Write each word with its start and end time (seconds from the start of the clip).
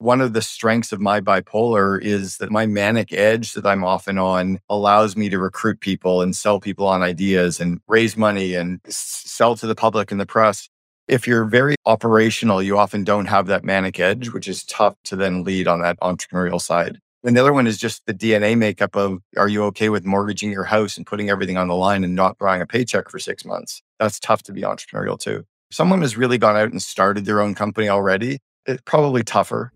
one 0.00 0.22
of 0.22 0.32
the 0.32 0.40
strengths 0.40 0.92
of 0.92 1.00
my 1.00 1.20
bipolar 1.20 2.00
is 2.00 2.38
that 2.38 2.50
my 2.50 2.64
manic 2.64 3.12
edge 3.12 3.52
that 3.52 3.66
I'm 3.66 3.84
often 3.84 4.16
on 4.16 4.58
allows 4.70 5.14
me 5.14 5.28
to 5.28 5.38
recruit 5.38 5.80
people 5.80 6.22
and 6.22 6.34
sell 6.34 6.58
people 6.58 6.86
on 6.86 7.02
ideas 7.02 7.60
and 7.60 7.80
raise 7.86 8.16
money 8.16 8.54
and 8.54 8.80
sell 8.88 9.56
to 9.56 9.66
the 9.66 9.74
public 9.74 10.10
and 10.10 10.18
the 10.18 10.24
press. 10.24 10.70
If 11.06 11.26
you're 11.26 11.44
very 11.44 11.76
operational, 11.84 12.62
you 12.62 12.78
often 12.78 13.04
don't 13.04 13.26
have 13.26 13.46
that 13.48 13.62
manic 13.62 14.00
edge, 14.00 14.30
which 14.30 14.48
is 14.48 14.64
tough 14.64 14.94
to 15.04 15.16
then 15.16 15.44
lead 15.44 15.68
on 15.68 15.82
that 15.82 16.00
entrepreneurial 16.00 16.60
side. 16.60 16.98
And 17.22 17.36
the 17.36 17.40
other 17.42 17.52
one 17.52 17.66
is 17.66 17.76
just 17.76 18.06
the 18.06 18.14
DNA 18.14 18.56
makeup 18.56 18.96
of 18.96 19.18
are 19.36 19.48
you 19.48 19.64
okay 19.64 19.90
with 19.90 20.06
mortgaging 20.06 20.50
your 20.50 20.64
house 20.64 20.96
and 20.96 21.06
putting 21.06 21.28
everything 21.28 21.58
on 21.58 21.68
the 21.68 21.74
line 21.74 22.04
and 22.04 22.14
not 22.14 22.38
drawing 22.38 22.62
a 22.62 22.66
paycheck 22.66 23.10
for 23.10 23.18
six 23.18 23.44
months? 23.44 23.82
That's 23.98 24.18
tough 24.18 24.42
to 24.44 24.52
be 24.52 24.62
entrepreneurial 24.62 25.18
too. 25.18 25.44
If 25.70 25.76
someone 25.76 26.00
has 26.00 26.16
really 26.16 26.38
gone 26.38 26.56
out 26.56 26.72
and 26.72 26.80
started 26.80 27.26
their 27.26 27.42
own 27.42 27.54
company 27.54 27.90
already, 27.90 28.38
it's 28.64 28.82
probably 28.86 29.22
tougher. 29.22 29.72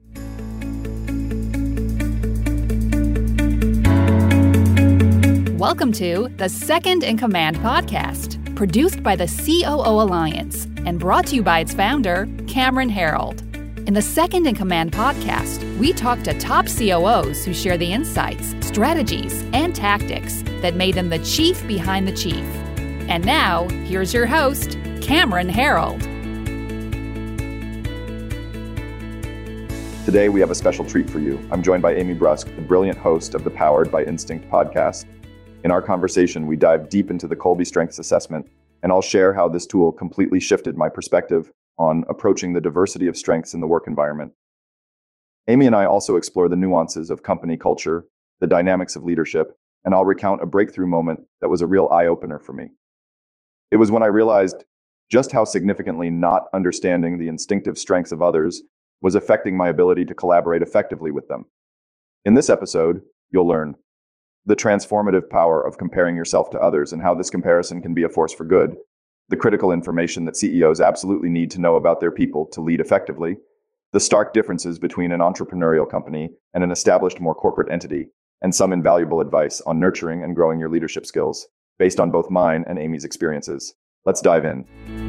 Welcome 5.64 5.92
to 5.92 6.28
the 6.36 6.50
Second 6.50 7.02
in 7.04 7.16
Command 7.16 7.56
podcast, 7.56 8.55
produced 8.55 9.02
by 9.02 9.16
the 9.16 9.27
COO 9.27 10.02
Alliance 10.02 10.66
and 10.84 11.00
brought 11.00 11.28
to 11.28 11.36
you 11.36 11.42
by 11.42 11.60
its 11.60 11.72
founder, 11.72 12.28
Cameron 12.46 12.91
Herold. 12.91 13.41
In 13.88 13.95
the 13.95 14.02
Second 14.02 14.46
in 14.46 14.56
Command 14.56 14.92
podcast, 14.92 15.78
we 15.78 15.95
talk 15.95 16.22
to 16.24 16.38
top 16.38 16.66
COOs 16.66 17.46
who 17.46 17.55
share 17.55 17.78
the 17.78 17.91
insights, 17.91 18.55
strategies, 18.60 19.42
and 19.55 19.74
tactics 19.74 20.42
that 20.60 20.74
made 20.74 20.96
them 20.96 21.08
the 21.08 21.19
chief 21.20 21.66
behind 21.66 22.06
the 22.06 22.12
chief. 22.12 22.44
And 23.08 23.24
now, 23.24 23.66
here's 23.86 24.12
your 24.12 24.27
host, 24.27 24.72
Cameron 25.00 25.48
Herold. 25.48 26.02
Today, 30.05 30.28
we 30.28 30.41
have 30.41 30.50
a 30.50 30.55
special 30.55 30.84
treat 30.84 31.08
for 31.08 31.20
you. 31.20 31.41
I'm 31.50 31.62
joined 31.62 31.83
by 31.83 31.94
Amy 31.94 32.14
Bruske, 32.14 32.55
the 32.55 32.60
brilliant 32.60 32.98
host 32.98 33.34
of 33.34 33.44
the 33.44 33.50
Powered 33.50 33.91
by 33.91 34.05
Instinct 34.05 34.50
podcast. 34.50 35.06
In 35.65 35.70
our 35.70 35.81
conversation, 35.81 36.47
we 36.47 36.57
dive 36.57 36.91
deep 36.91 37.11
into 37.11 37.27
the 37.27 37.37
Kolbe 37.37 37.67
Strengths 37.67 37.98
Assessment, 37.98 38.47
and 38.83 38.93
I'll 38.93 39.01
share 39.01 39.33
how 39.33 39.48
this 39.48 39.67
tool 39.67 39.93
completely 39.93 40.39
shifted 40.39 40.77
my 40.77 40.91
perspective 40.91 41.51
on 41.79 42.05
approaching 42.07 42.53
the 42.53 42.61
diversity 42.61 43.07
of 43.07 43.17
strengths 43.17 43.55
in 43.55 43.61
the 43.61 43.67
work 43.67 43.85
environment. 43.87 44.33
Amy 45.48 45.67
and 45.67 45.75
I 45.75 45.87
also 45.87 46.17
explore 46.17 46.51
the 46.51 46.57
nuances 46.57 47.09
of 47.09 47.23
company 47.23 47.57
culture, 47.57 48.05
the 48.41 48.47
dynamics 48.47 48.95
of 48.95 49.05
leadership, 49.05 49.57
and 49.87 49.95
I'll 49.95 50.05
recount 50.05 50.42
a 50.42 50.47
breakthrough 50.47 50.87
moment 50.87 51.20
that 51.41 51.48
was 51.48 51.62
a 51.62 51.67
real 51.67 51.89
eye 51.91 52.07
opener 52.07 52.39
for 52.39 52.53
me. 52.53 52.69
It 53.70 53.77
was 53.77 53.91
when 53.91 54.03
I 54.03 54.07
realized 54.07 54.65
just 55.11 55.33
how 55.33 55.45
significantly 55.45 56.11
not 56.11 56.45
understanding 56.53 57.17
the 57.17 57.29
instinctive 57.29 57.79
strengths 57.79 58.12
of 58.12 58.20
others 58.20 58.62
was 59.01 59.15
affecting 59.15 59.57
my 59.57 59.69
ability 59.69 60.05
to 60.07 60.15
collaborate 60.15 60.61
effectively 60.61 61.11
with 61.11 61.27
them. 61.29 61.47
In 62.27 62.35
this 62.35 62.51
episode, 62.51 63.01
you'll 63.31 63.48
learn 63.48 63.77
the 64.47 64.56
transformative 64.56 65.28
power 65.31 65.61
of 65.61 65.78
comparing 65.78 66.17
yourself 66.17 66.50
to 66.50 66.61
others 66.61 66.92
and 66.92 67.03
how 67.03 67.14
this 67.14 67.31
comparison 67.31 67.81
can 67.81 67.95
be 67.95 68.03
a 68.03 68.09
force 68.09 68.33
for 68.33 68.45
good, 68.45 68.77
the 69.28 69.36
critical 69.36 69.73
information 69.73 70.25
that 70.27 70.36
CEOs 70.36 70.81
absolutely 70.81 71.31
need 71.31 71.51
to 71.53 71.61
know 71.61 71.77
about 71.77 72.01
their 72.01 72.11
people 72.11 72.47
to 72.47 72.61
lead 72.61 72.81
effectively, 72.81 73.36
the 73.92 74.01
stark 74.01 74.34
differences 74.34 74.78
between 74.78 75.12
an 75.12 75.20
entrepreneurial 75.20 75.89
company 75.89 76.31
and 76.53 76.62
an 76.62 76.70
established, 76.70 77.20
more 77.20 77.34
corporate 77.34 77.70
entity, 77.73 78.09
and 78.42 78.55
some 78.55 78.73
invaluable 78.73 79.20
advice 79.20 79.61
on 79.62 79.81
nurturing 79.81 80.23
and 80.23 80.34
growing 80.34 80.58
your 80.58 80.69
leadership 80.69 81.06
skills, 81.06 81.47
based 81.79 82.01
on 82.01 82.11
both 82.11 82.31
mine 82.31 82.64
and 82.69 82.79
Amy's 82.79 83.05
experiences. 83.05 83.75
Let's 84.05 84.20
dive 84.20 84.45
in. 84.45 85.03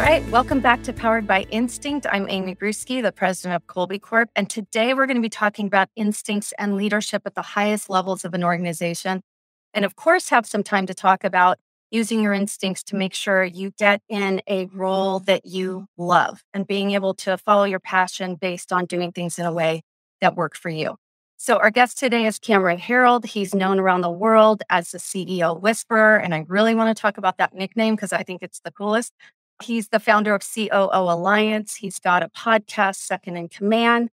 All 0.00 0.06
right, 0.06 0.26
welcome 0.30 0.60
back 0.60 0.82
to 0.84 0.94
Powered 0.94 1.26
by 1.26 1.42
Instinct. 1.50 2.06
I'm 2.10 2.26
Amy 2.30 2.54
Bruske, 2.54 3.02
the 3.02 3.12
president 3.12 3.54
of 3.54 3.66
Kolbe 3.66 4.00
Corp. 4.00 4.30
And 4.34 4.48
today 4.48 4.94
we're 4.94 5.04
going 5.04 5.18
to 5.18 5.22
be 5.22 5.28
talking 5.28 5.66
about 5.66 5.90
instincts 5.94 6.54
and 6.58 6.74
leadership 6.74 7.20
at 7.26 7.34
the 7.34 7.42
highest 7.42 7.90
levels 7.90 8.24
of 8.24 8.32
an 8.32 8.42
organization. 8.42 9.20
And 9.74 9.84
of 9.84 9.96
course, 9.96 10.30
have 10.30 10.46
some 10.46 10.62
time 10.62 10.86
to 10.86 10.94
talk 10.94 11.22
about 11.22 11.58
using 11.90 12.22
your 12.22 12.32
instincts 12.32 12.82
to 12.84 12.96
make 12.96 13.12
sure 13.12 13.44
you 13.44 13.72
get 13.78 14.00
in 14.08 14.40
a 14.48 14.70
role 14.72 15.18
that 15.20 15.44
you 15.44 15.86
love 15.98 16.44
and 16.54 16.66
being 16.66 16.92
able 16.92 17.12
to 17.16 17.36
follow 17.36 17.64
your 17.64 17.78
passion 17.78 18.36
based 18.36 18.72
on 18.72 18.86
doing 18.86 19.12
things 19.12 19.38
in 19.38 19.44
a 19.44 19.52
way 19.52 19.82
that 20.22 20.34
work 20.34 20.56
for 20.56 20.70
you. 20.70 20.96
So, 21.36 21.58
our 21.58 21.70
guest 21.70 21.98
today 21.98 22.24
is 22.24 22.38
Cameron 22.38 22.78
Herold. 22.78 23.26
He's 23.26 23.54
known 23.54 23.78
around 23.78 24.00
the 24.00 24.10
world 24.10 24.62
as 24.70 24.92
the 24.92 24.98
CEO 24.98 25.58
Whisperer. 25.60 26.16
And 26.16 26.34
I 26.34 26.44
really 26.48 26.74
want 26.74 26.94
to 26.94 27.00
talk 27.00 27.18
about 27.18 27.36
that 27.36 27.54
nickname 27.54 27.96
because 27.96 28.14
I 28.14 28.22
think 28.22 28.42
it's 28.42 28.60
the 28.60 28.70
coolest. 28.70 29.12
He's 29.62 29.88
the 29.88 30.00
founder 30.00 30.34
of 30.34 30.42
COO 30.42 30.88
Alliance. 30.92 31.76
He's 31.76 31.98
got 31.98 32.22
a 32.22 32.28
podcast, 32.28 32.96
Second 32.96 33.36
in 33.36 33.48
Command, 33.48 34.10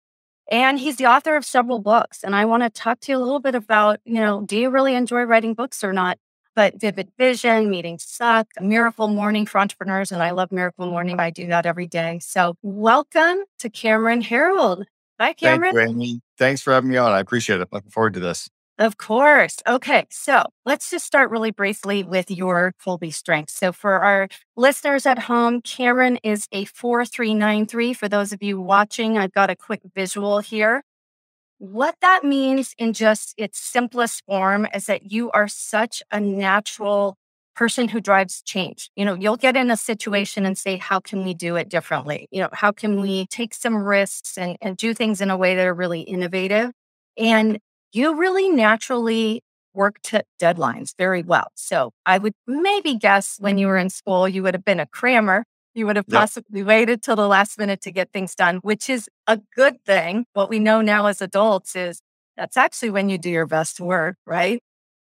and 0.51 0.79
he's 0.79 0.97
the 0.97 1.07
author 1.07 1.37
of 1.37 1.45
several 1.45 1.79
books. 1.79 2.23
And 2.23 2.35
I 2.35 2.45
want 2.45 2.63
to 2.63 2.71
talk 2.71 3.01
to 3.01 3.13
you 3.13 3.19
a 3.19 3.21
little 3.21 3.41
bit 3.41 3.55
about, 3.55 4.01
you 4.05 4.21
know, 4.21 4.43
do 4.43 4.57
you 4.59 4.71
really 4.71 4.95
enjoy 4.95 5.23
writing 5.23 5.55
books 5.55 5.83
or 5.83 5.93
not? 5.93 6.19
But 6.55 6.79
Vivid 6.79 7.11
Vision, 7.17 7.71
Meetings 7.71 8.05
Suck, 8.07 8.47
a 8.59 8.63
Miracle 8.63 9.09
Morning 9.09 9.47
for 9.47 9.59
Entrepreneurs. 9.59 10.13
And 10.13 10.23
I 10.23 10.33
love 10.33 10.53
Miracle 10.53 10.87
Morning. 10.87 11.19
I 11.19 11.31
do 11.31 11.47
that 11.47 11.65
every 11.65 11.87
day. 11.87 12.19
So 12.23 12.57
welcome 12.63 13.39
to 13.61 13.71
Cameron 13.71 14.23
Herold. 14.23 14.85
Hi, 15.19 15.33
Cameron. 15.33 15.75
Thank 15.75 15.89
you, 15.89 15.95
Amy. 15.95 16.21
Thanks 16.37 16.61
for 16.61 16.73
having 16.75 16.91
me 16.91 16.99
on. 16.99 17.13
I 17.13 17.21
appreciate 17.21 17.61
it. 17.61 17.69
Looking 17.73 17.91
forward 17.91 18.15
to 18.15 18.21
this. 18.21 18.51
Of 18.83 18.97
course. 18.97 19.59
Okay. 19.65 20.07
So 20.11 20.43
let's 20.67 20.91
just 20.91 21.07
start 21.07 21.31
really 21.31 21.53
briefly 21.53 22.03
with 22.03 22.33
your 22.33 22.75
Kolbe 22.85 23.15
strengths. 23.15 23.55
So 23.55 23.71
for 23.71 24.01
our 24.01 24.27
listeners 24.57 25.07
at 25.07 25.21
home, 25.21 25.61
Cameron 25.63 26.19
is 26.25 26.49
a 26.51 26.65
4393. 26.65 27.93
For 27.93 28.09
those 28.09 28.33
of 28.33 28.43
you 28.43 28.61
watching, 28.61 29.17
I've 29.19 29.33
got 29.33 29.51
a 29.51 29.57
quick 29.57 29.83
visual 29.95 30.41
here. 30.41 30.83
What 31.59 31.97
that 32.03 32.25
means 32.25 32.75
in 32.79 32.93
just 32.93 33.35
its 33.39 33.59
simplest 33.59 34.25
form 34.27 34.67
is 34.75 34.87
that 34.87 35.13
you 35.13 35.31
are 35.33 35.49
such 35.49 36.03
a 36.13 36.21
natural 36.21 37.17
person 37.57 37.89
who 37.89 38.01
drives 38.01 38.43
change. 38.43 38.91
You 38.97 39.05
know, 39.05 39.15
you'll 39.15 39.37
get 39.37 39.57
in 39.57 39.71
a 39.71 39.77
situation 39.77 40.47
and 40.47 40.59
say, 40.59 40.77
how 40.79 41.01
can 41.01 41.25
we 41.25 41.35
do 41.35 41.57
it 41.57 41.69
differently? 41.69 42.29
You 42.33 42.43
know, 42.43 42.49
how 42.53 42.73
can 42.73 43.01
we 43.01 43.27
take 43.27 43.55
some 43.55 43.77
risks 43.77 44.39
and, 44.39 44.57
and 44.63 44.77
do 44.77 44.95
things 44.95 45.21
in 45.21 45.31
a 45.31 45.37
way 45.37 45.57
that 45.57 45.67
are 45.67 45.75
really 45.75 46.03
innovative? 46.03 46.73
And 47.19 47.59
you 47.93 48.19
really 48.19 48.49
naturally 48.51 49.43
work 49.75 50.01
to 50.03 50.25
deadlines 50.41 50.95
very 50.97 51.23
well. 51.23 51.49
So 51.55 51.93
I 52.05 52.19
would 52.19 52.35
maybe 52.47 52.97
guess 52.97 53.37
when 53.39 53.59
you 53.59 53.67
were 53.67 53.79
in 53.79 53.91
school, 53.91 54.29
you 54.29 54.43
would 54.43 54.55
have 54.55 54.65
been 54.65 54.81
a 54.81 54.87
crammer. 54.87 55.45
You 55.75 55.87
would 55.87 55.97
have 55.97 56.07
possibly 56.07 56.61
yep. 56.61 56.67
waited 56.67 57.03
till 57.03 57.17
the 57.17 57.27
last 57.27 57.59
minute 57.59 57.81
to 57.83 57.91
get 57.91 58.13
things 58.13 58.35
done, 58.35 58.57
which 58.57 58.91
is 58.91 59.09
a 59.27 59.41
good 59.57 59.83
thing. 59.87 60.27
What 60.35 60.51
we 60.51 60.59
know 60.59 60.83
now 60.83 61.07
as 61.07 61.23
adults 61.23 61.75
is 61.75 62.03
that's 62.37 62.59
actually 62.59 62.91
when 62.91 63.09
you 63.09 63.17
do 63.17 63.31
your 63.31 63.47
best 63.47 63.81
work, 63.81 64.17
right? 64.27 64.61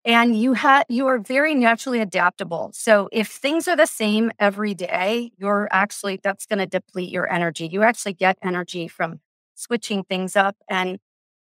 And 0.05 0.37
you 0.37 0.53
have 0.53 0.85
you 0.89 1.07
are 1.07 1.17
very 1.17 1.55
naturally 1.55 2.01
adaptable. 2.01 2.71
So 2.73 3.09
if 3.11 3.29
things 3.29 3.67
are 3.67 3.75
the 3.75 3.87
same 3.87 4.31
every 4.37 4.75
day, 4.75 5.31
you're 5.37 5.67
actually 5.71 6.19
that's 6.21 6.45
going 6.45 6.59
to 6.59 6.67
deplete 6.67 7.09
your 7.09 7.31
energy. 7.31 7.67
You 7.71 7.81
actually 7.81 8.13
get 8.13 8.37
energy 8.43 8.87
from 8.87 9.21
switching 9.55 10.03
things 10.03 10.35
up 10.35 10.57
and 10.69 10.99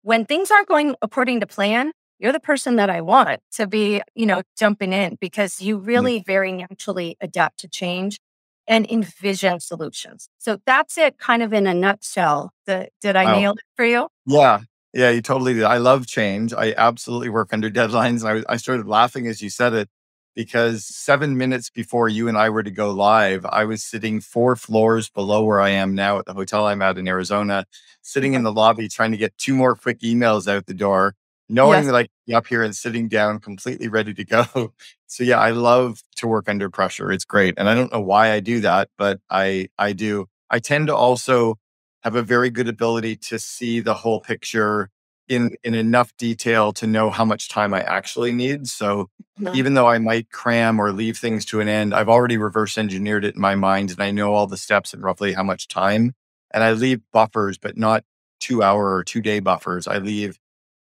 when 0.06 0.24
things 0.24 0.52
aren't 0.52 0.68
going 0.68 0.94
according 1.02 1.40
to 1.40 1.48
plan, 1.48 1.90
you're 2.20 2.30
the 2.30 2.38
person 2.38 2.76
that 2.76 2.88
I 2.88 3.00
want 3.00 3.40
to 3.54 3.66
be, 3.66 4.00
you 4.14 4.24
know, 4.24 4.42
jumping 4.56 4.92
in 4.92 5.18
because 5.20 5.60
you 5.60 5.78
really 5.78 6.22
very 6.24 6.52
naturally 6.52 7.16
adapt 7.20 7.58
to 7.60 7.68
change 7.68 8.20
and 8.68 8.88
envision 8.88 9.58
solutions. 9.58 10.28
So 10.38 10.58
that's 10.64 10.96
it 10.96 11.18
kind 11.18 11.42
of 11.42 11.52
in 11.52 11.66
a 11.66 11.74
nutshell. 11.74 12.52
The, 12.66 12.88
did 13.00 13.16
I 13.16 13.24
wow. 13.24 13.40
nail 13.40 13.52
it 13.54 13.64
for 13.74 13.84
you? 13.84 14.06
Yeah. 14.26 14.60
Yeah, 14.94 15.10
you 15.10 15.22
totally 15.22 15.54
did. 15.54 15.64
I 15.64 15.78
love 15.78 16.06
change. 16.06 16.54
I 16.54 16.72
absolutely 16.76 17.28
work 17.28 17.52
under 17.52 17.68
deadlines. 17.68 18.24
I, 18.24 18.44
I 18.50 18.58
started 18.58 18.86
laughing 18.86 19.26
as 19.26 19.42
you 19.42 19.50
said 19.50 19.74
it 19.74 19.88
because 20.36 20.84
seven 20.84 21.36
minutes 21.36 21.70
before 21.70 22.08
you 22.08 22.28
and 22.28 22.36
I 22.36 22.50
were 22.50 22.62
to 22.62 22.70
go 22.70 22.90
live, 22.90 23.44
I 23.46 23.64
was 23.64 23.82
sitting 23.82 24.20
four 24.20 24.54
floors 24.54 25.08
below 25.08 25.42
where 25.42 25.60
I 25.60 25.70
am 25.70 25.94
now 25.94 26.18
at 26.18 26.26
the 26.26 26.34
hotel 26.34 26.66
I'm 26.66 26.82
at 26.82 26.98
in 26.98 27.08
Arizona, 27.08 27.64
sitting 28.02 28.34
in 28.34 28.44
the 28.44 28.52
lobby 28.52 28.86
trying 28.86 29.10
to 29.12 29.16
get 29.16 29.36
two 29.38 29.54
more 29.54 29.74
quick 29.74 30.00
emails 30.00 30.46
out 30.46 30.66
the 30.66 30.74
door, 30.74 31.14
knowing 31.48 31.78
yes. 31.78 31.86
that 31.86 31.94
I 31.94 32.02
could 32.02 32.10
be 32.26 32.34
up 32.34 32.46
here 32.46 32.62
and 32.62 32.76
sitting 32.76 33.08
down 33.08 33.40
completely 33.40 33.88
ready 33.88 34.14
to 34.14 34.24
go. 34.24 34.44
So 35.08 35.22
yeah, 35.22 35.38
I 35.38 35.52
love 35.52 36.02
to 36.16 36.26
work 36.26 36.48
under 36.48 36.68
pressure. 36.68 37.12
It's 37.12 37.24
great. 37.24 37.54
And 37.56 37.68
I 37.68 37.76
don't 37.76 37.92
know 37.92 38.00
why 38.00 38.32
I 38.32 38.40
do 38.40 38.60
that, 38.62 38.88
but 38.98 39.20
I 39.30 39.68
I 39.78 39.92
do. 39.92 40.26
I 40.50 40.58
tend 40.58 40.88
to 40.88 40.96
also 40.96 41.60
have 42.02 42.16
a 42.16 42.22
very 42.22 42.50
good 42.50 42.66
ability 42.66 43.14
to 43.16 43.38
see 43.38 43.78
the 43.78 43.94
whole 43.94 44.20
picture 44.20 44.90
in 45.28 45.56
in 45.64 45.74
enough 45.74 46.16
detail 46.16 46.72
to 46.74 46.86
know 46.86 47.10
how 47.10 47.24
much 47.24 47.48
time 47.48 47.74
I 47.74 47.82
actually 47.82 48.32
need. 48.32 48.66
So 48.66 49.08
mm-hmm. 49.40 49.56
even 49.56 49.74
though 49.74 49.88
I 49.88 49.98
might 49.98 50.30
cram 50.30 50.80
or 50.80 50.92
leave 50.92 51.18
things 51.18 51.44
to 51.46 51.60
an 51.60 51.68
end, 51.68 51.94
I've 51.94 52.08
already 52.08 52.36
reverse 52.36 52.78
engineered 52.78 53.24
it 53.24 53.34
in 53.34 53.40
my 53.40 53.54
mind 53.54 53.90
and 53.90 54.00
I 54.00 54.10
know 54.10 54.34
all 54.34 54.46
the 54.46 54.56
steps 54.56 54.94
and 54.94 55.02
roughly 55.02 55.32
how 55.32 55.42
much 55.42 55.68
time. 55.68 56.14
And 56.52 56.62
I 56.62 56.72
leave 56.72 57.00
buffers, 57.12 57.58
but 57.58 57.76
not 57.76 58.04
two 58.40 58.62
hour 58.62 58.94
or 58.94 59.04
two 59.04 59.20
day 59.20 59.40
buffers. 59.40 59.86
I 59.86 59.98
leave, 59.98 60.38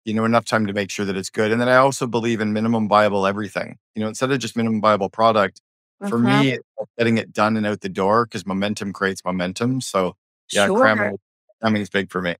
you 0.05 0.13
know, 0.13 0.25
enough 0.25 0.45
time 0.45 0.65
to 0.67 0.73
make 0.73 0.89
sure 0.89 1.05
that 1.05 1.17
it's 1.17 1.29
good. 1.29 1.51
And 1.51 1.61
then 1.61 1.69
I 1.69 1.75
also 1.75 2.07
believe 2.07 2.41
in 2.41 2.53
minimum 2.53 2.87
viable 2.87 3.27
everything. 3.27 3.77
You 3.95 4.01
know, 4.01 4.07
instead 4.07 4.31
of 4.31 4.39
just 4.39 4.57
minimum 4.57 4.81
viable 4.81 5.09
product, 5.09 5.61
for 6.09 6.17
me, 6.17 6.57
getting 6.97 7.19
it 7.19 7.31
done 7.31 7.57
and 7.57 7.65
out 7.65 7.81
the 7.81 7.89
door 7.89 8.25
because 8.25 8.45
momentum 8.45 8.91
creates 8.91 9.23
momentum. 9.23 9.81
So 9.81 10.15
yeah, 10.51 10.65
Sure. 10.65 10.79
cramming, 10.79 11.17
cramming 11.61 11.81
is 11.81 11.89
big 11.89 12.11
for 12.11 12.21
me. 12.21 12.35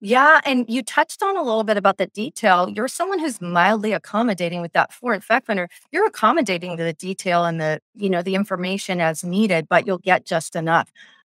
Yeah, 0.00 0.40
and 0.44 0.64
you 0.68 0.82
touched 0.82 1.22
on 1.24 1.36
a 1.36 1.42
little 1.42 1.64
bit 1.64 1.76
about 1.76 1.98
the 1.98 2.06
detail. 2.06 2.68
You're 2.68 2.86
someone 2.86 3.18
who's 3.18 3.40
mildly 3.40 3.92
accommodating 3.92 4.60
with 4.60 4.72
that 4.74 4.92
for 4.92 5.18
fact 5.20 5.46
finder. 5.46 5.68
You're 5.90 6.06
accommodating 6.06 6.76
the 6.76 6.92
detail 6.92 7.44
and 7.44 7.60
the, 7.60 7.80
you 7.94 8.08
know, 8.08 8.22
the 8.22 8.36
information 8.36 9.00
as 9.00 9.24
needed, 9.24 9.66
but 9.68 9.86
you'll 9.86 9.98
get 9.98 10.24
just 10.24 10.54
enough. 10.54 10.92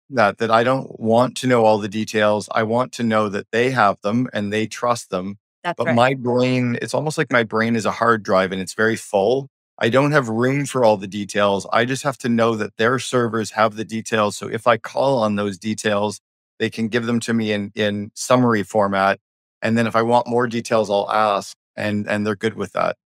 That 0.10 0.38
that 0.40 0.52
I 0.52 0.64
don't 0.64 1.00
want 1.00 1.36
to 1.38 1.48
know 1.48 1.66
all 1.66 1.78
the 1.78 1.88
details. 1.88 2.48
I 2.52 2.64
want 2.64 2.92
to 2.94 3.04
know 3.04 3.30
that 3.30 3.48
they 3.52 3.72
have 3.72 4.00
them 4.02 4.28
and 4.34 4.52
they 4.52 4.68
trust 4.68 5.10
them. 5.10 5.38
That's 5.64 5.78
But 5.78 5.88
right. 5.88 5.96
my 5.96 6.14
brain, 6.16 6.78
it's 6.82 6.94
almost 6.94 7.18
like 7.18 7.32
my 7.32 7.44
brain 7.44 7.76
is 7.76 7.86
a 7.86 7.92
hard 7.92 8.24
drive 8.24 8.52
and 8.52 8.62
it's 8.62 8.74
very 8.76 8.96
full. 8.96 9.50
I 9.80 9.90
don't 9.90 10.12
have 10.12 10.30
room 10.30 10.66
for 10.66 10.86
all 10.86 10.98
the 10.98 11.08
details. 11.08 11.68
I 11.74 11.86
just 11.86 12.04
have 12.04 12.18
to 12.20 12.30
know 12.30 12.56
that 12.56 12.78
their 12.78 12.98
servers 13.00 13.52
have 13.52 13.76
the 13.76 13.84
details. 13.84 14.38
So 14.38 14.48
if 14.48 14.68
I 14.68 14.78
call 14.78 15.20
on 15.20 15.36
those 15.36 15.58
details, 15.58 16.22
they 16.60 16.70
can 16.70 16.88
give 16.88 17.06
them 17.06 17.20
to 17.22 17.34
me 17.34 17.52
in 17.52 17.72
in 17.76 18.12
summary 18.16 18.64
format. 18.64 19.20
And 19.62 19.78
then 19.78 19.88
if 19.88 19.96
I 19.96 20.02
want 20.02 20.28
more 20.28 20.48
details, 20.48 20.90
I'll 20.90 21.12
ask 21.12 21.56
and 21.76 22.08
and 22.10 22.26
they're 22.26 22.36
good 22.36 22.56
with 22.56 22.74
that. 22.74 22.98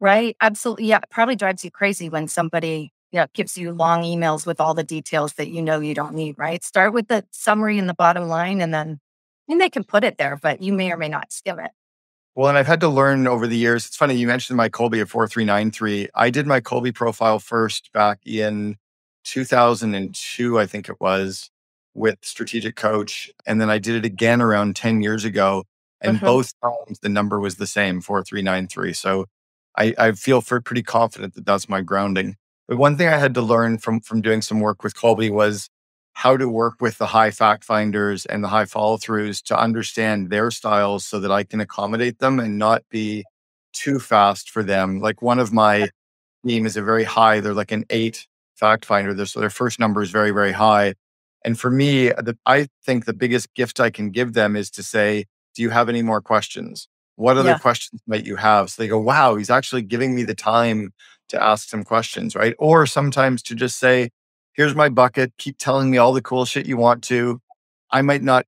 Right. 0.00 0.36
Absolutely. 0.40 0.86
Yeah. 0.86 0.98
It 0.98 1.10
probably 1.10 1.36
drives 1.36 1.64
you 1.64 1.70
crazy 1.70 2.08
when 2.08 2.28
somebody 2.28 2.92
you 3.12 3.20
know, 3.20 3.26
gives 3.34 3.56
you 3.56 3.72
long 3.72 4.02
emails 4.02 4.46
with 4.46 4.60
all 4.60 4.74
the 4.74 4.84
details 4.84 5.34
that 5.34 5.48
you 5.48 5.62
know 5.62 5.80
you 5.80 5.94
don't 5.94 6.14
need, 6.14 6.36
right? 6.38 6.62
Start 6.62 6.92
with 6.92 7.08
the 7.08 7.24
summary 7.30 7.78
and 7.78 7.88
the 7.88 7.94
bottom 7.94 8.28
line 8.28 8.60
and 8.60 8.74
then 8.74 9.00
and 9.48 9.60
they 9.60 9.70
can 9.70 9.84
put 9.84 10.04
it 10.04 10.18
there, 10.18 10.36
but 10.42 10.60
you 10.60 10.72
may 10.72 10.90
or 10.90 10.96
may 10.96 11.08
not 11.08 11.32
skim 11.32 11.60
it. 11.60 11.70
Well, 12.34 12.48
and 12.48 12.58
I've 12.58 12.66
had 12.66 12.80
to 12.80 12.88
learn 12.88 13.26
over 13.26 13.46
the 13.46 13.56
years. 13.56 13.86
It's 13.86 13.96
funny, 13.96 14.14
you 14.14 14.26
mentioned 14.26 14.56
my 14.58 14.68
Kolbe 14.68 15.00
at 15.00 15.08
4393. 15.08 16.08
I 16.14 16.28
did 16.28 16.46
my 16.46 16.60
Kolbe 16.60 16.94
profile 16.94 17.38
first 17.38 17.90
back 17.92 18.18
in 18.26 18.76
2002, 19.24 20.58
I 20.58 20.66
think 20.66 20.88
it 20.88 21.00
was, 21.00 21.50
with 21.96 22.18
Strategic 22.22 22.76
Coach. 22.76 23.30
And 23.46 23.60
then 23.60 23.70
I 23.70 23.78
did 23.78 23.96
it 23.96 24.04
again 24.04 24.40
around 24.42 24.76
10 24.76 25.00
years 25.02 25.24
ago. 25.24 25.64
And 26.00 26.18
Mhm. 26.18 26.24
both 26.26 26.52
times 26.62 26.98
the 27.00 27.08
number 27.08 27.40
was 27.40 27.56
the 27.56 27.66
same, 27.66 28.00
4393. 28.00 28.92
So 28.92 29.26
I, 29.78 29.94
I 29.98 30.12
feel 30.12 30.40
for 30.42 30.60
pretty 30.60 30.82
confident 30.82 31.34
that 31.34 31.46
that's 31.46 31.68
my 31.68 31.80
grounding. 31.80 32.36
But 32.68 32.78
one 32.78 32.96
thing 32.96 33.08
I 33.08 33.16
had 33.18 33.34
to 33.34 33.42
learn 33.42 33.78
from 33.78 34.00
from 34.00 34.20
doing 34.20 34.42
some 34.42 34.60
work 34.60 34.82
with 34.84 34.94
Kolbe 34.94 35.30
was 35.30 35.68
how 36.14 36.36
to 36.36 36.48
work 36.48 36.74
with 36.80 36.98
the 36.98 37.06
high 37.06 37.30
fact 37.30 37.64
finders 37.64 38.26
and 38.26 38.42
the 38.44 38.48
high 38.48 38.64
follow 38.64 38.96
throughs 38.96 39.42
to 39.44 39.58
understand 39.58 40.30
their 40.30 40.50
styles 40.50 41.06
so 41.06 41.20
that 41.20 41.30
I 41.32 41.44
can 41.44 41.60
accommodate 41.60 42.18
them 42.18 42.40
and 42.40 42.58
not 42.58 42.82
be 42.90 43.24
too 43.72 43.98
fast 43.98 44.50
for 44.50 44.62
them. 44.62 45.00
Like 45.00 45.20
one 45.22 45.38
of 45.38 45.52
my 45.52 45.90
team 46.46 46.66
is 46.66 46.76
a 46.76 46.82
very 46.82 47.04
high, 47.04 47.40
they're 47.40 47.54
like 47.54 47.72
an 47.72 47.84
eight 47.90 48.26
fact 48.56 48.84
finder. 48.86 49.12
Their- 49.14 49.26
So 49.26 49.40
their 49.40 49.50
first 49.50 49.78
number 49.80 50.02
is 50.02 50.10
very, 50.10 50.30
very 50.30 50.52
high. 50.52 50.94
And 51.44 51.58
for 51.58 51.70
me, 51.70 52.08
the, 52.08 52.36
I 52.46 52.68
think 52.84 53.04
the 53.04 53.12
biggest 53.14 53.54
gift 53.54 53.78
I 53.80 53.90
can 53.90 54.10
give 54.10 54.32
them 54.32 54.56
is 54.56 54.70
to 54.72 54.82
say, 54.82 55.26
Do 55.54 55.62
you 55.62 55.70
have 55.70 55.88
any 55.88 56.02
more 56.02 56.20
questions? 56.20 56.88
What 57.16 57.38
other 57.38 57.50
Yeah. 57.50 57.58
questions 57.58 58.02
might 58.06 58.26
you 58.26 58.36
have? 58.36 58.70
So 58.70 58.82
they 58.82 58.88
go, 58.88 58.98
Wow, 58.98 59.36
he's 59.36 59.50
actually 59.50 59.82
giving 59.82 60.14
me 60.14 60.22
the 60.24 60.34
time 60.34 60.92
to 61.28 61.42
ask 61.42 61.68
some 61.68 61.82
questions, 61.84 62.34
right? 62.36 62.54
Or 62.58 62.86
sometimes 62.86 63.42
to 63.44 63.54
just 63.54 63.78
say, 63.78 64.10
Here's 64.54 64.74
my 64.74 64.88
bucket. 64.88 65.32
Keep 65.38 65.58
telling 65.58 65.90
me 65.90 65.98
all 65.98 66.12
the 66.12 66.22
cool 66.22 66.44
shit 66.46 66.66
you 66.66 66.76
want 66.76 67.02
to. 67.04 67.40
I 67.90 68.02
might 68.02 68.22
not 68.22 68.46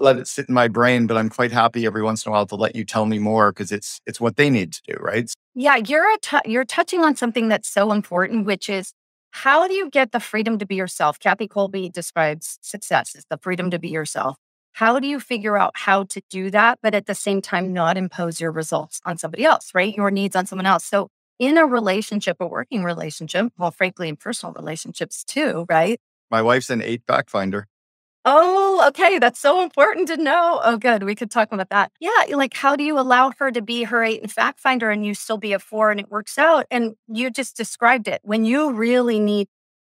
let 0.00 0.16
it 0.16 0.26
sit 0.26 0.48
in 0.48 0.54
my 0.54 0.66
brain, 0.68 1.06
but 1.06 1.16
I'm 1.18 1.28
quite 1.28 1.52
happy 1.52 1.84
every 1.86 2.02
once 2.02 2.24
in 2.24 2.30
a 2.30 2.32
while 2.32 2.46
to 2.46 2.56
let 2.56 2.74
you 2.74 2.84
tell 2.84 3.04
me 3.06 3.18
more 3.18 3.52
because 3.52 3.70
it's 3.70 4.00
it's 4.06 4.20
what 4.20 4.36
they 4.36 4.48
need 4.50 4.72
to 4.72 4.80
do, 4.88 4.94
right? 5.00 5.30
Yeah, 5.54 5.76
you're 5.76 6.12
a 6.12 6.18
tou- 6.18 6.40
you're 6.50 6.64
touching 6.64 7.02
on 7.02 7.14
something 7.16 7.48
that's 7.48 7.68
so 7.68 7.92
important, 7.92 8.46
which 8.46 8.68
is 8.70 8.92
how 9.30 9.68
do 9.68 9.74
you 9.74 9.90
get 9.90 10.12
the 10.12 10.20
freedom 10.20 10.58
to 10.58 10.66
be 10.66 10.74
yourself? 10.74 11.18
Kathy 11.18 11.48
Kolbe 11.48 11.92
describes 11.92 12.58
success 12.62 13.14
as 13.14 13.24
the 13.28 13.38
freedom 13.38 13.70
to 13.70 13.78
be 13.78 13.88
yourself. 13.88 14.36
How 14.72 14.98
do 14.98 15.06
you 15.06 15.20
figure 15.20 15.56
out 15.56 15.72
how 15.74 16.04
to 16.04 16.20
do 16.28 16.50
that, 16.50 16.78
but 16.82 16.94
at 16.94 17.06
the 17.06 17.14
same 17.14 17.40
time 17.40 17.72
not 17.72 17.96
impose 17.96 18.40
your 18.40 18.52
results 18.52 19.00
on 19.06 19.16
somebody 19.16 19.44
else, 19.44 19.70
right? 19.74 19.94
Your 19.94 20.10
needs 20.10 20.36
on 20.36 20.46
someone 20.46 20.66
else. 20.66 20.84
So 20.84 21.08
in 21.38 21.56
a 21.56 21.66
relationship, 21.66 22.36
a 22.40 22.46
working 22.46 22.84
relationship, 22.84 23.52
well, 23.58 23.70
frankly, 23.70 24.08
in 24.08 24.16
personal 24.16 24.52
relationships 24.52 25.24
too, 25.24 25.66
right? 25.68 25.98
My 26.30 26.42
wife's 26.42 26.70
an 26.70 26.82
eight 26.82 27.02
fact 27.06 27.30
finder. 27.30 27.68
Oh, 28.28 28.84
okay. 28.88 29.20
That's 29.20 29.38
so 29.38 29.62
important 29.62 30.08
to 30.08 30.16
know. 30.16 30.60
Oh, 30.64 30.76
good. 30.78 31.04
We 31.04 31.14
could 31.14 31.30
talk 31.30 31.52
about 31.52 31.70
that. 31.70 31.92
Yeah. 32.00 32.10
Like, 32.34 32.54
how 32.54 32.74
do 32.74 32.82
you 32.82 32.98
allow 32.98 33.32
her 33.38 33.52
to 33.52 33.62
be 33.62 33.84
her 33.84 34.02
eight 34.02 34.20
and 34.20 34.32
fact 34.32 34.58
finder 34.58 34.90
and 34.90 35.06
you 35.06 35.14
still 35.14 35.38
be 35.38 35.52
a 35.52 35.60
four 35.60 35.92
and 35.92 36.00
it 36.00 36.10
works 36.10 36.36
out? 36.36 36.66
And 36.72 36.96
you 37.06 37.30
just 37.30 37.56
described 37.56 38.08
it. 38.08 38.20
When 38.24 38.44
you 38.44 38.72
really 38.72 39.20
need 39.20 39.46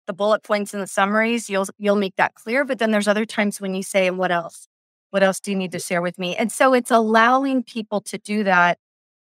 the 0.07 0.13
bullet 0.13 0.43
points 0.43 0.73
and 0.73 0.83
the 0.83 0.87
summaries, 0.87 1.49
you'll 1.49 1.67
you'll 1.77 1.95
make 1.95 2.17
that 2.17 2.35
clear. 2.35 2.65
But 2.65 2.77
then 2.79 2.91
there's 2.91 3.07
other 3.07 3.25
times 3.25 3.61
when 3.61 3.73
you 3.73 3.83
say, 3.83 4.05
and 4.07 4.17
what 4.17 4.31
else? 4.31 4.67
What 5.11 5.23
else 5.23 5.39
do 5.39 5.51
you 5.51 5.57
need 5.57 5.71
to 5.71 5.79
share 5.79 6.01
with 6.01 6.19
me? 6.19 6.35
And 6.35 6.51
so 6.51 6.73
it's 6.73 6.91
allowing 6.91 7.63
people 7.63 8.01
to 8.01 8.17
do 8.17 8.43
that. 8.43 8.79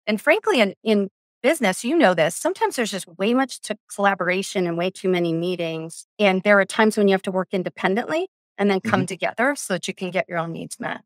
And 0.08 0.20
frankly, 0.22 0.62
in, 0.62 0.74
in 0.84 1.10
business, 1.44 1.84
you 1.84 1.98
know 1.98 2.16
this, 2.16 2.36
sometimes 2.36 2.76
there's 2.76 2.92
just 2.92 3.08
way 3.20 3.34
much 3.36 3.62
to 3.62 3.78
collaboration 3.94 4.68
and 4.68 4.78
way 4.78 4.90
too 4.90 5.10
many 5.10 5.34
meetings. 5.34 6.08
And 6.20 6.42
there 6.44 6.60
are 6.60 6.66
times 6.66 6.98
when 6.98 7.08
you 7.08 7.14
have 7.14 7.22
to 7.24 7.32
work 7.32 7.50
independently 7.52 8.30
and 8.58 8.70
then 8.70 8.82
come 8.82 9.02
mm-hmm. 9.02 9.06
together 9.06 9.56
so 9.56 9.74
that 9.74 9.88
you 9.88 9.94
can 9.94 10.12
get 10.12 10.28
your 10.30 10.38
own 10.38 10.52
needs 10.52 10.80
met. 10.80 11.02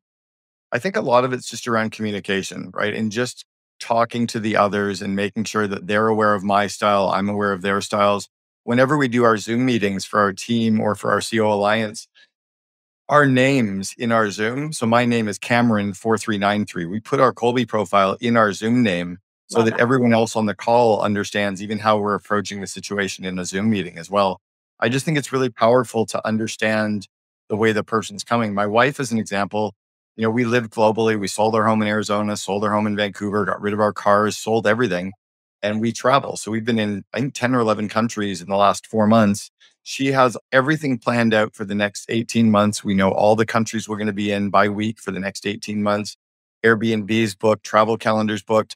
I 0.71 0.79
think 0.79 0.95
a 0.95 1.01
lot 1.01 1.25
of 1.25 1.33
it's 1.33 1.49
just 1.49 1.67
around 1.67 1.91
communication, 1.91 2.71
right? 2.73 2.93
And 2.93 3.11
just 3.11 3.45
talking 3.79 4.27
to 4.27 4.39
the 4.39 4.55
others 4.55 5.01
and 5.01 5.15
making 5.15 5.45
sure 5.45 5.67
that 5.67 5.87
they're 5.87 6.07
aware 6.07 6.33
of 6.33 6.43
my 6.43 6.67
style, 6.67 7.09
I'm 7.09 7.29
aware 7.29 7.51
of 7.51 7.61
their 7.61 7.81
styles. 7.81 8.27
Whenever 8.63 8.97
we 8.97 9.07
do 9.07 9.23
our 9.23 9.37
Zoom 9.37 9.65
meetings 9.65 10.05
for 10.05 10.19
our 10.19 10.33
team 10.33 10.79
or 10.79 10.93
for 10.93 11.11
our 11.11 11.21
COO 11.21 11.47
Alliance, 11.47 12.07
our 13.07 13.25
names 13.25 13.95
in 13.97 14.11
our 14.11 14.29
Zoom. 14.29 14.71
So 14.71 14.85
my 14.85 15.05
name 15.05 15.27
is 15.27 15.39
Cameron4393. 15.39 16.89
We 16.89 16.99
put 16.99 17.19
our 17.19 17.33
Kolbe 17.33 17.67
profile 17.67 18.15
in 18.21 18.37
our 18.37 18.53
Zoom 18.53 18.83
name 18.83 19.17
so 19.47 19.63
that 19.63 19.71
that. 19.71 19.79
everyone 19.79 20.13
else 20.13 20.35
on 20.35 20.45
the 20.45 20.53
call 20.53 21.01
understands 21.01 21.63
even 21.63 21.79
how 21.79 21.97
we're 21.97 22.13
approaching 22.13 22.61
the 22.61 22.67
situation 22.67 23.25
in 23.25 23.39
a 23.39 23.45
Zoom 23.45 23.71
meeting 23.71 23.97
as 23.97 24.11
well. 24.11 24.39
I 24.79 24.89
just 24.89 25.05
think 25.05 25.17
it's 25.17 25.33
really 25.33 25.49
powerful 25.49 26.05
to 26.05 26.25
understand 26.25 27.07
the 27.49 27.57
way 27.57 27.71
the 27.71 27.83
person's 27.83 28.23
coming. 28.23 28.53
My 28.53 28.65
wife, 28.67 28.99
is 28.99 29.11
an 29.11 29.17
example, 29.17 29.73
you 30.15 30.23
know, 30.23 30.29
we 30.29 30.45
lived 30.45 30.71
globally. 30.71 31.19
We 31.19 31.27
sold 31.27 31.55
our 31.55 31.65
home 31.65 31.81
in 31.81 31.87
Arizona, 31.87 32.35
sold 32.37 32.63
our 32.63 32.73
home 32.73 32.87
in 32.87 32.95
Vancouver, 32.95 33.45
got 33.45 33.61
rid 33.61 33.73
of 33.73 33.79
our 33.79 33.93
cars, 33.93 34.37
sold 34.37 34.67
everything, 34.67 35.13
and 35.61 35.79
we 35.79 35.91
travel. 35.91 36.37
So 36.37 36.51
we've 36.51 36.65
been 36.65 36.79
in, 36.79 37.03
I 37.13 37.21
think, 37.21 37.33
10 37.33 37.55
or 37.55 37.59
11 37.59 37.89
countries 37.89 38.41
in 38.41 38.49
the 38.49 38.57
last 38.57 38.85
four 38.85 39.07
months. 39.07 39.49
She 39.83 40.07
has 40.07 40.37
everything 40.51 40.97
planned 40.97 41.33
out 41.33 41.55
for 41.55 41.65
the 41.65 41.73
next 41.73 42.05
18 42.09 42.51
months. 42.51 42.83
We 42.83 42.93
know 42.93 43.11
all 43.11 43.35
the 43.35 43.45
countries 43.45 43.87
we're 43.87 43.97
going 43.97 44.07
to 44.07 44.13
be 44.13 44.31
in 44.31 44.49
by 44.49 44.68
week 44.69 44.99
for 44.99 45.11
the 45.11 45.19
next 45.19 45.47
18 45.47 45.81
months. 45.81 46.18
Airbnb's 46.65 47.35
booked, 47.35 47.63
travel 47.63 47.97
calendars 47.97 48.44
booked. 48.44 48.75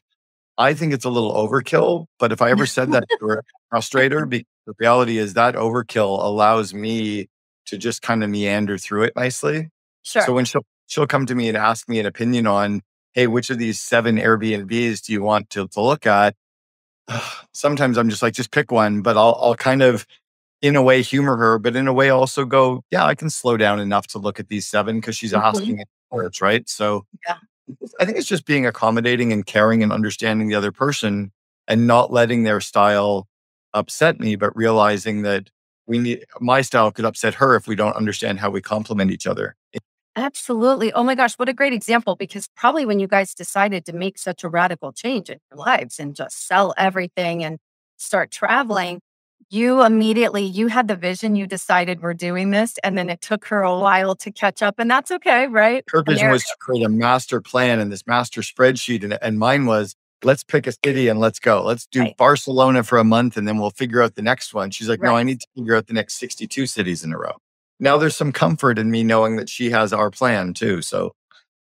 I 0.56 0.72
think 0.72 0.92
it's 0.92 1.04
a 1.04 1.10
little 1.10 1.34
overkill, 1.34 2.06
but 2.18 2.32
if 2.32 2.40
I 2.40 2.50
ever 2.50 2.64
said 2.64 2.92
that 2.92 3.04
to 3.18 3.26
her, 3.26 3.44
frustrate 3.70 4.12
her, 4.12 4.24
because 4.24 4.46
the 4.66 4.74
reality 4.78 5.18
is 5.18 5.34
that 5.34 5.56
overkill 5.56 6.24
allows 6.24 6.72
me 6.72 7.28
to 7.66 7.78
just 7.78 8.02
kind 8.02 8.24
of 8.24 8.30
meander 8.30 8.78
through 8.78 9.04
it 9.04 9.14
nicely. 9.16 9.70
Sure. 10.02 10.22
So 10.22 10.32
when 10.34 10.44
she'll 10.44 10.64
she'll 10.86 11.06
come 11.06 11.26
to 11.26 11.34
me 11.34 11.48
and 11.48 11.56
ask 11.56 11.88
me 11.88 11.98
an 12.00 12.06
opinion 12.06 12.46
on, 12.46 12.82
hey, 13.14 13.26
which 13.26 13.50
of 13.50 13.58
these 13.58 13.80
seven 13.80 14.16
Airbnbs 14.18 15.02
do 15.06 15.12
you 15.12 15.22
want 15.22 15.50
to, 15.50 15.68
to 15.68 15.80
look 15.80 16.06
at? 16.06 16.34
Sometimes 17.52 17.98
I'm 17.98 18.10
just 18.10 18.22
like, 18.22 18.34
just 18.34 18.50
pick 18.52 18.72
one, 18.72 19.02
but 19.02 19.16
I'll 19.16 19.38
I'll 19.42 19.56
kind 19.56 19.82
of 19.82 20.06
in 20.62 20.76
a 20.76 20.82
way 20.82 21.02
humor 21.02 21.36
her, 21.36 21.58
but 21.58 21.76
in 21.76 21.88
a 21.88 21.92
way 21.94 22.10
also 22.10 22.44
go, 22.46 22.82
yeah, 22.90 23.04
I 23.04 23.14
can 23.14 23.30
slow 23.30 23.56
down 23.58 23.80
enough 23.80 24.06
to 24.08 24.18
look 24.18 24.40
at 24.40 24.48
these 24.48 24.66
seven 24.66 25.00
because 25.00 25.16
she's 25.16 25.32
Mhm. 25.34 25.42
asking 25.44 25.80
it 25.80 25.88
first, 26.12 26.40
right? 26.42 26.68
So 26.68 27.06
Yeah. 27.28 27.36
I 28.00 28.04
think 28.06 28.18
it's 28.18 28.28
just 28.28 28.46
being 28.46 28.66
accommodating 28.66 29.32
and 29.32 29.46
caring 29.46 29.82
and 29.82 29.92
understanding 29.92 30.48
the 30.48 30.56
other 30.56 30.72
person 30.72 31.32
and 31.68 31.86
not 31.86 32.12
letting 32.12 32.44
their 32.44 32.60
style 32.60 33.28
upset 33.74 34.20
me, 34.20 34.36
but 34.36 34.56
realizing 34.56 35.22
that 35.22 35.50
we 35.86 35.98
need 35.98 36.24
my 36.40 36.60
style 36.60 36.90
could 36.90 37.04
upset 37.04 37.34
her 37.34 37.56
if 37.56 37.66
we 37.66 37.76
don't 37.76 37.96
understand 37.96 38.40
how 38.40 38.50
we 38.50 38.60
complement 38.60 39.10
each 39.10 39.26
other. 39.26 39.56
Absolutely. 40.16 40.92
Oh 40.92 41.02
my 41.02 41.16
gosh, 41.16 41.34
what 41.34 41.48
a 41.48 41.52
great 41.52 41.72
example. 41.72 42.14
Because 42.14 42.48
probably 42.56 42.86
when 42.86 43.00
you 43.00 43.08
guys 43.08 43.34
decided 43.34 43.84
to 43.86 43.92
make 43.92 44.16
such 44.16 44.44
a 44.44 44.48
radical 44.48 44.92
change 44.92 45.28
in 45.28 45.38
your 45.50 45.58
lives 45.58 45.98
and 45.98 46.14
just 46.14 46.46
sell 46.46 46.72
everything 46.76 47.42
and 47.42 47.58
start 47.96 48.30
traveling, 48.30 49.00
you 49.50 49.84
immediately 49.84 50.44
you 50.44 50.68
had 50.68 50.88
the 50.88 50.96
vision, 50.96 51.34
you 51.36 51.46
decided 51.46 52.00
we're 52.00 52.14
doing 52.14 52.50
this, 52.50 52.78
and 52.84 52.96
then 52.96 53.10
it 53.10 53.20
took 53.20 53.44
her 53.46 53.62
a 53.62 53.78
while 53.78 54.14
to 54.16 54.30
catch 54.30 54.62
up. 54.62 54.76
And 54.78 54.90
that's 54.90 55.10
okay, 55.10 55.46
right? 55.48 55.84
Her 55.88 56.02
vision 56.02 56.30
was 56.30 56.44
to 56.44 56.56
create 56.60 56.84
a 56.84 56.88
master 56.88 57.40
plan 57.40 57.80
and 57.80 57.90
this 57.90 58.06
master 58.06 58.40
spreadsheet, 58.40 59.02
and, 59.02 59.18
and 59.20 59.38
mine 59.38 59.66
was 59.66 59.96
let's 60.24 60.42
pick 60.44 60.66
a 60.66 60.72
city 60.72 61.08
and 61.08 61.20
let's 61.20 61.38
go. 61.38 61.62
Let's 61.62 61.86
do 61.86 62.00
Right. 62.00 62.16
Barcelona 62.16 62.82
for 62.82 62.98
a 62.98 63.04
month 63.04 63.36
and 63.36 63.46
then 63.46 63.58
we'll 63.58 63.70
figure 63.70 64.02
out 64.02 64.14
the 64.14 64.22
next 64.22 64.54
one. 64.54 64.70
She's 64.70 64.88
like, 64.88 65.00
no, 65.00 65.16
I 65.16 65.22
need 65.22 65.40
to 65.40 65.46
figure 65.56 65.76
out 65.76 65.86
the 65.86 65.94
next 65.94 66.14
62 66.14 66.66
cities 66.66 67.04
in 67.04 67.12
a 67.12 67.18
row. 67.18 67.36
Now 67.80 67.96
there's 67.98 68.16
some 68.16 68.32
comfort 68.32 68.78
in 68.78 68.90
me 68.90 69.04
knowing 69.04 69.36
that 69.36 69.48
she 69.48 69.70
has 69.70 69.92
our 69.92 70.10
plan 70.10 70.54
too. 70.54 70.82
So 70.82 71.12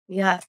yeah. 0.08 0.40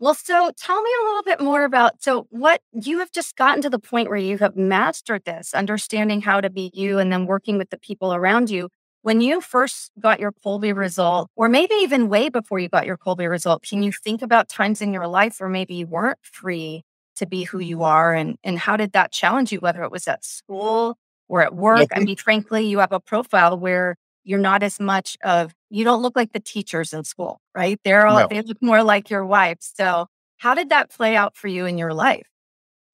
Well, 0.00 0.14
so 0.14 0.50
tell 0.58 0.82
me 0.82 0.90
a 1.00 1.04
little 1.06 1.22
bit 1.22 1.40
more 1.40 1.64
about 1.64 2.02
so 2.02 2.26
what 2.30 2.60
you 2.72 2.98
have 2.98 3.12
just 3.12 3.36
gotten 3.36 3.62
to 3.62 3.70
the 3.70 3.78
point 3.78 4.08
where 4.08 4.18
you 4.18 4.38
have 4.38 4.56
mastered 4.56 5.24
this, 5.24 5.54
understanding 5.54 6.20
how 6.20 6.40
to 6.40 6.50
be 6.50 6.70
you 6.74 6.98
and 6.98 7.12
then 7.12 7.26
working 7.26 7.58
with 7.58 7.70
the 7.70 7.78
people 7.78 8.12
around 8.12 8.50
you. 8.50 8.68
When 9.02 9.20
you 9.20 9.40
first 9.42 9.92
got 10.00 10.18
your 10.18 10.32
Kolbe 10.32 10.74
result, 10.74 11.30
or 11.36 11.48
maybe 11.48 11.74
even 11.74 12.08
way 12.08 12.30
before 12.30 12.58
you 12.58 12.70
got 12.70 12.86
your 12.86 12.96
Kolbe 12.96 13.28
result, 13.28 13.62
can 13.62 13.82
you 13.82 13.92
think 13.92 14.22
about 14.22 14.48
times 14.48 14.80
in 14.80 14.94
your 14.94 15.06
life 15.06 15.36
where 15.38 15.48
maybe 15.48 15.74
you 15.74 15.86
weren't 15.86 16.18
free 16.22 16.84
to 17.16 17.26
be 17.26 17.44
who 17.44 17.58
you 17.58 17.76
mm-hmm. 17.76 17.84
are 17.84 18.14
and 18.14 18.36
and 18.44 18.58
how 18.58 18.76
did 18.76 18.92
that 18.92 19.12
challenge 19.12 19.52
you 19.52 19.60
whether 19.60 19.82
it 19.82 19.90
was 19.92 20.08
at 20.08 20.24
school 20.24 20.98
or 21.28 21.42
at 21.42 21.54
work? 21.54 21.88
I 21.94 22.00
mean, 22.00 22.16
frankly, 22.16 22.66
you 22.66 22.78
have 22.78 22.92
a 22.92 23.00
profile 23.00 23.58
where 23.58 23.96
you're 24.24 24.38
not 24.38 24.62
as 24.62 24.80
much 24.80 25.16
of 25.22 25.54
you 25.70 25.84
don't 25.84 26.02
look 26.02 26.16
like 26.16 26.32
the 26.32 26.40
teachers 26.40 26.92
in 26.92 27.04
school, 27.04 27.40
right? 27.54 27.78
They're 27.84 28.06
all 28.06 28.20
No. 28.20 28.26
they 28.28 28.42
look 28.42 28.62
more 28.62 28.82
like 28.82 29.10
your 29.10 29.24
wife. 29.24 29.58
So 29.60 30.06
how 30.38 30.54
did 30.54 30.70
that 30.70 30.90
play 30.90 31.16
out 31.16 31.36
for 31.36 31.48
you 31.48 31.66
in 31.66 31.78
your 31.78 31.94
life? 31.94 32.26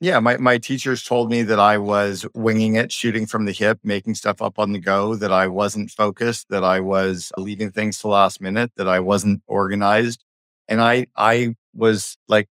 Yeah, 0.03 0.19
my, 0.19 0.39
my 0.39 0.57
teachers 0.57 1.05
told 1.05 1.31
me 1.31 1.43
that 1.43 1.61
I 1.61 1.77
was 1.77 2.25
winging 2.35 2.77
it, 2.77 2.91
shooting 2.91 3.27
from 3.27 3.45
the 3.45 3.53
hip, 3.53 3.79
making 3.85 4.15
stuff 4.15 4.41
up 4.41 4.59
on 4.59 4.73
the 4.73 4.79
go, 4.79 5.15
that 5.17 5.31
I 5.31 5.47
wasn't 5.47 5.91
focused, 5.91 6.49
that 6.49 6.65
I 6.65 6.81
was 6.81 7.31
leaving 7.37 7.71
things 7.71 7.99
to 7.99 8.09
last 8.09 8.41
minute, 8.41 8.73
that 8.77 8.89
I 8.89 8.99
wasn't 9.01 9.43
organized. 9.47 10.25
And 10.69 10.81
I 10.81 11.07
I 11.17 11.55
was 11.75 12.17
like 12.29 12.49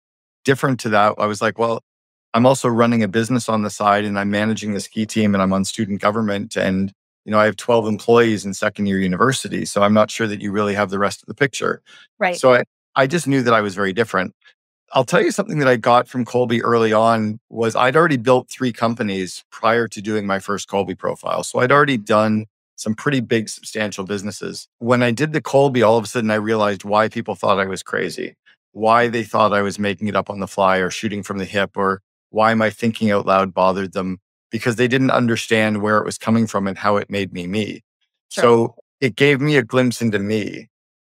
different 0.49 0.79
to 0.79 0.89
that. 0.89 1.13
I 1.19 1.27
was 1.27 1.43
like, 1.43 1.59
well, 1.59 1.83
I'm 2.33 2.47
also 2.47 2.67
running 2.67 3.03
a 3.03 3.07
business 3.07 3.47
on 3.47 3.61
the 3.61 3.69
side 3.69 4.03
and 4.03 4.17
I'm 4.17 4.31
managing 4.31 4.73
the 4.73 4.79
ski 4.79 5.05
team 5.05 5.35
and 5.35 5.43
I'm 5.43 5.53
on 5.53 5.63
student 5.63 6.01
government 6.01 6.57
and 6.57 6.91
you 7.23 7.31
know, 7.31 7.39
I 7.39 7.45
have 7.45 7.55
12 7.55 7.85
employees 7.85 8.45
in 8.45 8.55
second 8.55 8.87
year 8.87 8.99
university. 8.99 9.63
So 9.65 9.83
I'm 9.83 9.93
not 9.93 10.09
sure 10.09 10.25
that 10.25 10.41
you 10.41 10.51
really 10.51 10.73
have 10.73 10.89
the 10.89 10.97
rest 10.97 11.21
of 11.21 11.27
the 11.27 11.35
picture. 11.35 11.83
Right. 12.17 12.35
So 12.35 12.55
I, 12.55 12.63
I 12.95 13.05
just 13.05 13.27
knew 13.27 13.43
that 13.43 13.53
I 13.53 13.61
was 13.61 13.75
very 13.75 13.93
different. 13.93 14.33
I'll 14.93 15.03
tell 15.03 15.21
you 15.21 15.29
something 15.29 15.59
that 15.59 15.67
I 15.67 15.75
got 15.75 16.07
from 16.07 16.25
Kolbe 16.25 16.61
early 16.63 16.91
on 16.91 17.39
was 17.49 17.75
I'd 17.75 17.95
already 17.95 18.17
built 18.17 18.49
three 18.49 18.73
companies 18.73 19.43
prior 19.51 19.87
to 19.87 20.01
doing 20.01 20.25
my 20.25 20.39
first 20.39 20.67
Kolbe 20.67 20.97
profile. 20.97 21.43
So 21.43 21.59
I'd 21.59 21.71
already 21.71 21.97
done 21.97 22.47
some 22.75 22.95
pretty 22.95 23.19
big, 23.19 23.49
substantial 23.49 24.05
businesses. 24.05 24.67
When 24.79 25.03
I 25.03 25.11
did 25.11 25.31
the 25.31 25.41
Kolbe, 25.41 25.85
all 25.85 25.99
of 25.99 26.05
a 26.05 26.07
sudden 26.07 26.31
I 26.31 26.35
realized 26.35 26.83
why 26.83 27.09
people 27.09 27.35
thought 27.35 27.59
I 27.59 27.65
was 27.65 27.83
crazy, 27.83 28.35
why 28.71 29.07
they 29.07 29.23
thought 29.23 29.53
I 29.53 29.61
was 29.61 29.79
making 29.79 30.07
it 30.07 30.15
up 30.15 30.29
on 30.29 30.39
the 30.39 30.47
fly 30.47 30.77
or 30.77 30.89
shooting 30.89 31.23
from 31.23 31.37
the 31.37 31.45
hip, 31.45 31.71
or 31.75 32.01
why 32.29 32.53
my 32.53 32.69
thinking 32.69 33.11
out 33.11 33.25
loud 33.25 33.53
bothered 33.53 33.93
them 33.93 34.19
because 34.51 34.75
they 34.77 34.87
didn't 34.87 35.11
understand 35.11 35.81
where 35.81 35.97
it 35.97 36.05
was 36.05 36.17
coming 36.17 36.47
from 36.47 36.67
and 36.67 36.77
how 36.77 36.97
it 36.97 37.09
made 37.09 37.31
me 37.33 37.47
me. 37.47 37.81
Sure. 38.29 38.41
So 38.43 38.75
it 39.01 39.15
gave 39.15 39.41
me 39.41 39.57
a 39.57 39.63
glimpse 39.63 40.01
into 40.01 40.19
me. 40.19 40.69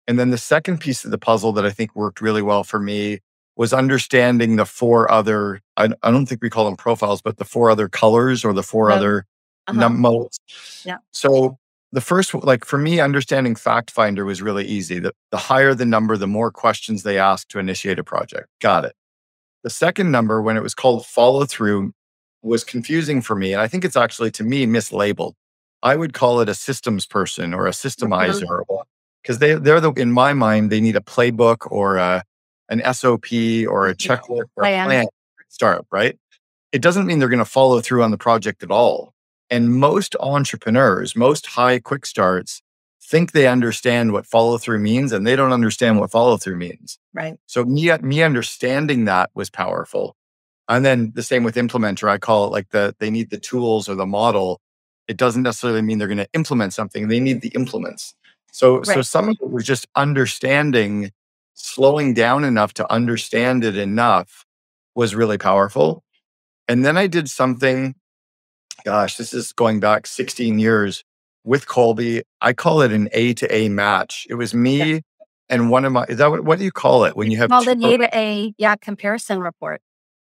And 0.08 0.18
then 0.18 0.30
the 0.30 0.38
second 0.38 0.78
piece 0.78 1.04
of 1.04 1.10
the 1.10 1.18
puzzle 1.18 1.52
that 1.52 1.64
I 1.66 1.70
think 1.70 1.94
worked 1.96 2.20
really 2.20 2.42
well 2.42 2.64
for 2.64 2.78
me 2.78 3.20
was 3.56 3.72
understanding 3.72 4.56
the 4.56 4.64
four 4.66 5.10
other, 5.10 5.60
I, 5.76 5.88
I 6.02 6.10
don't 6.10 6.26
think 6.26 6.42
we 6.42 6.50
call 6.50 6.66
them 6.66 6.76
profiles, 6.76 7.22
but 7.22 7.38
the 7.38 7.44
four 7.44 7.70
other 7.70 7.88
colors 7.88 8.44
or 8.44 8.52
the 8.52 8.62
four 8.62 8.90
Yeah. 8.90 8.96
other 8.96 9.26
Uh-huh. 9.66 9.80
num 9.80 10.00
modes. 10.00 10.38
Yeah. 10.84 10.98
So 11.12 11.58
the 11.96 12.02
first, 12.02 12.34
like 12.34 12.66
for 12.66 12.76
me, 12.76 13.00
understanding 13.00 13.54
Fact 13.54 13.90
Finder 13.90 14.26
was 14.26 14.42
really 14.42 14.66
easy. 14.66 14.98
The, 14.98 15.14
the 15.30 15.38
higher 15.38 15.72
the 15.72 15.86
number, 15.86 16.18
the 16.18 16.26
more 16.26 16.50
questions 16.50 17.04
they 17.04 17.18
ask 17.18 17.48
to 17.48 17.58
initiate 17.58 17.98
a 17.98 18.04
project. 18.04 18.48
Got 18.60 18.84
it. 18.84 18.94
The 19.64 19.70
second 19.70 20.10
number, 20.10 20.42
when 20.42 20.58
it 20.58 20.62
was 20.62 20.74
called 20.74 21.06
follow 21.06 21.46
through, 21.46 21.92
was 22.42 22.64
confusing 22.64 23.22
for 23.22 23.34
me. 23.34 23.54
And 23.54 23.62
I 23.62 23.66
think 23.66 23.82
it's 23.82 23.96
actually 23.96 24.30
to 24.32 24.44
me 24.44 24.66
mislabeled. 24.66 25.32
I 25.82 25.96
would 25.96 26.12
call 26.12 26.40
it 26.40 26.50
a 26.50 26.54
systems 26.54 27.06
person 27.06 27.54
or 27.54 27.66
a 27.66 27.70
mm-hmm. 27.70 28.04
systemizer 28.04 28.84
because 29.22 29.38
they, 29.38 29.54
they're 29.54 29.80
the, 29.80 29.92
in 29.92 30.12
my 30.12 30.34
mind, 30.34 30.70
they 30.70 30.82
need 30.82 30.96
a 30.96 31.00
playbook 31.00 31.66
or 31.70 31.96
a, 31.96 32.22
an 32.68 32.82
SOP 32.92 33.32
or 33.66 33.88
a 33.88 33.94
checklist 33.94 34.48
or 34.54 34.64
a 34.64 34.66
Plan. 34.66 34.86
plan 34.86 35.06
startup, 35.48 35.86
right? 35.90 36.18
It 36.72 36.82
doesn't 36.82 37.06
mean 37.06 37.20
they're 37.20 37.30
going 37.30 37.38
to 37.38 37.46
follow 37.46 37.80
through 37.80 38.02
on 38.02 38.10
the 38.10 38.18
project 38.18 38.62
at 38.62 38.70
all. 38.70 39.14
And 39.50 39.72
most 39.72 40.16
entrepreneurs, 40.18 41.14
most 41.14 41.46
high 41.46 41.78
quick 41.78 42.04
starts 42.04 42.62
think 43.02 43.32
they 43.32 43.46
understand 43.46 44.12
what 44.12 44.26
follow 44.26 44.58
through 44.58 44.80
means 44.80 45.12
and 45.12 45.26
they 45.26 45.36
don't 45.36 45.52
understand 45.52 46.00
what 46.00 46.10
follow 46.10 46.36
through 46.36 46.56
means. 46.56 46.98
Right. 47.14 47.38
So 47.46 47.64
me, 47.64 47.96
me 47.98 48.22
understanding 48.22 49.04
that 49.04 49.30
was 49.34 49.48
powerful. 49.48 50.16
And 50.68 50.84
then 50.84 51.12
the 51.14 51.22
same 51.22 51.44
with 51.44 51.54
implementer, 51.54 52.08
I 52.08 52.18
call 52.18 52.46
it 52.46 52.50
like 52.50 52.70
the 52.70 52.94
they 52.98 53.10
need 53.10 53.30
the 53.30 53.38
tools 53.38 53.88
or 53.88 53.94
the 53.94 54.06
model. 54.06 54.60
It 55.06 55.16
doesn't 55.16 55.44
necessarily 55.44 55.82
mean 55.82 55.98
they're 55.98 56.08
going 56.08 56.18
to 56.18 56.28
implement 56.32 56.74
something. 56.74 57.06
They 57.06 57.20
need 57.20 57.40
the 57.42 57.52
implements. 57.54 58.14
So 58.50 58.82
so 58.82 59.02
some 59.02 59.28
of 59.28 59.36
it 59.40 59.50
was 59.50 59.64
just 59.64 59.86
understanding, 59.94 61.12
slowing 61.54 62.14
down 62.14 62.42
enough 62.42 62.74
to 62.74 62.92
understand 62.92 63.62
it 63.62 63.76
enough 63.76 64.44
was 64.96 65.14
really 65.14 65.38
powerful. 65.38 66.02
And 66.66 66.84
then 66.84 66.96
I 66.96 67.06
did 67.06 67.30
something, 67.30 67.94
gosh, 68.84 69.16
this 69.16 69.32
is 69.32 69.52
going 69.52 69.80
back 69.80 70.06
16 70.06 70.58
years 70.58 71.02
with 71.44 71.66
Kolbe. 71.66 72.22
I 72.40 72.52
call 72.52 72.82
it 72.82 72.92
an 72.92 73.08
A 73.12 73.34
to 73.34 73.54
A 73.54 73.68
match. 73.68 74.26
It 74.28 74.34
was 74.34 74.54
me 74.54 75.02
and 75.48 75.70
one 75.70 75.84
of 75.84 75.92
my, 75.92 76.04
is 76.08 76.18
that 76.18 76.30
what, 76.30 76.44
what 76.44 76.58
do 76.58 76.64
you 76.64 76.72
call 76.72 77.04
it 77.04 77.16
when 77.16 77.30
you 77.30 77.38
have 77.38 77.50
Called 77.50 77.64
two 77.64 77.70
an 77.70 77.84
A 77.84 77.96
to 77.96 78.16
A, 78.16 78.54
yeah, 78.58 78.76
comparison 78.76 79.40
report. 79.40 79.80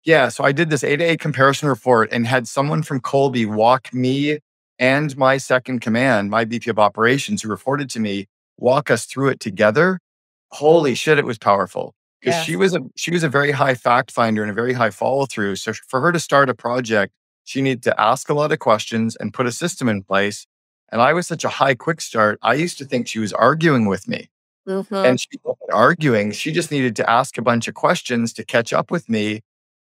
yeah, 0.04 0.28
so 0.28 0.44
I 0.44 0.52
did 0.52 0.70
this 0.70 0.82
A 0.82 0.96
to 0.96 1.04
A 1.04 1.16
comparison 1.16 1.68
report 1.68 2.10
and 2.12 2.26
had 2.26 2.48
someone 2.48 2.82
from 2.82 3.00
Kolbe 3.00 3.46
walk 3.46 3.92
me 3.92 4.38
and 4.78 5.16
my 5.16 5.36
second 5.36 5.80
command, 5.80 6.30
my 6.30 6.44
VP 6.44 6.70
of 6.70 6.78
operations 6.78 7.42
who 7.42 7.48
reported 7.48 7.90
to 7.90 8.00
me, 8.00 8.26
walk 8.56 8.90
us 8.90 9.04
through 9.04 9.28
it 9.28 9.40
together. 9.40 10.00
Holy 10.50 10.94
shit, 10.94 11.18
it 11.18 11.24
was 11.24 11.38
powerful. 11.38 11.94
Because 12.20 12.44
she 12.44 12.54
was 12.54 12.72
a 12.72 12.80
she 12.94 13.10
was 13.10 13.24
a 13.24 13.28
very 13.28 13.50
high 13.50 13.74
fact 13.74 14.12
finder 14.12 14.42
and 14.42 14.50
a 14.50 14.54
very 14.54 14.74
high 14.74 14.90
follow 14.90 15.26
through. 15.26 15.56
So 15.56 15.72
for 15.72 16.00
her 16.00 16.12
to 16.12 16.20
start 16.20 16.48
a 16.48 16.54
project, 16.54 17.12
she 17.44 17.62
needed 17.62 17.82
to 17.84 18.00
ask 18.00 18.28
a 18.30 18.34
lot 18.34 18.52
of 18.52 18.58
questions 18.58 19.16
and 19.16 19.34
put 19.34 19.46
a 19.46 19.52
system 19.52 19.88
in 19.88 20.02
place. 20.02 20.46
And 20.90 21.00
I 21.00 21.12
was 21.12 21.26
such 21.26 21.44
a 21.44 21.48
high 21.48 21.74
quick 21.74 22.00
start. 22.00 22.38
I 22.42 22.54
used 22.54 22.78
to 22.78 22.84
think 22.84 23.06
she 23.08 23.18
was 23.18 23.32
arguing 23.32 23.86
with 23.86 24.06
me 24.08 24.28
Mhm. 24.68 25.04
and 25.04 25.20
she 25.20 25.28
wasn't 25.42 25.72
arguing. 25.72 26.32
She 26.32 26.52
just 26.52 26.70
needed 26.70 26.94
to 26.96 27.10
ask 27.10 27.38
a 27.38 27.42
bunch 27.42 27.66
of 27.68 27.74
questions 27.74 28.32
to 28.34 28.44
catch 28.44 28.72
up 28.72 28.90
with 28.90 29.08
me. 29.08 29.40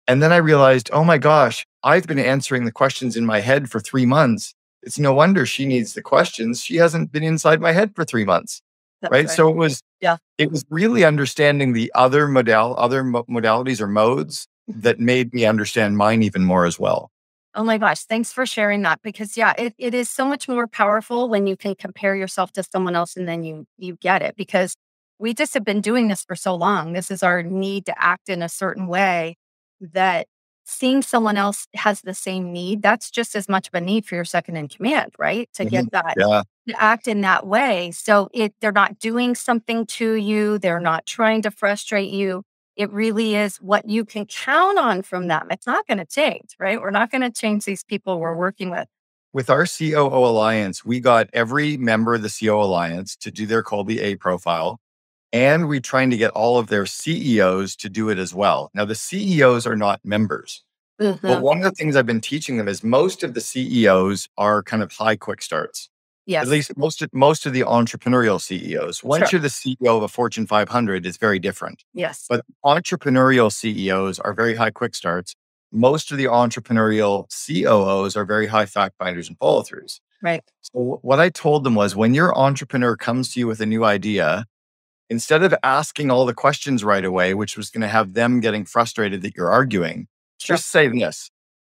And 0.06 0.22
then 0.22 0.32
I 0.32 0.36
realized, 0.36 0.90
oh 0.92 1.04
my 1.04 1.18
gosh, 1.18 1.66
I've 1.82 2.06
been 2.06 2.18
answering 2.18 2.64
the 2.64 2.72
questions 2.72 3.16
in 3.16 3.24
my 3.26 3.40
head 3.40 3.70
for 3.70 3.80
three 3.80 4.06
months. 4.06 4.54
It's 4.82 4.98
no 4.98 5.12
wonder 5.12 5.44
she 5.46 5.66
needs 5.66 5.94
the 5.94 6.02
questions. 6.02 6.62
She 6.62 6.76
hasn't 6.76 7.12
been 7.12 7.22
inside 7.22 7.60
my 7.60 7.72
head 7.72 7.94
for 7.94 8.04
three 8.04 8.24
months. 8.24 8.62
That's 9.02 9.12
right? 9.12 9.30
So 9.30 9.48
it 9.48 9.56
was, 9.56 9.82
Yeah. 10.00 10.16
it 10.38 10.50
was 10.50 10.64
really 10.70 11.04
understanding 11.04 11.72
the 11.72 11.90
other 11.94 12.28
modal, 12.28 12.74
other 12.78 13.02
mo- 13.04 13.24
modalities 13.24 13.80
or 13.80 13.86
modes 13.86 14.46
that 14.68 15.00
made 15.00 15.32
me 15.32 15.44
understand 15.46 15.96
mine 15.96 16.22
even 16.22 16.44
more 16.44 16.64
as 16.66 16.78
well. 16.78 17.10
Oh 17.54 17.64
my 17.64 17.78
gosh, 17.78 18.04
thanks 18.04 18.32
for 18.32 18.46
sharing 18.46 18.82
that 18.82 19.00
because 19.02 19.36
yeah, 19.36 19.54
it, 19.58 19.74
it 19.76 19.92
is 19.92 20.08
so 20.08 20.24
much 20.24 20.48
more 20.48 20.68
powerful 20.68 21.28
when 21.28 21.46
you 21.48 21.56
can 21.56 21.74
compare 21.74 22.14
yourself 22.14 22.52
to 22.52 22.62
someone 22.62 22.94
else 22.94 23.16
and 23.16 23.28
then 23.28 23.42
you 23.42 23.66
you 23.76 23.96
get 24.00 24.22
it 24.22 24.36
because 24.36 24.76
we 25.18 25.34
just 25.34 25.54
have 25.54 25.64
been 25.64 25.80
doing 25.80 26.08
this 26.08 26.24
for 26.24 26.36
so 26.36 26.54
long. 26.54 26.92
This 26.92 27.10
is 27.10 27.22
our 27.22 27.42
need 27.42 27.86
to 27.86 28.02
act 28.02 28.28
in 28.28 28.42
a 28.42 28.48
certain 28.48 28.86
way 28.86 29.36
that 29.80 30.26
seeing 30.64 31.02
someone 31.02 31.36
else 31.36 31.66
has 31.74 32.00
the 32.02 32.14
same 32.14 32.52
need, 32.52 32.82
that's 32.82 33.10
just 33.10 33.34
as 33.34 33.48
much 33.48 33.68
of 33.68 33.74
a 33.74 33.80
need 33.80 34.06
for 34.06 34.14
your 34.14 34.24
second 34.24 34.56
in 34.56 34.68
command, 34.68 35.12
right? 35.18 35.48
To 35.54 35.64
mm-hmm. 35.64 35.70
get 35.70 35.90
that 35.92 36.14
Yeah. 36.16 36.42
to 36.68 36.80
act 36.82 37.08
in 37.08 37.22
that 37.22 37.46
way. 37.46 37.90
So 37.90 38.28
it 38.32 38.54
they're 38.60 38.72
not 38.72 38.98
doing 38.98 39.34
something 39.34 39.86
to 39.86 40.14
you, 40.14 40.58
they're 40.58 40.80
not 40.80 41.06
trying 41.06 41.42
to 41.42 41.50
frustrate 41.50 42.10
you. 42.10 42.44
It 42.80 42.90
really 42.92 43.34
is 43.34 43.58
what 43.58 43.86
you 43.90 44.06
can 44.06 44.24
count 44.24 44.78
on 44.78 45.02
from 45.02 45.28
them. 45.28 45.48
It's 45.50 45.66
not 45.66 45.86
going 45.86 45.98
to 45.98 46.06
change, 46.06 46.56
right? 46.58 46.80
We're 46.80 46.90
not 46.90 47.10
going 47.10 47.20
to 47.20 47.30
change 47.30 47.66
these 47.66 47.84
people 47.84 48.18
we're 48.18 48.34
working 48.34 48.70
with. 48.70 48.88
With 49.34 49.50
our 49.50 49.66
COO 49.66 50.06
Alliance, 50.08 50.82
we 50.82 50.98
got 50.98 51.28
every 51.34 51.76
member 51.76 52.14
of 52.14 52.22
the 52.22 52.30
COO 52.30 52.62
Alliance 52.62 53.16
to 53.16 53.30
do 53.30 53.44
their 53.44 53.62
Kolbe 53.62 54.00
A 54.00 54.16
profile. 54.16 54.80
And 55.30 55.68
we're 55.68 55.80
trying 55.80 56.08
to 56.08 56.16
get 56.16 56.30
all 56.30 56.58
of 56.58 56.68
their 56.68 56.86
CEOs 56.86 57.76
to 57.76 57.90
do 57.90 58.08
it 58.08 58.16
as 58.18 58.34
well. 58.34 58.70
Now, 58.72 58.86
the 58.86 58.94
CEOs 58.94 59.66
are 59.66 59.76
not 59.76 60.00
members. 60.02 60.64
But 61.26 61.38
Mhm. 61.38 61.42
one 61.42 61.58
of 61.58 61.64
the 61.64 61.72
things 61.72 61.96
I've 61.96 62.06
been 62.06 62.22
teaching 62.22 62.56
them 62.56 62.66
is 62.68 62.82
most 62.82 63.22
of 63.22 63.34
the 63.34 63.42
CEOs 63.42 64.30
are 64.38 64.62
kind 64.62 64.82
of 64.82 64.90
high 64.92 65.16
quick 65.16 65.42
starts. 65.42 65.89
Yes. 66.26 66.42
At 66.42 66.48
least 66.48 66.76
most 66.76 67.02
of, 67.02 67.10
most 67.12 67.46
of 67.46 67.52
the 67.52 67.62
entrepreneurial 67.62 68.40
CEOs. 68.40 69.02
Once 69.02 69.30
Sure. 69.30 69.38
you're 69.38 69.42
the 69.42 69.48
CEO 69.48 69.96
of 69.96 70.02
a 70.02 70.08
Fortune 70.08 70.46
500, 70.46 71.04
it's 71.06 71.16
very 71.16 71.38
different. 71.38 71.82
yes. 71.92 72.26
But 72.28 72.44
entrepreneurial 72.64 73.50
CEOs 73.52 74.18
are 74.20 74.32
very 74.34 74.54
high 74.54 74.70
quick 74.70 74.94
starts. 74.94 75.34
Most 75.72 76.10
of 76.12 76.18
the 76.18 76.24
entrepreneurial 76.26 77.26
COOs 77.30 78.16
are 78.16 78.24
very 78.24 78.46
high 78.48 78.66
fact 78.66 78.96
finders 78.98 79.28
and 79.28 79.38
follow 79.38 79.62
throughs. 79.62 80.00
right. 80.22 80.42
So 80.60 80.98
what 81.02 81.18
I 81.18 81.30
told 81.30 81.64
them 81.64 81.74
was 81.74 81.96
when 81.96 82.12
your 82.14 82.36
entrepreneur 82.36 82.96
comes 82.96 83.32
to 83.32 83.40
you 83.40 83.46
with 83.46 83.60
a 83.60 83.66
new 83.66 83.84
idea, 83.84 84.44
instead 85.08 85.42
of 85.42 85.54
asking 85.62 86.10
all 86.10 86.26
the 86.26 86.34
questions 86.34 86.84
right 86.84 87.04
away, 87.04 87.34
which 87.34 87.56
was 87.56 87.70
going 87.70 87.80
to 87.80 87.88
have 87.88 88.12
them 88.14 88.40
getting 88.40 88.64
frustrated 88.64 89.22
that 89.22 89.34
you're 89.36 89.50
arguing, 89.50 90.06
Sure. 90.38 90.56
just 90.56 90.68
say 90.70 90.88
this. 90.88 91.30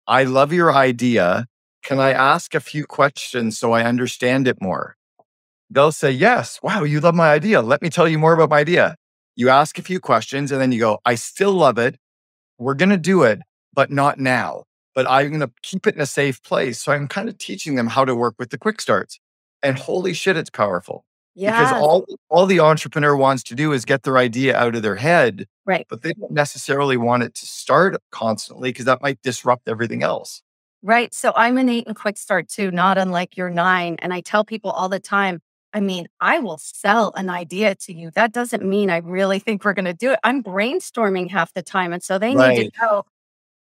I 0.07 0.23
love 0.25 0.53
your 0.53 0.73
idea. 0.73 1.47
Can 1.87 2.01
I 2.01 2.11
ask 2.11 2.53
a 2.57 2.59
few 2.59 2.85
questions 2.85 3.57
so 3.57 3.71
I 3.71 3.85
understand 3.85 4.49
it 4.49 4.61
more? 4.61 4.97
They'll 5.71 5.93
say, 5.93 6.11
Yes. 6.11 6.59
Wow, 6.61 6.83
you 6.83 6.99
love 6.99 7.15
my 7.15 7.31
idea. 7.31 7.63
Let 7.63 7.81
me 7.81 7.91
tell 7.91 8.09
you 8.09 8.19
more 8.19 8.33
about 8.33 8.51
my 8.51 8.59
idea. 8.59 8.97
You 9.37 9.51
ask 9.51 9.79
a 9.79 9.83
few 9.83 10.01
questions 10.01 10.51
and 10.51 10.61
then 10.61 10.73
you 10.73 10.81
go, 10.81 10.99
I 11.05 11.15
still 11.15 11.53
love 11.53 11.79
it. 11.79 11.97
We're 12.59 12.75
going 12.75 12.91
to 12.91 12.97
do 12.97 13.23
it, 13.23 13.39
but 13.73 13.93
not 13.93 14.19
now. 14.19 14.65
But 14.97 15.09
I'm 15.09 15.29
going 15.29 15.41
to 15.41 15.53
keep 15.63 15.87
it 15.87 15.95
in 15.95 16.01
a 16.01 16.07
safe 16.07 16.43
place. 16.43 16.83
So 16.83 16.91
I'm 16.91 17.07
kind 17.07 17.29
of 17.29 17.39
teaching 17.39 17.77
them 17.77 17.87
how 17.87 18.05
to 18.05 18.17
work 18.17 18.35
with 18.37 18.51
the 18.51 18.59
quick 18.59 18.81
starts. 18.81 19.21
And 19.63 19.79
holy 19.79 20.13
shit, 20.13 20.37
it's 20.37 20.51
powerful. 20.51 21.05
Yeah. 21.37 21.57
Because 21.57 21.81
all 21.81 22.07
all 22.31 22.47
the 22.47 22.59
entrepreneur 22.59 23.15
wants 23.15 23.45
to 23.45 23.55
do 23.55 23.73
is 23.73 23.85
get 23.85 24.03
their 24.03 24.19
idea 24.19 24.57
out 24.57 24.75
of 24.75 24.83
their 24.83 24.97
head, 24.97 25.47
right. 25.65 25.87
but 25.89 26.03
they 26.03 26.15
don't 26.15 26.33
necessarily 26.33 26.97
want 26.97 27.23
it 27.23 27.35
to 27.37 27.47
start 27.47 27.97
constantly 28.11 28.71
because 28.71 28.87
that 28.87 29.03
might 29.03 29.23
disrupt 29.23 29.69
everything 29.69 30.03
else. 30.03 30.43
Right. 30.87 31.13
So 31.13 31.33
I'm 31.35 31.59
an 31.59 31.69
eight 31.69 31.89
and 31.89 31.97
quick 31.97 32.17
start 32.17 32.49
too, 32.49 32.71
not 32.71 32.97
unlike 32.97 33.37
your 33.37 33.51
nine. 33.51 33.97
And 34.01 34.15
I 34.15 34.21
tell 34.21 34.45
people 34.45 34.71
all 34.71 34.89
the 34.89 35.01
time, 35.01 35.41
I 35.73 35.81
mean, 35.81 36.07
I 36.21 36.39
will 36.39 36.59
sell 36.59 37.13
an 37.17 37.29
idea 37.29 37.75
to 37.75 37.93
you. 37.93 38.13
That 38.13 38.33
doesn't 38.33 38.65
mean 38.65 38.89
I 38.89 38.99
really 38.99 39.41
think 39.41 39.65
we're 39.65 39.73
going 39.75 39.87
to 39.87 39.93
do 39.95 40.13
it. 40.13 40.21
I'm 40.23 40.45
brainstorming 40.45 41.29
half 41.29 41.53
the 41.55 41.63
time. 41.63 41.93
And 41.93 42.05
so 42.05 42.21
they 42.21 42.37
need 42.37 42.55
to 42.55 42.71
know 42.81 43.03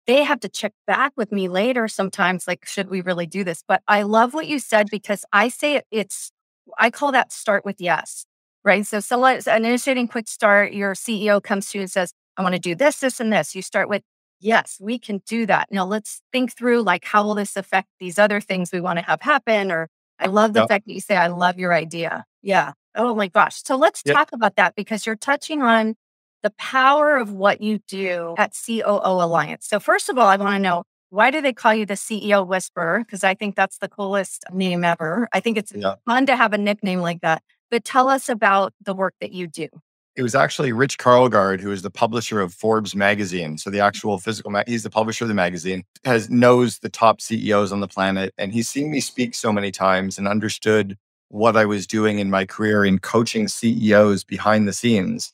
they 0.07 0.23
have 0.23 0.39
to 0.41 0.49
check 0.49 0.73
back 0.87 1.13
with 1.17 1.31
me 1.31 1.47
later 1.49 1.87
sometimes, 1.87 2.47
like, 2.47 2.65
should 2.65 2.89
we 2.89 3.01
really 3.01 3.27
do 3.27 3.43
this? 3.43 3.63
But 3.67 3.83
I 3.87 4.03
love 4.03 4.33
what 4.33 4.47
you 4.47 4.59
said 4.59 4.87
because 4.91 5.25
I 5.33 5.49
say 5.49 5.77
it, 5.77 5.85
it's, 5.91 6.31
I 6.79 6.91
call 6.91 7.11
that 7.13 7.31
start 7.33 7.65
with 7.65 7.81
yes, 7.81 8.25
right? 8.63 8.85
So, 8.85 8.99
someone 8.99 9.37
is 9.37 9.47
an 9.47 9.65
initiating 9.65 10.09
quick 10.09 10.27
start, 10.27 10.73
your 10.73 10.93
CEO 10.95 11.41
comes 11.43 11.71
to 11.71 11.79
you 11.79 11.83
and 11.83 11.91
says, 11.91 12.13
I 12.37 12.43
want 12.43 12.55
to 12.55 12.59
do 12.59 12.75
this, 12.75 12.99
this, 12.99 13.19
and 13.19 13.33
this. 13.33 13.55
You 13.55 13.61
start 13.63 13.89
with, 13.89 14.03
yes, 14.45 14.77
we 14.79 14.99
can 14.99 15.21
do 15.25 15.45
that. 15.47 15.67
Now 15.71 15.85
let's 15.85 16.21
think 16.31 16.53
through 16.55 16.83
like, 16.83 17.03
how 17.03 17.23
will 17.25 17.35
this 17.35 17.55
affect 17.57 17.89
these 17.99 18.19
other 18.19 18.39
things 18.39 18.71
we 18.71 18.79
want 18.79 18.99
to 18.99 19.05
have 19.05 19.21
happen? 19.21 19.71
Or 19.71 19.89
I 20.19 20.27
love 20.27 20.53
the 20.53 20.61
Yep. 20.61 20.69
fact 20.69 20.85
that 20.87 20.93
you 20.93 21.01
say, 21.01 21.15
I 21.17 21.27
love 21.27 21.57
your 21.59 21.73
idea. 21.73 22.25
Yeah. 22.43 22.73
Oh 22.95 23.15
my 23.15 23.27
gosh. 23.27 23.61
So 23.63 23.75
let's 23.75 24.01
Yep. 24.05 24.15
talk 24.15 24.29
about 24.31 24.55
that 24.55 24.75
because 24.75 25.05
you're 25.05 25.15
touching 25.17 25.61
on 25.63 25.95
the 26.43 26.51
power 26.51 27.17
of 27.17 27.31
what 27.31 27.59
you 27.61 27.79
do 27.87 28.35
at 28.37 28.53
COO 28.53 29.23
Alliance. 29.25 29.65
So, 29.67 29.79
first 29.79 30.09
of 30.09 30.17
all, 30.17 30.27
I 30.27 30.37
want 30.37 30.55
to 30.55 30.59
know 30.59 30.83
why 31.09 31.31
do 31.31 31.41
they 31.41 31.53
call 31.53 31.73
you 31.73 31.85
the 31.87 31.95
CEO 31.95 32.43
Whisperer? 32.43 32.99
Because 32.99 33.23
I 33.23 33.33
think 33.33 33.55
that's 33.55 33.79
the 33.79 33.89
coolest 33.89 34.43
name 34.53 34.83
ever. 34.83 35.27
I 35.33 35.39
think 35.39 35.57
it's 35.57 35.71
Yeah. 35.75 35.95
fun 36.05 36.27
to 36.27 36.35
have 36.35 36.53
a 36.53 36.57
nickname 36.59 36.99
like 37.01 37.21
that. 37.21 37.41
But 37.71 37.83
tell 37.83 38.09
us 38.09 38.29
about 38.29 38.73
the 38.79 38.93
work 38.93 39.15
that 39.21 39.31
you 39.31 39.47
do. 39.47 39.67
It 40.15 40.23
was 40.23 40.33
actually 40.33 40.71
Rich 40.71 40.97
Karlgaard, 40.97 41.59
who 41.59 41.71
is 41.71 41.81
the 41.81 41.89
publisher 41.89 42.39
of 42.39 42.53
Forbes 42.53 42.95
magazine. 42.95 43.57
So 43.57 43.69
the 43.69 43.77
mm-hmm. 43.77 43.87
actual 43.87 44.17
physical, 44.17 44.49
ma- 44.49 44.63
he's 44.65 44.83
the 44.83 44.89
publisher 44.89 45.25
of 45.25 45.29
the 45.29 45.33
magazine, 45.33 45.83
has 46.05 46.29
knows 46.29 46.79
the 46.79 46.89
top 46.89 47.19
CEOs 47.19 47.73
on 47.73 47.81
the 47.81 47.87
planet, 47.87 48.33
and 48.37 48.53
he's 48.53 48.69
seen 48.69 48.91
me 48.91 49.01
speak 49.01 49.35
so 49.35 49.51
many 49.51 49.71
times 49.71 50.17
and 50.17 50.27
understood 50.27 50.97
what 51.29 51.57
I 51.57 51.65
was 51.65 51.85
doing 51.85 52.19
in 52.19 52.29
my 52.29 52.45
career 52.45 52.85
in 52.85 52.99
coaching 52.99 53.47
CEOs 53.47 54.23
behind 54.23 54.67
the 54.67 54.73
scenes. 54.73 55.33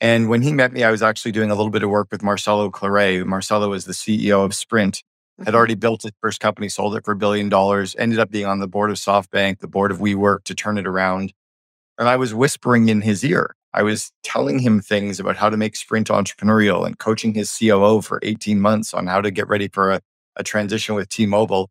And 0.00 0.28
when 0.28 0.42
he 0.42 0.52
met 0.52 0.72
me, 0.72 0.84
I 0.84 0.90
was 0.90 1.02
actually 1.02 1.32
doing 1.32 1.50
a 1.50 1.54
little 1.54 1.70
bit 1.70 1.82
of 1.82 1.90
work 1.90 2.08
with 2.12 2.22
Marcelo 2.22 2.70
Claure. 2.70 3.24
Marcelo 3.24 3.70
was 3.70 3.86
the 3.86 3.92
CEO 3.92 4.44
of 4.44 4.54
Sprint, 4.54 5.02
had 5.38 5.46
mm-hmm. 5.48 5.56
already 5.56 5.74
built 5.74 6.02
his 6.02 6.12
first 6.20 6.38
company, 6.38 6.68
sold 6.68 6.94
it 6.94 7.04
for 7.04 7.12
a 7.12 7.16
billion 7.16 7.48
dollars, 7.48 7.96
ended 7.98 8.20
up 8.20 8.30
being 8.30 8.46
on 8.46 8.60
the 8.60 8.68
board 8.68 8.90
of 8.90 8.96
SoftBank, 8.96 9.58
the 9.58 9.68
board 9.68 9.90
of 9.90 9.98
WeWork 9.98 10.44
to 10.44 10.54
turn 10.54 10.78
it 10.78 10.86
around. 10.86 11.32
And 11.98 12.08
I 12.08 12.16
was 12.16 12.34
whispering 12.34 12.88
in 12.88 13.00
his 13.00 13.24
ear. 13.24 13.54
I 13.74 13.82
was 13.82 14.12
telling 14.22 14.58
him 14.58 14.80
things 14.80 15.18
about 15.18 15.36
how 15.36 15.48
to 15.48 15.56
make 15.56 15.76
Sprint 15.76 16.08
entrepreneurial 16.08 16.86
and 16.86 16.98
coaching 16.98 17.34
his 17.34 17.56
COO 17.56 18.02
for 18.02 18.20
18 18.22 18.60
months 18.60 18.92
on 18.92 19.06
how 19.06 19.20
to 19.20 19.30
get 19.30 19.48
ready 19.48 19.68
for 19.68 19.92
a, 19.92 20.00
a 20.36 20.44
transition 20.44 20.94
with 20.94 21.08
T 21.08 21.26
Mobile. 21.26 21.70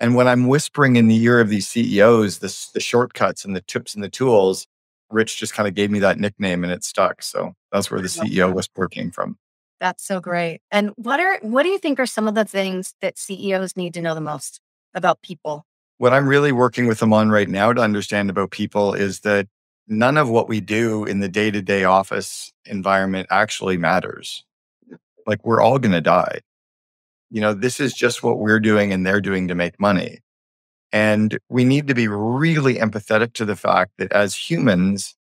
And 0.00 0.14
when 0.14 0.28
I'm 0.28 0.46
whispering 0.46 0.96
in 0.96 1.08
the 1.08 1.20
ear 1.22 1.40
of 1.40 1.48
these 1.48 1.66
CEOs, 1.68 2.38
this, 2.38 2.68
the 2.68 2.80
shortcuts 2.80 3.44
and 3.44 3.56
the 3.56 3.62
tips 3.62 3.94
and 3.94 4.04
the 4.04 4.08
tools, 4.08 4.66
Rich 5.10 5.38
just 5.38 5.54
kind 5.54 5.66
of 5.66 5.74
gave 5.74 5.90
me 5.90 5.98
that 6.00 6.18
nickname 6.18 6.64
and 6.64 6.72
it 6.72 6.84
stuck. 6.84 7.22
So 7.22 7.54
that's 7.72 7.90
where 7.90 8.00
the 8.00 8.08
CEO 8.08 8.52
whisper 8.52 8.88
came 8.88 9.10
from. 9.10 9.38
That's 9.80 10.04
so 10.04 10.20
great. 10.20 10.60
And 10.70 10.90
what 10.96 11.20
are 11.20 11.38
what 11.40 11.62
do 11.62 11.70
you 11.70 11.78
think 11.78 11.98
are 11.98 12.06
some 12.06 12.28
of 12.28 12.34
the 12.34 12.44
things 12.44 12.94
that 13.00 13.18
CEOs 13.18 13.76
need 13.76 13.94
to 13.94 14.02
know 14.02 14.14
the 14.14 14.20
most 14.20 14.60
about 14.94 15.22
people? 15.22 15.64
What 15.98 16.12
I'm 16.12 16.28
really 16.28 16.52
working 16.52 16.86
with 16.86 16.98
them 16.98 17.12
on 17.12 17.30
right 17.30 17.48
now 17.48 17.72
to 17.72 17.80
understand 17.80 18.28
about 18.28 18.50
people 18.50 18.92
is 18.94 19.20
that 19.20 19.48
none 19.88 20.16
of 20.16 20.28
what 20.28 20.48
we 20.48 20.60
do 20.60 21.04
in 21.04 21.20
the 21.20 21.28
day 21.28 21.50
to 21.50 21.62
day 21.62 21.84
office 21.84 22.52
environment 22.66 23.26
actually 23.30 23.78
matters. 23.78 24.44
Like 25.26 25.44
we're 25.44 25.60
all 25.60 25.78
going 25.78 25.92
to 25.92 26.00
die. 26.00 26.40
You 27.30 27.40
know, 27.40 27.54
this 27.54 27.80
is 27.80 27.94
just 27.94 28.22
what 28.22 28.38
we're 28.38 28.60
doing 28.60 28.92
and 28.92 29.06
they're 29.06 29.20
doing 29.20 29.48
to 29.48 29.54
make 29.54 29.80
money. 29.80 30.20
And 30.92 31.38
we 31.48 31.64
need 31.64 31.88
to 31.88 31.94
be 31.94 32.08
really 32.08 32.76
empathetic 32.76 33.34
to 33.34 33.44
the 33.44 33.56
fact 33.56 33.92
that 33.98 34.12
as 34.12 34.34
humans, 34.34 35.16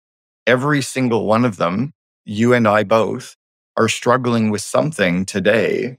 every 0.47 0.83
single 0.83 1.27
one 1.27 1.45
of 1.45 1.57
them, 1.57 1.93
you 2.25 2.53
and 2.53 2.69
I 2.69 2.85
both, 2.85 3.37
are 3.77 3.89
struggling 3.89 4.51
with 4.51 4.61
something 4.61 5.25
today 5.25 5.99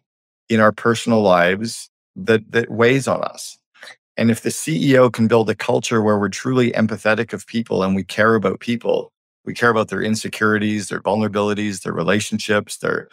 in 0.49 0.59
our 0.59 0.71
personal 0.71 1.21
lives 1.21 1.89
that, 2.15 2.51
that 2.51 2.69
weighs 2.69 3.07
on 3.07 3.23
us. 3.23 3.57
And 4.17 4.31
if 4.31 4.41
the 4.41 4.49
CEO 4.49 5.11
can 5.11 5.27
build 5.27 5.49
a 5.49 5.55
culture 5.55 6.01
where 6.01 6.17
we're 6.17 6.29
truly 6.29 6.71
empathetic 6.71 7.33
of 7.33 7.45
people 7.47 7.83
and 7.83 7.95
we 7.95 8.03
care 8.03 8.35
about 8.35 8.59
people, 8.59 9.11
we 9.43 9.53
care 9.53 9.69
about 9.69 9.89
their 9.89 10.01
insecurities, 10.01 10.87
their 10.87 11.01
vulnerabilities, 11.01 11.81
their 11.83 11.93
relationships, 11.93 12.77
their 12.77 13.09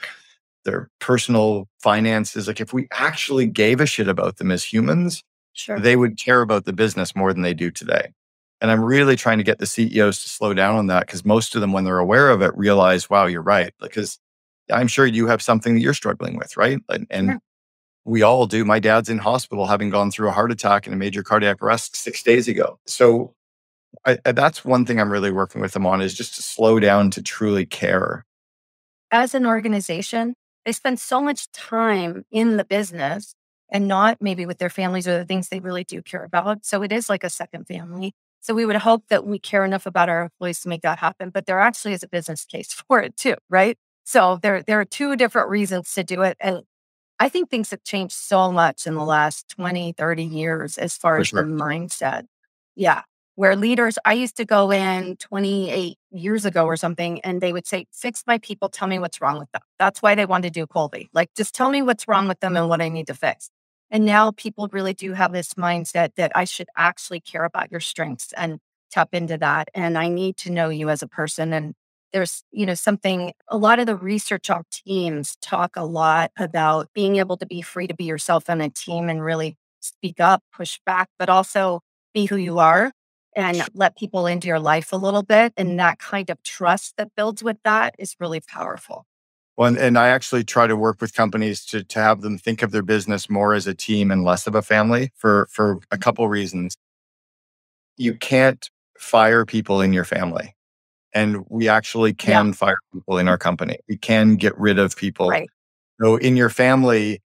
their 0.64 0.88
personal 1.00 1.68
finances. 1.80 2.46
Like 2.46 2.60
if 2.60 2.72
we 2.72 2.86
actually 2.92 3.46
gave 3.46 3.80
a 3.80 3.86
shit 3.86 4.08
about 4.08 4.36
them 4.36 4.50
as 4.50 4.64
humans, 4.64 5.22
Sure. 5.54 5.78
they 5.78 5.96
would 5.96 6.18
care 6.18 6.40
about 6.40 6.64
the 6.64 6.72
business 6.72 7.14
more 7.14 7.32
than 7.32 7.42
they 7.42 7.52
do 7.52 7.70
today. 7.70 8.12
And 8.62 8.70
I'm 8.70 8.82
really 8.82 9.16
trying 9.16 9.38
to 9.38 9.44
get 9.44 9.58
the 9.58 9.66
CEOs 9.66 10.22
to 10.22 10.28
slow 10.28 10.54
down 10.54 10.76
on 10.76 10.86
that 10.86 11.06
because 11.06 11.24
most 11.26 11.54
of 11.54 11.60
them, 11.60 11.72
when 11.72 11.84
they're 11.84 11.98
aware 11.98 12.30
of 12.30 12.40
it, 12.40 12.56
realize, 12.56 13.10
wow, 13.10 13.26
you're 13.26 13.42
right. 13.42 13.74
Because 13.80 14.18
I'm 14.70 14.86
sure 14.86 15.04
you 15.04 15.26
have 15.26 15.42
something 15.42 15.74
that 15.74 15.80
you're 15.80 15.94
struggling 15.94 16.36
with, 16.36 16.56
right? 16.56 16.78
And, 16.88 17.06
and 17.10 17.26
Sure. 17.32 17.38
We 18.04 18.22
all 18.22 18.46
do. 18.46 18.64
My 18.64 18.78
dad's 18.78 19.08
in 19.08 19.18
hospital 19.18 19.66
having 19.66 19.90
gone 19.90 20.10
through 20.10 20.28
a 20.28 20.32
heart 20.32 20.50
attack 20.50 20.86
and 20.86 20.94
a 20.94 20.98
major 20.98 21.22
cardiac 21.22 21.62
arrest 21.62 21.96
six 21.96 22.22
days 22.22 22.48
ago. 22.48 22.78
So 22.86 23.34
I, 24.04 24.18
that's 24.32 24.64
one 24.64 24.84
thing 24.84 25.00
I'm 25.00 25.12
really 25.12 25.30
working 25.30 25.60
with 25.60 25.72
them 25.72 25.86
on 25.86 26.00
is 26.00 26.14
just 26.14 26.34
to 26.36 26.42
slow 26.42 26.80
down 26.80 27.10
to 27.12 27.22
truly 27.22 27.66
care. 27.66 28.24
As 29.10 29.34
an 29.34 29.46
organization, 29.46 30.34
they 30.64 30.72
spend 30.72 30.98
so 30.98 31.20
much 31.20 31.50
time 31.52 32.24
in 32.30 32.56
the 32.56 32.64
business 32.64 33.34
and 33.70 33.88
not 33.88 34.18
maybe 34.20 34.46
with 34.46 34.58
their 34.58 34.70
families 34.70 35.06
or 35.06 35.18
the 35.18 35.24
things 35.24 35.48
they 35.48 35.60
really 35.60 35.84
do 35.84 36.02
care 36.02 36.24
about. 36.24 36.64
So 36.64 36.82
it 36.82 36.92
is 36.92 37.08
like 37.08 37.24
a 37.24 37.30
second 37.30 37.66
family. 37.66 38.14
So 38.40 38.54
we 38.54 38.66
would 38.66 38.76
hope 38.76 39.04
that 39.08 39.24
we 39.24 39.38
care 39.38 39.64
enough 39.64 39.86
about 39.86 40.08
our 40.08 40.22
employees 40.22 40.60
to 40.60 40.68
make 40.68 40.82
that 40.82 40.98
happen, 40.98 41.30
but 41.30 41.46
there 41.46 41.60
actually 41.60 41.92
is 41.92 42.02
a 42.02 42.08
business 42.08 42.44
case 42.44 42.72
for 42.88 43.00
it 43.00 43.16
too, 43.16 43.36
right? 43.48 43.78
So 44.04 44.38
there, 44.42 44.62
there 44.62 44.80
are 44.80 44.84
two 44.84 45.14
different 45.14 45.48
reasons 45.48 45.92
to 45.94 46.02
do 46.02 46.22
it. 46.22 46.36
And 46.40 46.62
I 47.22 47.28
think 47.28 47.50
things 47.50 47.70
have 47.70 47.84
changed 47.84 48.14
so 48.14 48.50
much 48.50 48.84
in 48.84 48.96
the 48.96 49.04
last 49.04 49.48
20, 49.50 49.92
30 49.92 50.24
years 50.24 50.76
as 50.76 50.96
far 50.96 51.14
For 51.14 51.20
as 51.20 51.28
sure. 51.28 51.42
the 51.44 51.48
mindset. 51.48 52.24
Yeah. 52.74 53.02
Where 53.36 53.54
leaders, 53.54 53.96
I 54.04 54.14
used 54.14 54.36
to 54.38 54.44
go 54.44 54.72
in 54.72 55.14
28 55.18 55.96
years 56.10 56.44
ago 56.44 56.64
or 56.64 56.76
something, 56.76 57.20
and 57.20 57.40
they 57.40 57.52
would 57.52 57.64
say, 57.64 57.86
Fix 57.92 58.24
my 58.26 58.38
people, 58.38 58.68
tell 58.68 58.88
me 58.88 58.98
what's 58.98 59.20
wrong 59.20 59.38
with 59.38 59.52
them. 59.52 59.62
That's 59.78 60.02
why 60.02 60.16
they 60.16 60.26
wanted 60.26 60.52
to 60.52 60.60
do 60.60 60.66
Kolbe. 60.66 61.10
Like, 61.14 61.30
just 61.36 61.54
tell 61.54 61.70
me 61.70 61.80
what's 61.80 62.08
wrong 62.08 62.26
with 62.26 62.40
them 62.40 62.56
and 62.56 62.68
what 62.68 62.82
I 62.82 62.88
need 62.88 63.06
to 63.06 63.14
fix. 63.14 63.50
And 63.88 64.04
now 64.04 64.32
people 64.32 64.68
really 64.72 64.92
do 64.92 65.12
have 65.12 65.30
this 65.32 65.54
mindset 65.54 66.16
that 66.16 66.32
I 66.34 66.42
should 66.42 66.70
actually 66.76 67.20
care 67.20 67.44
about 67.44 67.70
your 67.70 67.78
strengths 67.80 68.32
and 68.36 68.58
tap 68.90 69.10
into 69.12 69.38
that. 69.38 69.68
And 69.74 69.96
I 69.96 70.08
need 70.08 70.38
to 70.38 70.50
know 70.50 70.70
you 70.70 70.90
as 70.90 71.02
a 71.02 71.08
person. 71.08 71.52
And 71.52 71.74
there's, 72.12 72.44
you 72.50 72.66
know, 72.66 72.74
something, 72.74 73.32
a 73.48 73.56
lot 73.56 73.78
of 73.78 73.86
the 73.86 73.96
research 73.96 74.50
on 74.50 74.64
teams 74.70 75.36
talk 75.40 75.76
a 75.76 75.84
lot 75.84 76.30
about 76.38 76.88
being 76.94 77.16
able 77.16 77.36
to 77.38 77.46
be 77.46 77.62
free 77.62 77.86
to 77.86 77.94
be 77.94 78.04
yourself 78.04 78.48
on 78.50 78.60
a 78.60 78.68
team 78.68 79.08
and 79.08 79.22
really 79.22 79.56
speak 79.80 80.20
up, 80.20 80.42
push 80.52 80.78
back, 80.84 81.08
but 81.18 81.28
also 81.28 81.80
be 82.14 82.26
who 82.26 82.36
you 82.36 82.58
are 82.58 82.92
and 83.34 83.62
let 83.74 83.96
people 83.96 84.26
into 84.26 84.46
your 84.46 84.60
life 84.60 84.92
a 84.92 84.96
little 84.96 85.22
bit. 85.22 85.52
And 85.56 85.78
that 85.78 85.98
kind 85.98 86.28
of 86.30 86.42
trust 86.42 86.94
that 86.98 87.10
builds 87.16 87.42
with 87.42 87.56
that 87.64 87.94
is 87.98 88.16
really 88.20 88.40
powerful. 88.40 89.06
Well, 89.56 89.68
and, 89.68 89.78
and 89.78 89.98
I 89.98 90.08
actually 90.08 90.44
try 90.44 90.66
to 90.66 90.76
work 90.76 91.00
with 91.00 91.14
companies 91.14 91.64
to 91.66 91.84
to 91.84 91.98
have 91.98 92.22
them 92.22 92.38
think 92.38 92.62
of 92.62 92.70
their 92.70 92.82
business 92.82 93.28
more 93.28 93.54
as 93.54 93.66
a 93.66 93.74
team 93.74 94.10
and 94.10 94.24
less 94.24 94.46
of 94.46 94.54
a 94.54 94.62
family 94.62 95.12
for 95.14 95.46
for 95.50 95.72
a 95.72 95.76
mm-hmm. 95.76 96.00
couple 96.00 96.28
reasons. 96.28 96.76
You 97.96 98.14
can't 98.14 98.68
fire 98.98 99.44
people 99.44 99.80
in 99.80 99.92
your 99.92 100.04
family. 100.04 100.54
And 101.14 101.44
we 101.48 101.68
actually 101.68 102.14
can 102.14 102.52
fire 102.52 102.78
people 102.92 103.18
in 103.18 103.28
our 103.28 103.38
company. 103.38 103.78
We 103.88 103.96
can 103.98 104.36
get 104.36 104.56
rid 104.58 104.78
of 104.78 104.96
people. 104.96 105.28
Right. 105.28 105.48
So 106.00 106.16
in 106.16 106.36
your 106.36 106.50
family, 106.50 107.20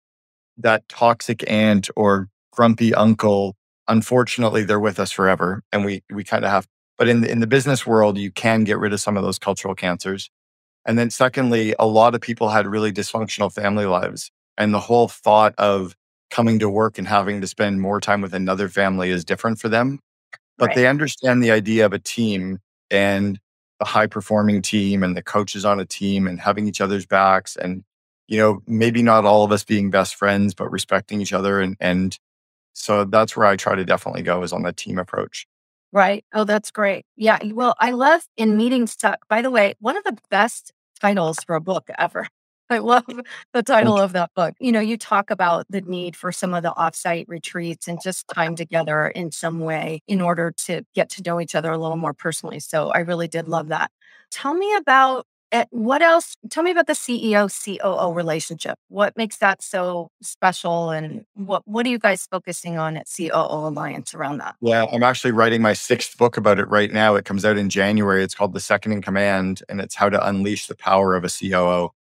that 0.58 0.88
toxic 0.90 1.50
aunt 1.50 1.90
or 1.96 2.30
grumpy 2.52 2.94
uncle, 2.94 3.56
unfortunately, 3.88 4.64
they're 4.64 4.80
with 4.80 5.00
us 5.00 5.12
forever. 5.12 5.64
And 5.72 5.86
we 5.86 6.04
we 6.12 6.24
kind 6.24 6.46
of 6.46 6.52
have, 6.52 6.68
but 6.98 7.08
in 7.10 7.22
the 7.22 7.32
in 7.32 7.40
the 7.40 7.48
business 7.48 7.86
world, 7.88 8.18
you 8.18 8.32
can 8.32 8.64
get 8.64 8.80
rid 8.80 8.94
of 8.94 9.02
some 9.02 9.18
of 9.18 9.24
those 9.24 9.40
cultural 9.40 9.76
cancers. 9.76 10.30
And 10.86 10.98
then 11.00 11.10
secondly, 11.12 11.76
a 11.80 11.88
lot 11.88 12.16
of 12.16 12.22
people 12.22 12.50
had 12.50 12.68
really 12.68 12.92
dysfunctional 12.94 13.54
family 13.54 13.86
lives. 13.86 14.32
And 14.58 14.74
the 14.74 14.80
whole 14.80 15.08
thought 15.08 15.56
of 15.58 15.96
coming 16.32 16.60
to 16.60 16.70
work 16.70 16.98
and 16.98 17.08
having 17.08 17.42
to 17.42 17.48
spend 17.48 17.82
more 17.82 18.00
time 18.02 18.22
with 18.22 18.34
another 18.34 18.70
family 18.70 19.10
is 19.12 19.26
different 19.26 19.60
for 19.60 19.70
them. 19.70 20.00
But 20.58 20.68
Right. 20.70 20.76
they 20.76 20.88
understand 20.88 21.44
the 21.44 21.52
idea 21.52 21.86
of 21.86 21.94
a 21.94 22.00
team 22.00 22.60
and 22.92 23.40
the 23.80 23.86
high 23.86 24.08
performing 24.08 24.62
team 24.62 25.04
and 25.04 25.16
the 25.18 25.24
coaches 25.24 25.66
on 25.66 25.80
a 25.80 25.86
team 25.86 26.28
and 26.28 26.40
having 26.40 26.68
each 26.68 26.82
other's 26.82 27.06
backs 27.06 27.56
and 27.56 27.84
you 28.28 28.38
know 28.38 28.62
maybe 28.68 29.02
not 29.02 29.26
all 29.26 29.44
of 29.44 29.52
us 29.52 29.64
being 29.64 29.90
best 29.90 30.16
friends 30.16 30.54
but 30.54 30.72
respecting 30.72 31.22
each 31.22 31.34
other 31.34 31.60
and 31.60 31.76
and 31.80 32.18
so 32.74 33.06
that's 33.06 33.38
where 33.38 33.46
I 33.46 33.56
try 33.56 33.76
to 33.76 33.86
definitely 33.86 34.24
go 34.24 34.42
is 34.44 34.52
on 34.52 34.64
the 34.64 34.74
team 34.74 34.98
approach. 34.98 35.48
Right. 35.92 36.26
Oh, 36.34 36.44
that's 36.44 36.72
great. 36.72 37.06
Yeah. 37.16 37.38
Well, 37.54 37.76
I 37.80 37.92
love 37.92 38.24
in 38.36 38.58
Meetings 38.58 38.96
Suck. 39.00 39.28
By 39.28 39.44
the 39.44 39.52
way, 39.52 39.76
one 39.80 39.96
of 39.96 40.04
the 40.04 40.18
best 40.32 40.72
titles 41.00 41.38
for 41.46 41.56
a 41.56 41.62
book 41.62 41.88
ever. 41.98 42.28
I 42.74 42.80
love 42.80 43.06
the 43.54 43.64
title 43.64 43.98
of 43.98 44.14
that 44.14 44.32
book. 44.36 44.56
You 44.60 44.72
know, 44.72 44.80
you 44.80 44.98
talk 44.98 45.30
about 45.30 45.66
the 45.70 45.82
need 45.82 46.16
for 46.16 46.32
some 46.32 46.54
of 46.54 46.64
the 46.64 46.72
offsite 46.72 47.26
retreats 47.28 47.88
and 47.88 48.00
just 48.04 48.28
time 48.28 48.56
together 48.56 49.08
in 49.08 49.32
some 49.32 49.60
way 49.60 50.02
in 50.08 50.22
order 50.22 50.52
to 50.66 50.84
get 50.94 51.10
to 51.12 51.24
know 51.24 51.40
each 51.40 51.56
other 51.56 51.72
a 51.72 51.78
little 51.78 51.98
more 51.98 52.14
personally. 52.14 52.60
So 52.60 52.90
I 52.90 53.00
really 53.00 53.28
did 53.28 53.48
love 53.48 53.68
that. 53.70 53.92
Tell 54.32 54.54
me 54.54 54.76
about 54.76 55.26
what 55.70 56.02
else? 56.02 56.36
Tell 56.50 56.64
me 56.64 56.72
about 56.72 56.88
the 56.88 56.94
CEO 56.94 57.48
COO 57.48 58.12
relationship. 58.12 58.76
What 58.88 59.16
makes 59.16 59.38
that 59.38 59.62
so 59.62 60.10
special, 60.24 60.90
and 60.90 61.26
what 61.36 61.62
what 61.68 61.86
are 61.86 61.90
you 61.90 62.00
guys 62.00 62.28
focusing 62.32 62.80
on 62.80 62.98
at 62.98 63.06
COO 63.16 63.68
Alliance 63.68 64.16
around 64.16 64.40
that? 64.40 64.56
Yeah, 64.62 64.86
I'm 64.92 65.04
actually 65.04 65.30
writing 65.30 65.62
my 65.62 65.74
sixth 65.74 66.18
book 66.18 66.38
about 66.38 66.58
it 66.58 66.68
right 66.70 66.92
now. 66.92 67.14
It 67.14 67.26
comes 67.26 67.46
out 67.46 67.58
in 67.58 67.70
January. 67.70 68.24
It's 68.24 68.34
called 68.34 68.54
The 68.54 68.60
Second 68.60 68.94
in 68.94 69.04
Command, 69.04 69.62
and 69.70 69.80
it's 69.80 69.94
how 69.94 70.10
to 70.10 70.28
unleash 70.28 70.66
the 70.66 70.76
power 70.76 71.16
of 71.16 71.24
a 71.24 71.30
COO. 71.30 71.92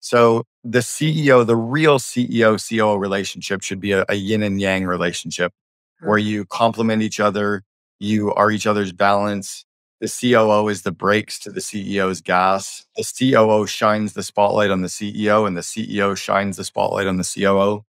So 0.00 0.44
the 0.64 0.80
CEO, 0.80 1.46
the 1.46 1.56
real 1.56 1.98
CEO 1.98 2.58
COO 2.58 2.96
relationship 2.96 3.62
should 3.62 3.80
be 3.80 3.92
a, 3.92 4.04
a 4.08 4.14
yin 4.14 4.42
and 4.42 4.60
yang 4.60 4.84
relationship, 4.84 5.52
where 6.00 6.18
you 6.18 6.44
complement 6.46 7.02
each 7.02 7.20
other, 7.20 7.62
you 7.98 8.32
are 8.34 8.50
each 8.50 8.66
other's 8.66 8.92
balance 8.92 9.64
the 10.00 10.08
COO 10.08 10.68
is 10.68 10.82
the 10.82 10.92
brakes 10.92 11.38
to 11.40 11.50
the 11.50 11.60
CEO's 11.60 12.22
gas. 12.22 12.86
The 12.96 13.04
COO 13.04 13.66
shines 13.66 14.14
the 14.14 14.22
spotlight 14.22 14.70
on 14.70 14.80
the 14.80 14.88
CEO, 14.88 15.46
and 15.46 15.56
the 15.56 15.60
CEO 15.60 16.16
shines 16.16 16.56
the 16.56 16.64
spotlight 16.64 17.06
on 17.06 17.18
the 17.18 17.32
COO. 17.34 17.84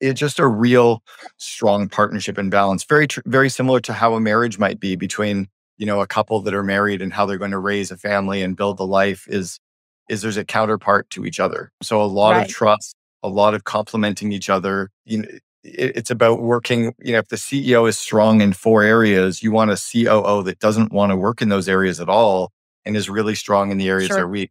It's 0.00 0.18
just 0.18 0.38
a 0.38 0.46
real 0.46 1.02
strong 1.36 1.88
partnership 1.88 2.38
and 2.38 2.50
balance. 2.50 2.84
Very, 2.84 3.06
tr- 3.06 3.20
very 3.26 3.50
similar 3.50 3.80
to 3.80 3.92
how 3.92 4.14
a 4.14 4.20
marriage 4.20 4.58
might 4.58 4.80
be 4.80 4.96
between 4.96 5.48
you 5.78 5.84
know 5.84 6.00
a 6.00 6.06
couple 6.06 6.40
that 6.40 6.54
are 6.54 6.62
married 6.62 7.02
and 7.02 7.12
how 7.12 7.26
they're 7.26 7.36
going 7.36 7.50
to 7.50 7.58
raise 7.58 7.90
a 7.90 7.98
family 7.98 8.40
and 8.40 8.56
build 8.56 8.80
a 8.80 8.84
life. 8.84 9.26
Is 9.28 9.60
is 10.08 10.22
there's 10.22 10.36
a 10.36 10.44
counterpart 10.44 11.10
to 11.10 11.24
each 11.24 11.40
other. 11.40 11.72
So 11.82 12.00
a 12.00 12.04
lot 12.04 12.30
right. 12.30 12.46
of 12.46 12.52
trust, 12.52 12.94
a 13.22 13.28
lot 13.28 13.54
of 13.54 13.64
complementing 13.64 14.32
each 14.32 14.50
other. 14.50 14.90
You 15.04 15.22
know, 15.22 15.28
it's 15.64 16.10
about 16.10 16.42
working. 16.42 16.94
You 17.02 17.12
know, 17.12 17.18
if 17.18 17.28
the 17.28 17.36
CEO 17.36 17.88
is 17.88 17.98
strong 17.98 18.40
in 18.40 18.52
four 18.52 18.82
areas, 18.82 19.42
you 19.42 19.50
want 19.52 19.70
a 19.70 19.76
COO 19.76 20.42
that 20.44 20.58
doesn't 20.58 20.92
want 20.92 21.10
to 21.10 21.16
work 21.16 21.42
in 21.42 21.48
those 21.48 21.68
areas 21.68 22.00
at 22.00 22.08
all 22.08 22.52
and 22.84 22.96
is 22.96 23.10
really 23.10 23.34
strong 23.34 23.70
in 23.70 23.78
the 23.78 23.88
areas 23.88 24.08
sure. 24.08 24.16
that 24.16 24.22
are 24.22 24.28
weak. 24.28 24.50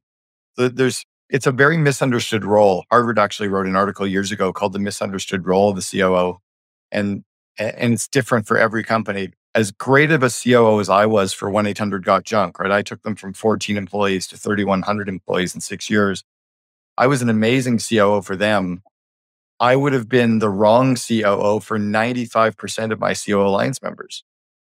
There's 0.58 1.06
it's 1.30 1.48
a 1.48 1.52
very 1.52 1.78
misunderstood 1.78 2.46
role. 2.46 2.86
Harvard 2.92 3.18
actually 3.18 3.50
wrote 3.50 3.66
an 3.66 3.76
article 3.76 4.06
years 4.06 4.32
ago 4.32 4.54
called 4.54 4.74
"The 4.74 4.80
Misunderstood 4.80 5.46
Role 5.46 5.70
of 5.70 5.76
the 5.76 5.82
COO," 5.82 6.40
and 6.92 7.24
and 7.58 7.94
it's 7.94 8.08
different 8.08 8.48
for 8.48 8.58
every 8.58 8.84
company. 8.84 9.30
As 9.56 9.72
great 9.72 10.12
of 10.12 10.22
a 10.22 10.30
COO 10.30 10.80
as 10.82 10.90
I 10.90 11.08
was 11.08 11.34
for 11.34 11.50
one 11.50 11.66
eight 11.66 11.80
hundred 11.80 12.06
got 12.06 12.26
junk, 12.26 12.60
right? 12.60 12.72
I 12.72 12.84
took 12.84 13.02
them 13.04 13.16
from 13.16 13.34
fourteen 13.34 13.78
employees 13.78 14.28
to 14.28 14.38
thirty 14.38 14.64
one 14.64 14.84
hundred 14.84 15.10
employees 15.10 15.56
in 15.56 15.62
six 15.62 15.90
years. 15.90 16.24
I 16.98 17.08
was 17.08 17.22
an 17.24 17.30
amazing 17.30 17.80
COO 17.80 18.22
for 18.22 18.36
them 18.36 18.84
I 19.60 19.76
would 19.76 19.94
have 19.94 20.10
been 20.10 20.40
the 20.40 20.50
wrong 20.50 20.96
COO 20.96 21.60
for 21.62 21.80
95% 21.80 22.92
of 22.92 23.00
my 23.00 23.14
COO 23.14 23.42
Alliance 23.42 23.82
members. 23.82 24.24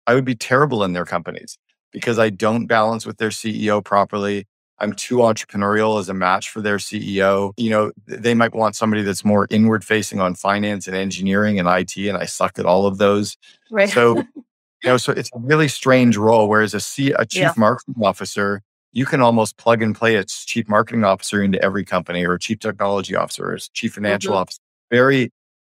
I 0.07 0.15
would 0.15 0.25
be 0.25 0.35
terrible 0.35 0.83
in 0.83 0.93
their 0.93 1.05
companies 1.05 1.57
because 1.91 2.17
I 2.17 2.29
don't 2.29 2.65
balance 2.65 3.05
with 3.05 3.17
their 3.17 3.29
CEO 3.29 3.83
properly. 3.83 4.47
I'm 4.79 4.93
too 4.93 5.17
entrepreneurial 5.17 5.99
as 5.99 6.09
a 6.09 6.13
match 6.13 6.49
for 6.49 6.61
their 6.61 6.77
CEO. 6.77 7.51
You 7.57 7.69
know, 7.69 7.91
they 8.07 8.33
might 8.33 8.55
want 8.55 8.75
somebody 8.75 9.03
that's 9.03 9.25
more 9.25 9.45
inward 9.51 9.83
facing 9.83 10.19
on 10.19 10.35
finance 10.35 10.87
and 10.87 10.95
engineering 10.95 11.59
and 11.59 11.67
IT, 11.67 11.97
and 11.97 12.17
I 12.17 12.25
suck 12.25 12.57
at 12.57 12.65
all 12.65 12.87
of 12.87 12.97
those. 12.97 13.37
Right. 13.69 13.89
So, 13.89 14.23
you 14.83 14.89
know, 14.89 14.97
so 14.97 15.11
it's 15.11 15.29
a 15.33 15.39
really 15.39 15.67
strange 15.67 16.17
role. 16.17 16.47
Whereas 16.47 16.73
a, 16.73 16.79
C, 16.79 17.11
a 17.11 17.25
chief 17.25 17.41
yeah. 17.41 17.53
marketing 17.57 17.95
officer, 18.03 18.61
you 18.91 19.05
can 19.05 19.21
almost 19.21 19.57
plug 19.57 19.81
and 19.81 19.95
play 19.95 20.15
a 20.15 20.23
chief 20.25 20.67
marketing 20.67 21.03
officer 21.03 21.41
into 21.43 21.61
every 21.63 21.85
company 21.85 22.25
or 22.25 22.33
a 22.33 22.39
chief 22.39 22.59
technology 22.59 23.15
officer 23.15 23.51
or 23.51 23.53
a 23.53 23.59
chief 23.59 23.93
financial 23.93 24.31
mm-hmm. 24.31 24.41
officer 24.41 24.59
very 24.89 25.31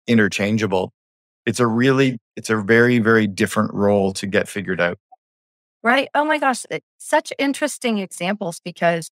interchangeable. 0.07 0.91
It's 1.45 1.59
a 1.59 1.67
really, 1.67 2.17
it's 2.35 2.49
a 2.49 2.57
very, 2.57 2.99
very 2.99 3.27
different 3.27 3.73
role 3.73 4.13
to 4.13 4.27
get 4.27 4.47
figured 4.47 4.81
out. 4.81 4.97
Right. 5.83 6.09
Oh 6.15 6.23
my 6.23 6.37
gosh. 6.37 6.63
Such 6.97 7.33
interesting 7.37 7.97
examples 7.97 8.61
because, 8.63 9.09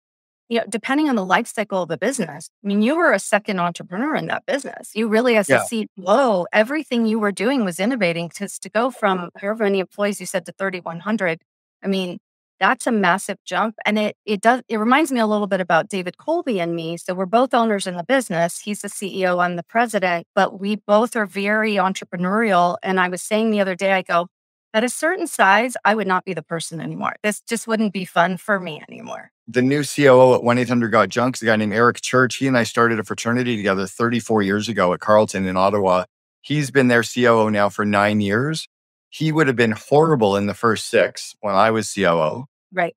you 0.49 0.59
know, 0.59 0.65
depending 0.69 1.09
on 1.09 1.15
the 1.15 1.25
life 1.25 1.47
cycle 1.47 1.83
of 1.83 1.89
the 1.89 1.97
business, 1.97 2.49
I 2.63 2.67
mean, 2.67 2.81
you 2.81 2.95
were 2.95 3.11
a 3.11 3.19
second 3.19 3.59
entrepreneur 3.59 4.15
in 4.15 4.27
that 4.27 4.45
business. 4.45 4.91
You 4.93 5.07
really, 5.07 5.37
as 5.37 5.49
yeah. 5.49 5.63
a 5.63 5.85
CEO, 5.99 6.45
everything 6.53 7.05
you 7.05 7.19
were 7.19 7.31
doing 7.31 7.65
was 7.65 7.79
innovating 7.79 8.27
because 8.27 8.59
to 8.59 8.69
go 8.69 8.91
from 8.91 9.29
however 9.37 9.63
many 9.63 9.79
employees 9.79 10.19
you 10.19 10.25
said 10.25 10.45
to 10.45 10.51
3,100, 10.51 11.41
I 11.83 11.87
mean, 11.87 12.19
that's 12.59 12.87
a 12.87 12.91
massive 12.91 13.37
jump. 13.43 13.75
And 13.85 13.99
it 13.99 14.15
it 14.25 14.41
does 14.41 14.61
it 14.69 14.77
reminds 14.77 15.11
me 15.11 15.19
a 15.19 15.27
little 15.27 15.47
bit 15.47 15.61
about 15.61 15.89
David 15.89 16.15
Kolbe 16.17 16.61
and 16.61 16.75
me. 16.75 16.97
So 16.97 17.13
we're 17.13 17.25
both 17.25 17.53
owners 17.53 17.87
in 17.87 17.97
the 17.97 18.03
business. 18.03 18.59
He's 18.59 18.81
the 18.81 18.87
CEO, 18.87 19.43
I'm 19.43 19.55
the 19.55 19.63
president, 19.63 20.27
but 20.35 20.59
we 20.59 20.77
both 20.77 21.15
are 21.15 21.25
very 21.25 21.75
entrepreneurial. 21.75 22.77
And 22.81 22.99
I 22.99 23.09
was 23.09 23.21
saying 23.21 23.51
the 23.51 23.61
other 23.61 23.75
day, 23.75 23.93
I 23.93 24.01
go, 24.03 24.27
at 24.73 24.83
a 24.83 24.89
certain 24.89 25.27
size, 25.27 25.75
I 25.85 25.95
would 25.95 26.07
not 26.07 26.25
be 26.25 26.33
the 26.33 26.43
person 26.43 26.81
anymore. 26.81 27.15
This 27.23 27.41
just 27.41 27.67
wouldn't 27.67 27.93
be 27.93 28.05
fun 28.05 28.37
for 28.37 28.59
me 28.59 28.81
anymore. 28.89 29.31
The 29.47 29.61
new 29.61 29.83
COO 29.83 30.33
at 30.33 30.43
1 30.43 30.57
800 30.57 30.89
Got 30.89 31.09
Junk 31.09 31.35
is 31.35 31.41
a 31.43 31.45
guy 31.45 31.55
named 31.55 31.73
Eric 31.73 32.01
Church. 32.01 32.37
He 32.37 32.47
and 32.47 32.57
I 32.57 32.63
started 32.63 32.99
a 32.99 33.03
fraternity 33.03 33.55
together 33.55 33.85
34 33.85 34.41
years 34.41 34.67
ago 34.67 34.93
at 34.93 34.99
Carleton 34.99 35.45
in 35.45 35.55
Ottawa. 35.55 36.05
He's 36.41 36.71
been 36.71 36.87
their 36.87 37.03
COO 37.03 37.49
now 37.51 37.69
for 37.69 37.85
nine 37.85 38.21
years 38.21 38.67
he 39.15 39.31
would 39.31 39.47
have 39.47 39.55
been 39.55 39.71
horrible 39.71 40.35
in 40.35 40.45
the 40.45 40.53
first 40.53 40.89
six 40.89 41.35
when 41.39 41.55
I 41.55 41.71
was 41.71 41.93
COO. 41.93 42.47
Right. 42.73 42.93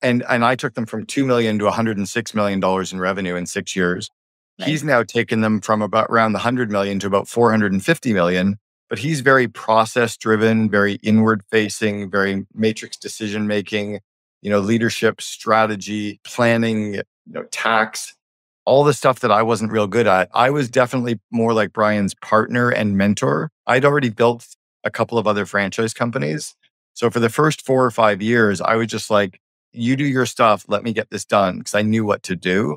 And 0.00 0.24
and 0.26 0.42
I 0.42 0.56
took 0.56 0.72
them 0.72 0.86
from 0.86 1.04
two 1.04 1.26
million 1.26 1.58
to 1.58 1.66
106 1.66 2.34
million 2.34 2.60
dollars 2.60 2.94
in 2.94 2.98
revenue 2.98 3.36
in 3.36 3.44
six 3.44 3.76
years. 3.76 4.08
Right. 4.58 4.70
He's 4.70 4.82
now 4.82 5.02
taken 5.02 5.42
them 5.42 5.60
from 5.60 5.82
about 5.82 6.06
around 6.08 6.32
the 6.32 6.38
100 6.38 6.70
million 6.70 6.98
to 7.00 7.06
about 7.06 7.28
450 7.28 8.14
million. 8.14 8.56
But 8.88 9.00
he's 9.00 9.20
very 9.20 9.46
process 9.46 10.16
driven, 10.16 10.70
very 10.70 10.94
inward 11.02 11.42
facing, 11.50 12.10
very 12.10 12.46
matrix 12.54 12.96
decision 12.96 13.46
making, 13.46 14.00
you 14.44 14.50
know, 14.50 14.60
leadership, 14.60 15.22
strategy, 15.22 16.20
planning, 16.22 16.94
you 16.94 17.02
know, 17.26 17.44
tax, 17.44 18.14
all 18.66 18.84
the 18.84 18.92
stuff 18.92 19.20
that 19.20 19.32
I 19.32 19.42
wasn't 19.42 19.72
real 19.72 19.86
good 19.86 20.06
at. 20.06 20.28
I 20.34 20.50
was 20.50 20.68
definitely 20.68 21.18
more 21.30 21.54
like 21.54 21.72
Brian's 21.72 22.14
partner 22.14 22.68
and 22.68 22.96
mentor. 22.96 23.50
I'd 23.66 23.86
already 23.86 24.10
built 24.10 24.46
a 24.84 24.90
couple 24.90 25.16
of 25.16 25.26
other 25.26 25.46
franchise 25.46 25.94
companies. 25.94 26.54
So 26.92 27.10
for 27.10 27.20
the 27.20 27.30
first 27.30 27.64
four 27.64 27.84
or 27.86 27.90
five 27.90 28.20
years, 28.20 28.60
I 28.60 28.76
was 28.76 28.88
just 28.88 29.10
like, 29.10 29.40
you 29.72 29.96
do 29.96 30.04
your 30.04 30.26
stuff, 30.26 30.66
let 30.68 30.84
me 30.84 30.92
get 30.92 31.08
this 31.08 31.24
done 31.24 31.58
because 31.58 31.74
I 31.74 31.82
knew 31.82 32.04
what 32.04 32.22
to 32.24 32.36
do. 32.36 32.76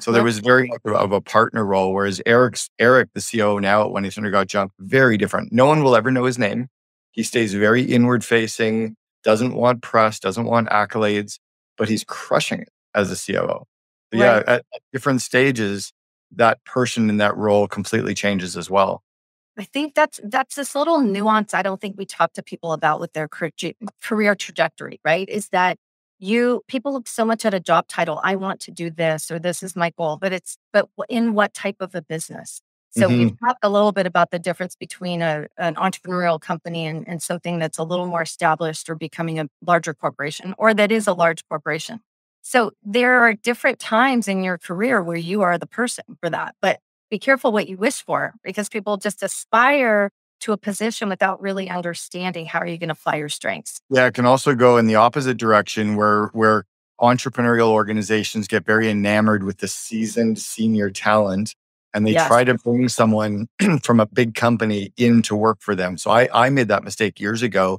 So 0.00 0.10
there 0.10 0.20
mm-hmm. 0.20 0.24
was 0.24 0.38
very 0.38 0.68
much 0.68 0.80
of 0.86 1.12
a 1.12 1.20
partner 1.20 1.66
role, 1.66 1.92
whereas 1.92 2.22
Eric's 2.24 2.70
Eric, 2.78 3.10
the 3.12 3.20
CEO 3.20 3.60
now 3.60 3.82
at 3.82 3.90
When 3.90 4.04
He's 4.04 4.16
Got 4.16 4.46
Junk, 4.46 4.72
very 4.78 5.18
different. 5.18 5.52
No 5.52 5.66
one 5.66 5.82
will 5.82 5.94
ever 5.94 6.10
know 6.10 6.24
his 6.24 6.38
name. 6.38 6.68
He 7.10 7.22
stays 7.22 7.52
very 7.52 7.82
inward 7.82 8.24
facing, 8.24 8.96
doesn't 9.22 9.54
want 9.54 9.82
press, 9.82 10.18
doesn't 10.18 10.44
want 10.44 10.68
accolades, 10.68 11.38
but 11.76 11.88
he's 11.88 12.04
crushing 12.04 12.60
it 12.60 12.68
as 12.94 13.10
a 13.10 13.32
COO. 13.32 13.64
Right. 14.12 14.20
Yeah, 14.20 14.36
at, 14.46 14.48
at 14.48 14.82
different 14.92 15.22
stages, 15.22 15.92
that 16.32 16.62
person 16.64 17.08
in 17.08 17.18
that 17.18 17.36
role 17.36 17.66
completely 17.66 18.14
changes 18.14 18.56
as 18.56 18.68
well. 18.68 19.02
I 19.58 19.64
think 19.64 19.94
that's 19.94 20.18
that's 20.24 20.54
this 20.54 20.74
little 20.74 21.00
nuance 21.00 21.52
I 21.52 21.62
don't 21.62 21.80
think 21.80 21.96
we 21.98 22.06
talk 22.06 22.32
to 22.34 22.42
people 22.42 22.72
about 22.72 23.00
with 23.00 23.12
their 23.12 23.28
career 23.28 24.34
trajectory, 24.34 25.00
right? 25.04 25.28
Is 25.28 25.48
that 25.50 25.76
you 26.18 26.62
people 26.68 26.92
look 26.92 27.08
so 27.08 27.24
much 27.24 27.44
at 27.44 27.52
a 27.52 27.60
job 27.60 27.88
title, 27.88 28.20
I 28.22 28.36
want 28.36 28.60
to 28.60 28.70
do 28.70 28.90
this 28.90 29.30
or 29.30 29.38
this 29.38 29.62
is 29.62 29.76
my 29.76 29.90
goal, 29.90 30.16
but 30.16 30.32
it's 30.32 30.56
but 30.72 30.88
in 31.08 31.34
what 31.34 31.52
type 31.52 31.76
of 31.80 31.94
a 31.94 32.00
business? 32.00 32.62
So 32.94 33.08
mm-hmm. 33.08 33.18
we've 33.18 33.40
talked 33.40 33.60
a 33.62 33.70
little 33.70 33.92
bit 33.92 34.06
about 34.06 34.30
the 34.30 34.38
difference 34.38 34.76
between 34.76 35.22
a, 35.22 35.46
an 35.56 35.76
entrepreneurial 35.76 36.40
company 36.40 36.86
and, 36.86 37.08
and 37.08 37.22
something 37.22 37.58
that's 37.58 37.78
a 37.78 37.84
little 37.84 38.06
more 38.06 38.22
established 38.22 38.90
or 38.90 38.94
becoming 38.94 39.38
a 39.38 39.48
larger 39.64 39.94
corporation 39.94 40.54
or 40.58 40.74
that 40.74 40.92
is 40.92 41.06
a 41.06 41.14
large 41.14 41.46
corporation. 41.48 42.00
So 42.42 42.72
there 42.82 43.20
are 43.20 43.34
different 43.34 43.78
times 43.78 44.28
in 44.28 44.44
your 44.44 44.58
career 44.58 45.02
where 45.02 45.16
you 45.16 45.42
are 45.42 45.56
the 45.56 45.66
person 45.66 46.04
for 46.20 46.28
that. 46.28 46.54
But 46.60 46.80
be 47.10 47.18
careful 47.18 47.52
what 47.52 47.68
you 47.68 47.76
wish 47.76 48.02
for 48.02 48.34
because 48.42 48.68
people 48.68 48.96
just 48.96 49.22
aspire 49.22 50.10
to 50.40 50.52
a 50.52 50.56
position 50.56 51.08
without 51.08 51.40
really 51.40 51.70
understanding 51.70 52.46
how 52.46 52.58
are 52.58 52.66
you 52.66 52.76
going 52.76 52.88
to 52.88 52.94
apply 52.94 53.16
your 53.16 53.28
strengths. 53.28 53.80
Yeah, 53.88 54.06
it 54.06 54.14
can 54.14 54.26
also 54.26 54.54
go 54.54 54.76
in 54.76 54.86
the 54.86 54.96
opposite 54.96 55.36
direction 55.36 55.94
where 55.96 56.26
where 56.32 56.64
entrepreneurial 57.00 57.68
organizations 57.68 58.48
get 58.48 58.64
very 58.64 58.90
enamored 58.90 59.44
with 59.44 59.58
the 59.58 59.68
seasoned 59.68 60.38
senior 60.38 60.90
talent 60.90 61.54
and 61.94 62.06
they 62.06 62.12
yes. 62.12 62.26
try 62.26 62.44
to 62.44 62.54
bring 62.54 62.88
someone 62.88 63.48
from 63.82 64.00
a 64.00 64.06
big 64.06 64.34
company 64.34 64.92
in 64.96 65.22
to 65.22 65.36
work 65.36 65.58
for 65.60 65.74
them. 65.74 65.96
So 65.96 66.10
I, 66.10 66.28
I 66.32 66.50
made 66.50 66.68
that 66.68 66.84
mistake 66.84 67.20
years 67.20 67.42
ago. 67.42 67.78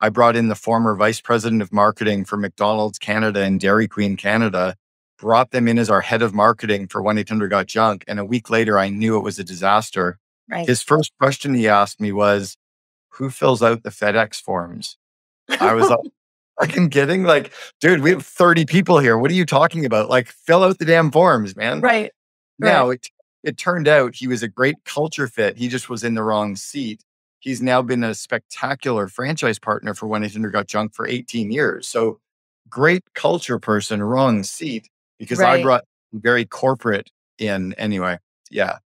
I 0.00 0.08
brought 0.08 0.34
in 0.34 0.48
the 0.48 0.56
former 0.56 0.96
vice 0.96 1.20
president 1.20 1.62
of 1.62 1.72
marketing 1.72 2.24
for 2.24 2.36
McDonald's 2.36 2.98
Canada 2.98 3.40
and 3.40 3.60
Dairy 3.60 3.86
Queen 3.86 4.16
Canada, 4.16 4.74
brought 5.16 5.52
them 5.52 5.68
in 5.68 5.78
as 5.78 5.88
our 5.88 6.00
head 6.00 6.22
of 6.22 6.34
marketing 6.34 6.88
for 6.88 7.00
1 7.00 7.18
800 7.18 7.48
Got 7.48 7.66
Junk. 7.66 8.04
And 8.08 8.18
a 8.18 8.24
week 8.24 8.50
later, 8.50 8.78
I 8.78 8.88
knew 8.88 9.16
it 9.16 9.22
was 9.22 9.38
a 9.38 9.44
disaster. 9.44 10.18
Right. 10.50 10.66
His 10.66 10.82
first 10.82 11.12
question 11.20 11.54
he 11.54 11.68
asked 11.68 12.00
me 12.00 12.10
was, 12.10 12.56
Who 13.10 13.30
fills 13.30 13.62
out 13.62 13.84
the 13.84 13.90
FedEx 13.90 14.42
forms? 14.42 14.96
I 15.48 15.74
was 15.74 15.88
like, 15.88 16.00
fucking 16.60 16.90
kidding? 16.90 17.22
Like, 17.22 17.52
dude, 17.80 18.00
we 18.00 18.10
have 18.10 18.26
30 18.26 18.66
people 18.66 18.98
here. 18.98 19.16
What 19.16 19.30
are 19.30 19.34
you 19.34 19.46
talking 19.46 19.84
about? 19.84 20.10
Like, 20.10 20.28
fill 20.28 20.64
out 20.64 20.78
the 20.78 20.84
damn 20.84 21.12
forms, 21.12 21.54
man. 21.54 21.80
right. 21.80 22.10
Now, 22.58 22.90
it, 22.90 23.08
it 23.42 23.56
turned 23.58 23.88
out 23.88 24.14
he 24.14 24.26
was 24.28 24.42
a 24.42 24.48
great 24.48 24.76
culture 24.84 25.26
fit. 25.28 25.56
He 25.56 25.68
just 25.68 25.88
was 25.88 26.04
in 26.04 26.14
the 26.14 26.22
wrong 26.22 26.56
seat. 26.56 27.02
He's 27.40 27.60
now 27.62 27.82
been 27.82 28.04
a 28.04 28.14
spectacular 28.14 29.08
franchise 29.08 29.58
partner 29.58 29.94
for 29.94 30.06
1 30.06 30.22
800 30.24 30.52
Got 30.52 30.68
Junk 30.68 30.94
for 30.94 31.06
18 31.06 31.50
years. 31.50 31.88
So, 31.88 32.20
great 32.68 33.02
culture 33.14 33.58
person, 33.58 34.02
wrong 34.02 34.42
seat 34.44 34.88
because 35.18 35.40
I 35.40 35.62
brought 35.62 35.84
very 36.12 36.44
corporate 36.44 37.10
in 37.38 37.72
anyway. 37.74 38.18
Yeah. 38.50 38.78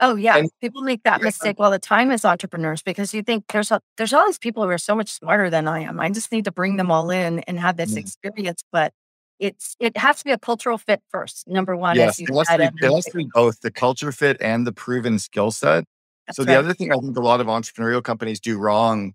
Oh 0.00 0.16
yeah, 0.16 0.36
And- 0.38 0.50
people 0.60 0.82
make 0.82 1.02
that 1.04 1.20
Yeah. 1.20 1.24
mistake 1.26 1.56
all 1.60 1.70
the 1.70 1.78
time 1.78 2.10
as 2.10 2.24
entrepreneurs 2.24 2.82
because 2.82 3.14
you 3.14 3.22
think 3.22 3.44
there's 3.52 3.70
a, 3.70 3.80
there's 3.96 4.12
all 4.12 4.26
these 4.26 4.38
people 4.38 4.62
who 4.64 4.68
are 4.70 4.78
so 4.78 4.94
much 4.96 5.08
smarter 5.10 5.48
than 5.50 5.68
I 5.68 5.80
am. 5.80 6.00
I 6.00 6.10
just 6.10 6.32
need 6.32 6.44
to 6.46 6.52
bring 6.52 6.76
them 6.76 6.90
all 6.90 7.10
in 7.10 7.38
and 7.40 7.58
have 7.60 7.76
this 7.76 7.94
Mhm. 7.94 7.98
experience. 7.98 8.62
But 8.72 8.92
it's 9.38 9.76
it 9.80 9.96
has 9.96 10.18
to 10.18 10.24
be 10.24 10.30
a 10.30 10.38
cultural 10.38 10.78
fit 10.78 11.02
first. 11.10 11.46
Number 11.48 11.76
one, 11.76 11.96
Yes. 11.96 12.18
It 12.18 12.28
has, 12.28 12.48
to 12.48 12.58
be, 12.58 12.64
it 12.86 12.92
has 12.92 13.04
to 13.06 13.16
be 13.16 13.28
both 13.34 13.60
the 13.60 13.70
culture 13.70 14.12
fit 14.12 14.36
and 14.40 14.66
the 14.66 14.72
proven 14.72 15.18
skill 15.18 15.50
set. 15.50 15.84
that's 16.26 16.36
So 16.36 16.44
the 16.44 16.56
other 16.56 16.72
thing 16.74 16.92
I 16.92 16.96
think 16.96 17.16
a 17.16 17.20
lot 17.20 17.40
of 17.40 17.46
entrepreneurial 17.46 18.02
companies 18.02 18.40
do 18.40 18.58
wrong 18.58 19.14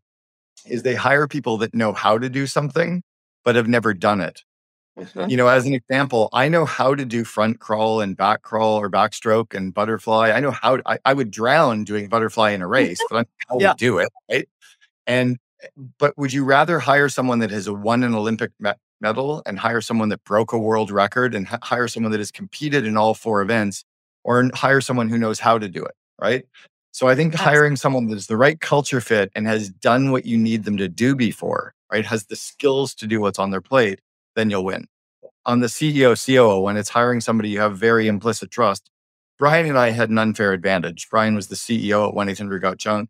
is 0.65 0.83
they 0.83 0.95
hire 0.95 1.27
people 1.27 1.57
that 1.59 1.73
know 1.73 1.93
how 1.93 2.17
to 2.17 2.29
do 2.29 2.45
something 2.45 3.01
but 3.45 3.55
have 3.55 3.67
never 3.67 3.93
done 3.93 4.19
it. 4.21 4.43
Mhm. 4.97 5.29
You 5.29 5.37
know, 5.37 5.47
as 5.47 5.65
an 5.65 5.73
example, 5.73 6.27
I 6.33 6.49
know 6.49 6.65
how 6.65 6.93
to 6.93 7.05
do 7.05 7.23
front 7.23 7.59
crawl 7.61 8.01
and 8.01 8.17
back 8.17 8.41
crawl 8.41 8.75
or 8.77 8.89
backstroke 8.89 9.53
and 9.53 9.73
butterfly. 9.73 10.31
I 10.31 10.41
know 10.41 10.51
how 10.51 10.77
to, 10.77 10.83
I, 10.85 10.99
I 11.05 11.13
would 11.13 11.31
drown 11.31 11.85
doing 11.85 12.09
butterfly 12.09 12.51
in 12.51 12.61
a 12.61 12.67
race, 12.67 12.99
but 13.09 13.15
I 13.15 13.19
know 13.21 13.27
how 13.47 13.59
Yeah. 13.59 13.71
to 13.71 13.77
do 13.77 13.97
it, 13.99 14.09
right? 14.29 14.49
And 15.07 15.37
but 15.97 16.17
would 16.17 16.33
you 16.33 16.43
rather 16.43 16.79
hire 16.79 17.07
someone 17.09 17.39
that 17.39 17.51
has 17.51 17.69
won 17.69 18.03
an 18.03 18.13
Olympic 18.13 18.51
medal 19.01 19.43
and 19.45 19.59
hire 19.59 19.81
someone 19.81 20.09
that 20.09 20.23
broke 20.23 20.53
a 20.53 20.57
world 20.59 20.91
record 20.91 21.35
and 21.35 21.47
h- 21.47 21.59
hire 21.63 21.87
someone 21.87 22.11
that 22.11 22.19
has 22.19 22.31
competed 22.31 22.85
in 22.85 22.97
all 22.97 23.13
four 23.13 23.41
events, 23.41 23.85
or 24.23 24.49
hire 24.55 24.81
someone 24.81 25.09
who 25.09 25.17
knows 25.17 25.39
how 25.39 25.57
to 25.59 25.69
do 25.69 25.83
it, 25.83 25.95
right? 26.21 26.45
So 26.91 27.07
I 27.07 27.15
think 27.15 27.35
hiring 27.35 27.75
someone 27.77 28.07
that 28.07 28.17
is 28.17 28.27
the 28.27 28.37
right 28.37 28.59
culture 28.59 29.01
fit 29.01 29.31
and 29.35 29.47
has 29.47 29.69
done 29.69 30.11
what 30.11 30.25
you 30.25 30.37
need 30.37 30.65
them 30.65 30.77
to 30.77 30.89
do 30.89 31.15
before, 31.15 31.73
right, 31.91 32.05
has 32.05 32.25
the 32.25 32.35
skills 32.37 32.95
to 32.95 33.07
do 33.07 33.21
what's 33.21 33.39
on 33.39 33.51
their 33.51 33.61
plate, 33.61 34.01
then 34.35 34.49
you'll 34.49 34.65
win 34.65 34.85
on 35.45 35.61
the 35.61 35.67
CEO, 35.67 36.15
COO, 36.15 36.61
when 36.61 36.77
it's 36.77 36.89
hiring 36.91 37.21
somebody 37.21 37.49
you 37.49 37.61
have 37.61 37.77
very 37.77 38.07
implicit 38.07 38.51
trust, 38.51 38.91
Brian 39.39 39.67
and 39.67 39.79
I 39.79 39.91
had 39.91 40.09
an 40.11 40.19
unfair 40.19 40.53
advantage. 40.53 41.09
Brian 41.11 41.35
was 41.35 41.49
the 41.49 41.57
CEO 41.57 42.09
at 42.09 42.15
1 42.15 42.29
800 42.29 42.61
Got 42.61 42.77
Junk. 42.79 43.09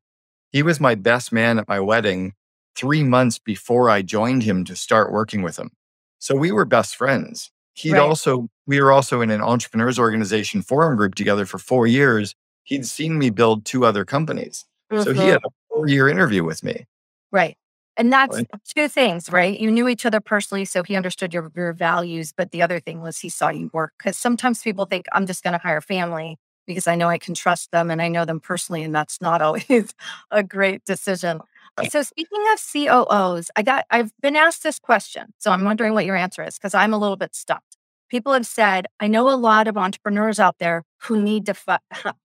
He 0.51 0.63
was 0.63 0.79
my 0.81 0.95
best 0.95 1.33
man 1.33 1.59
at 1.59 1.69
my 1.69 1.81
wedding 1.81 2.33
three 2.75 3.03
months 3.03 3.39
before 3.39 3.91
I 3.91 4.03
joined 4.03 4.43
him 4.43 4.65
to 4.65 4.75
start 4.75 5.13
working 5.13 5.43
with 5.43 5.59
him. 5.59 5.71
So 6.19 6.35
we 6.35 6.51
were 6.51 6.65
best 6.65 6.95
friends. 6.95 7.51
He'd 7.73 7.93
Right. 7.93 8.01
also, 8.01 8.49
we 8.67 8.81
were 8.81 8.91
also 8.91 9.21
in 9.21 9.29
an 9.29 9.41
entrepreneurs 9.41 9.97
organization 9.97 10.61
forum 10.61 10.95
group 10.97 11.15
together 11.15 11.45
for 11.45 11.57
four 11.57 11.87
years. 11.87 12.35
He'd 12.63 12.85
seen 12.85 13.17
me 13.17 13.29
build 13.29 13.65
two 13.65 13.85
other 13.85 14.05
companies. 14.05 14.65
So 14.91 15.13
he 15.13 15.27
had 15.27 15.37
mm-hmm. 15.37 15.47
a 15.47 15.49
four 15.69 15.87
year 15.87 16.09
interview 16.09 16.43
with 16.43 16.63
me. 16.63 16.85
Right. 17.31 17.55
And 17.95 18.11
that's 18.11 18.37
Right. 18.37 18.47
two 18.75 18.87
things, 18.87 19.29
right? 19.31 19.59
You 19.59 19.69
knew 19.71 19.87
each 19.87 20.05
other 20.05 20.19
personally, 20.21 20.65
so 20.65 20.83
he 20.83 20.95
understood 20.95 21.33
your, 21.33 21.51
your 21.55 21.73
values. 21.73 22.33
But 22.35 22.51
the 22.51 22.61
other 22.61 22.79
thing 22.79 23.01
was 23.01 23.19
he 23.19 23.29
saw 23.29 23.49
you 23.49 23.69
work. 23.73 23.93
Because 23.97 24.17
sometimes 24.17 24.61
people 24.61 24.85
think, 24.85 25.05
I'm 25.13 25.25
just 25.25 25.43
going 25.43 25.53
to 25.53 25.59
hire 25.59 25.81
family 25.81 26.37
because 26.65 26.87
I 26.87 26.95
know 26.95 27.09
I 27.09 27.17
can 27.17 27.33
trust 27.33 27.71
them 27.71 27.89
and 27.91 28.01
I 28.01 28.07
know 28.07 28.25
them 28.25 28.39
personally. 28.39 28.83
And 28.83 28.93
that's 28.95 29.21
not 29.21 29.41
always 29.41 29.93
a 30.31 30.43
great 30.43 30.85
decision. 30.85 31.41
So 31.87 32.01
speaking 32.01 32.43
of 32.53 32.59
COOs, 32.59 33.51
I 33.55 33.61
got 33.61 33.85
I've 33.89 34.11
been 34.21 34.35
asked 34.35 34.63
this 34.63 34.79
question. 34.79 35.33
So 35.37 35.51
I'm 35.51 35.63
wondering 35.63 35.93
what 35.93 36.05
your 36.05 36.15
answer 36.15 36.43
is 36.43 36.57
because 36.57 36.73
I'm 36.73 36.93
a 36.93 36.97
little 36.97 37.17
bit 37.17 37.35
stumped. 37.35 37.77
People 38.09 38.33
have 38.33 38.45
said, 38.45 38.87
I 38.99 39.07
know 39.07 39.29
a 39.29 39.37
lot 39.37 39.67
of 39.67 39.77
entrepreneurs 39.77 40.39
out 40.39 40.57
there 40.59 40.83
who 41.03 41.21
need 41.21 41.45
to 41.45 41.53
fi- 41.53 41.79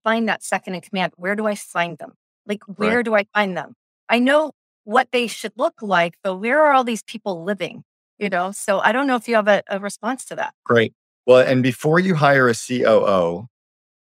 find 0.04 0.28
that 0.28 0.42
second 0.42 0.74
in 0.74 0.80
command. 0.80 1.12
Where 1.16 1.36
do 1.36 1.46
I 1.46 1.54
find 1.54 1.98
them? 1.98 2.14
Like, 2.46 2.62
where 2.64 3.02
do 3.02 3.14
I 3.14 3.24
find 3.34 3.56
them? 3.56 3.74
I 4.08 4.18
know 4.18 4.52
what 4.84 5.08
they 5.12 5.26
should 5.26 5.52
look 5.56 5.82
like, 5.82 6.14
but 6.22 6.36
where 6.36 6.62
are 6.62 6.72
all 6.72 6.84
these 6.84 7.02
people 7.02 7.44
living? 7.44 7.84
You 8.18 8.28
know, 8.28 8.52
so 8.52 8.78
I 8.78 8.92
don't 8.92 9.06
know 9.06 9.16
if 9.16 9.28
you 9.28 9.34
have 9.34 9.48
a, 9.48 9.62
a 9.68 9.80
response 9.80 10.24
to 10.26 10.36
that. 10.36 10.54
Great. 10.64 10.94
Well, 11.26 11.46
and 11.46 11.62
before 11.62 11.98
you 11.98 12.14
hire 12.14 12.48
a 12.48 12.54
COO, 12.54 13.48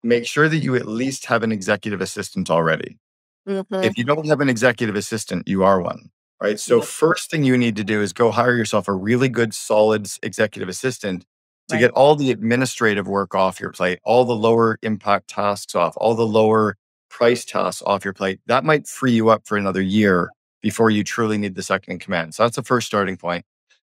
make 0.02 0.26
sure 0.26 0.48
that 0.48 0.58
you 0.58 0.74
at 0.74 0.86
least 0.86 1.26
have 1.26 1.42
an 1.42 1.52
executive 1.52 2.00
assistant 2.00 2.50
already. 2.50 2.98
Mhm. 3.46 3.64
If 3.82 3.96
you 3.98 4.04
don't 4.04 4.26
have 4.26 4.40
an 4.40 4.48
executive 4.48 4.96
assistant, 4.96 5.48
you 5.48 5.62
are 5.64 5.80
one, 5.80 6.10
right? 6.42 6.60
So, 6.60 6.80
first 6.80 7.30
thing 7.30 7.44
you 7.44 7.56
need 7.56 7.76
to 7.76 7.84
do 7.84 8.02
is 8.02 8.12
go 8.12 8.30
hire 8.30 8.56
yourself 8.56 8.88
a 8.88 8.92
really 8.94 9.28
good, 9.28 9.54
solid 9.54 10.08
executive 10.22 10.68
assistant 10.68 11.24
to 11.68 11.76
Right. 11.76 11.80
get 11.80 11.90
all 11.92 12.16
the 12.16 12.30
administrative 12.30 13.08
work 13.08 13.34
off 13.34 13.60
your 13.60 13.70
plate, 13.72 14.00
all 14.04 14.24
the 14.24 14.36
lower 14.36 14.78
impact 14.82 15.28
tasks 15.28 15.74
off, 15.74 15.94
all 15.96 16.14
the 16.14 16.26
lower 16.26 16.76
price 17.10 17.44
tasks 17.44 17.82
off 17.86 18.04
your 18.04 18.14
plate. 18.14 18.40
That 18.46 18.64
might 18.64 18.86
free 18.86 19.12
you 19.12 19.30
up 19.30 19.46
for 19.46 19.56
another 19.56 19.80
year 19.82 20.30
before 20.62 20.90
you 20.90 21.04
truly 21.04 21.38
need 21.38 21.54
the 21.54 21.62
second 21.62 21.94
in 21.94 21.98
command. 22.00 22.34
So, 22.34 22.42
that's 22.44 22.56
the 22.56 22.62
first 22.62 22.86
starting 22.86 23.16
point. 23.16 23.44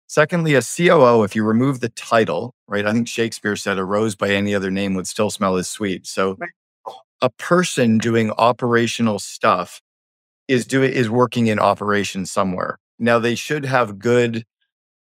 Secondly, 0.07 0.55
a 0.55 0.61
COO, 0.61 1.23
if 1.23 1.35
you 1.35 1.43
remove 1.43 1.79
the 1.81 1.89
title, 1.89 2.55
right? 2.67 2.85
I 2.85 2.93
think 2.93 3.07
Shakespeare 3.07 3.55
said 3.57 3.77
a 3.79 3.85
rose 3.85 4.15
by 4.15 4.29
any 4.29 4.55
other 4.55 4.71
name 4.71 4.95
would 4.95 5.07
still 5.07 5.29
smell 5.31 5.57
as 5.57 5.69
sweet. 5.69 6.07
So 6.07 6.39
Right. 6.39 6.49
A 7.23 7.31
person 7.31 7.99
doing 7.99 8.31
operational 8.33 9.19
stuff 9.19 9.81
is 10.47 10.65
doing 10.65 10.93
is 10.93 11.09
working 11.09 11.47
in 11.47 11.59
operations 11.59 12.31
somewhere. 12.31 12.77
Now 12.99 13.19
they 13.19 13.35
should 13.35 13.65
have 13.65 13.99
good 13.99 14.43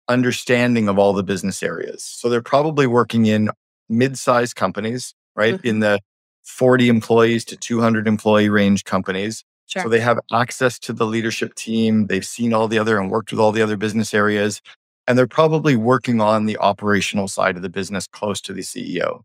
understanding 0.09 0.89
of 0.89 0.99
all 0.99 1.13
the 1.13 1.23
business 1.23 1.63
areas. 1.63 2.05
So 2.05 2.29
they're 2.29 2.43
probably 2.43 2.87
working 2.87 3.27
in 3.27 3.51
mid-sized 3.89 4.57
companies, 4.57 5.15
right? 5.37 5.55
Mhm. 5.57 5.65
In 5.65 5.81
the 5.81 6.01
40 6.45 6.89
employees 6.89 7.45
to 7.47 7.57
200 7.57 8.09
employee 8.09 8.49
range 8.51 8.85
companies. 8.85 9.45
Sure. 9.67 9.85
So 9.85 9.89
they 9.89 10.01
have 10.01 10.19
access 10.33 10.79
to 10.81 10.93
the 10.93 11.07
leadership 11.07 11.55
team. 11.55 12.09
They've 12.09 12.27
seen 12.27 12.53
all 12.55 12.69
the 12.69 12.79
other 12.79 12.99
and 12.99 13.11
worked 13.11 13.31
with 13.33 13.41
all 13.41 13.53
the 13.53 13.63
other 13.63 13.77
business 13.77 14.15
areas. 14.15 14.61
And 15.09 15.19
they're 15.19 15.27
probably 15.29 15.77
working 15.77 16.21
on 16.21 16.47
the 16.47 16.59
operational 16.59 17.29
side 17.29 17.57
of 17.57 17.63
the 17.63 17.69
business 17.71 18.07
close 18.07 18.41
to 18.43 18.53
the 18.53 18.63
CEO. 18.63 19.23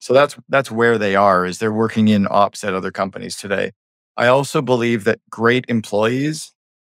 So 0.00 0.14
that's 0.14 0.36
that's 0.48 0.70
where 0.70 0.98
they 0.98 1.16
are, 1.16 1.44
is 1.44 1.58
they're 1.58 1.72
working 1.72 2.08
in 2.08 2.26
ops 2.30 2.64
at 2.64 2.74
other 2.74 2.90
companies 2.90 3.36
today. 3.36 3.72
I 4.16 4.26
also 4.28 4.62
believe 4.62 5.04
that 5.04 5.20
great 5.30 5.64
employees 5.68 6.52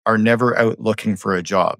are 0.07 0.19
never 0.19 0.57
out 0.59 0.81
looking 0.81 1.17
for 1.17 1.35
a 1.35 1.43
job. 1.43 1.79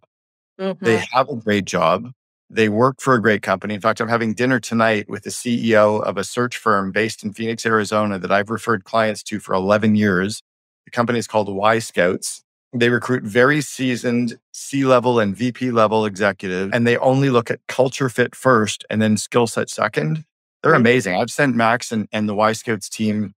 Mhm. 0.61 0.79
They 0.81 1.05
have 1.13 1.29
a 1.29 1.37
great 1.37 1.65
job. 1.65 2.11
They 2.51 2.69
work 2.69 3.01
for 3.01 3.15
a 3.15 3.23
great 3.23 3.43
company. 3.43 3.75
In 3.75 3.81
fact, 3.81 4.01
I'm 4.01 4.09
having 4.09 4.35
dinner 4.35 4.61
tonight 4.61 5.09
with 5.09 5.23
the 5.25 5.31
CEO 5.31 5.99
of 6.01 6.19
a 6.19 6.25
search 6.25 6.57
firm 6.59 6.93
based 6.93 7.25
in 7.25 7.33
Phoenix, 7.33 7.65
Arizona 7.65 8.19
that 8.19 8.31
I've 8.31 8.51
referred 8.51 8.85
clients 8.85 9.23
to 9.25 9.41
for 9.41 9.55
11 9.55 9.95
years. 9.97 10.43
The 10.85 10.91
company 10.91 11.19
is 11.19 11.27
called 11.27 11.49
Y 11.49 11.79
Scouts. 11.79 12.43
They 12.75 12.89
recruit 12.91 13.23
very 13.25 13.61
seasoned 13.63 14.39
C 14.53 14.85
level 14.85 15.19
and 15.19 15.37
VP 15.37 15.71
level 15.71 16.05
executives, 16.07 16.71
and 16.75 16.87
they 16.87 16.97
only 16.99 17.31
look 17.31 17.51
at 17.51 17.61
culture 17.69 18.09
fit 18.09 18.35
first 18.35 18.85
and 18.91 19.01
then 19.01 19.17
skill 19.17 19.47
set 19.47 19.71
second. 19.71 20.25
They're 20.63 20.75
amazing. 20.75 21.17
I've 21.17 21.31
sent 21.31 21.57
Max 21.57 21.91
and, 21.91 22.09
and 22.13 22.29
the 22.29 22.35
Y 22.35 22.53
Scouts 22.53 22.89
team, 22.89 23.35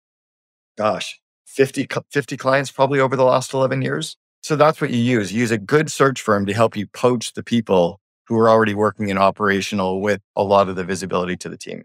gosh, 0.77 1.19
50, 1.47 1.88
50 2.11 2.38
clients 2.38 2.71
probably 2.71 2.99
over 2.99 3.15
the 3.15 3.23
last 3.23 3.53
11 3.53 3.81
years. 3.81 4.17
So 4.41 4.55
that's 4.55 4.79
what 4.79 4.91
you 4.91 4.99
use. 4.99 5.33
You 5.33 5.39
use 5.39 5.51
a 5.51 5.57
good 5.57 5.89
search 5.89 6.21
firm 6.21 6.45
to 6.45 6.53
help 6.53 6.77
you 6.77 6.85
poach 6.85 7.33
the 7.33 7.43
people 7.43 7.99
who 8.27 8.38
are 8.38 8.49
already 8.49 8.75
working 8.75 9.09
in 9.09 9.17
operational 9.17 10.01
with 10.01 10.21
a 10.35 10.43
lot 10.43 10.69
of 10.69 10.75
the 10.75 10.83
visibility 10.83 11.35
to 11.38 11.49
the 11.49 11.57
team. 11.57 11.83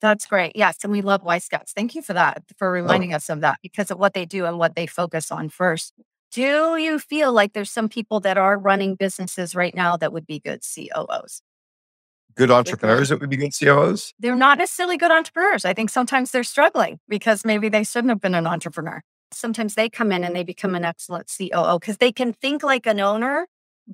That's 0.00 0.24
great. 0.26 0.52
Yes. 0.54 0.78
And 0.82 0.92
we 0.92 1.02
love 1.02 1.22
Y 1.22 1.38
Scouts. 1.38 1.72
Thank 1.72 1.94
you 1.94 2.02
for 2.02 2.12
that, 2.12 2.42
for 2.56 2.68
oh. 2.68 2.70
reminding 2.70 3.12
us 3.12 3.28
of 3.28 3.40
that 3.40 3.58
because 3.62 3.90
of 3.90 3.98
what 3.98 4.14
they 4.14 4.24
do 4.24 4.44
and 4.46 4.58
what 4.58 4.74
they 4.74 4.86
focus 4.86 5.30
on 5.30 5.48
first. 5.48 5.92
Do 6.32 6.76
you 6.76 6.98
feel 6.98 7.32
like 7.32 7.52
there's 7.52 7.70
some 7.70 7.88
people 7.88 8.20
that 8.20 8.38
are 8.38 8.56
running 8.56 8.94
businesses 8.94 9.54
right 9.54 9.74
now 9.74 9.96
that 9.96 10.12
would 10.12 10.26
be 10.26 10.38
good 10.38 10.60
COOs? 10.62 11.42
Good 12.40 12.50
entrepreneurs 12.50 13.10
that 13.10 13.20
would 13.20 13.28
be 13.28 13.36
good 13.36 13.52
COOs. 13.52 14.14
They're 14.18 14.34
not 14.34 14.56
necessarily 14.56 14.96
good 14.96 15.10
entrepreneurs. 15.10 15.66
I 15.66 15.74
think 15.74 15.90
sometimes 15.90 16.30
they're 16.30 16.42
struggling 16.42 16.98
because 17.06 17.44
maybe 17.44 17.68
they 17.68 17.84
shouldn't 17.84 18.08
have 18.08 18.20
been 18.22 18.34
an 18.34 18.46
entrepreneur. 18.46 19.02
Sometimes 19.30 19.74
they 19.74 19.90
come 19.90 20.10
in 20.10 20.24
and 20.24 20.34
they 20.34 20.42
become 20.42 20.74
an 20.74 20.82
excellent 20.82 21.30
COO 21.36 21.78
because 21.78 21.98
they 21.98 22.10
can 22.12 22.32
think 22.32 22.62
like 22.62 22.86
an 22.86 22.98
owner, 22.98 23.46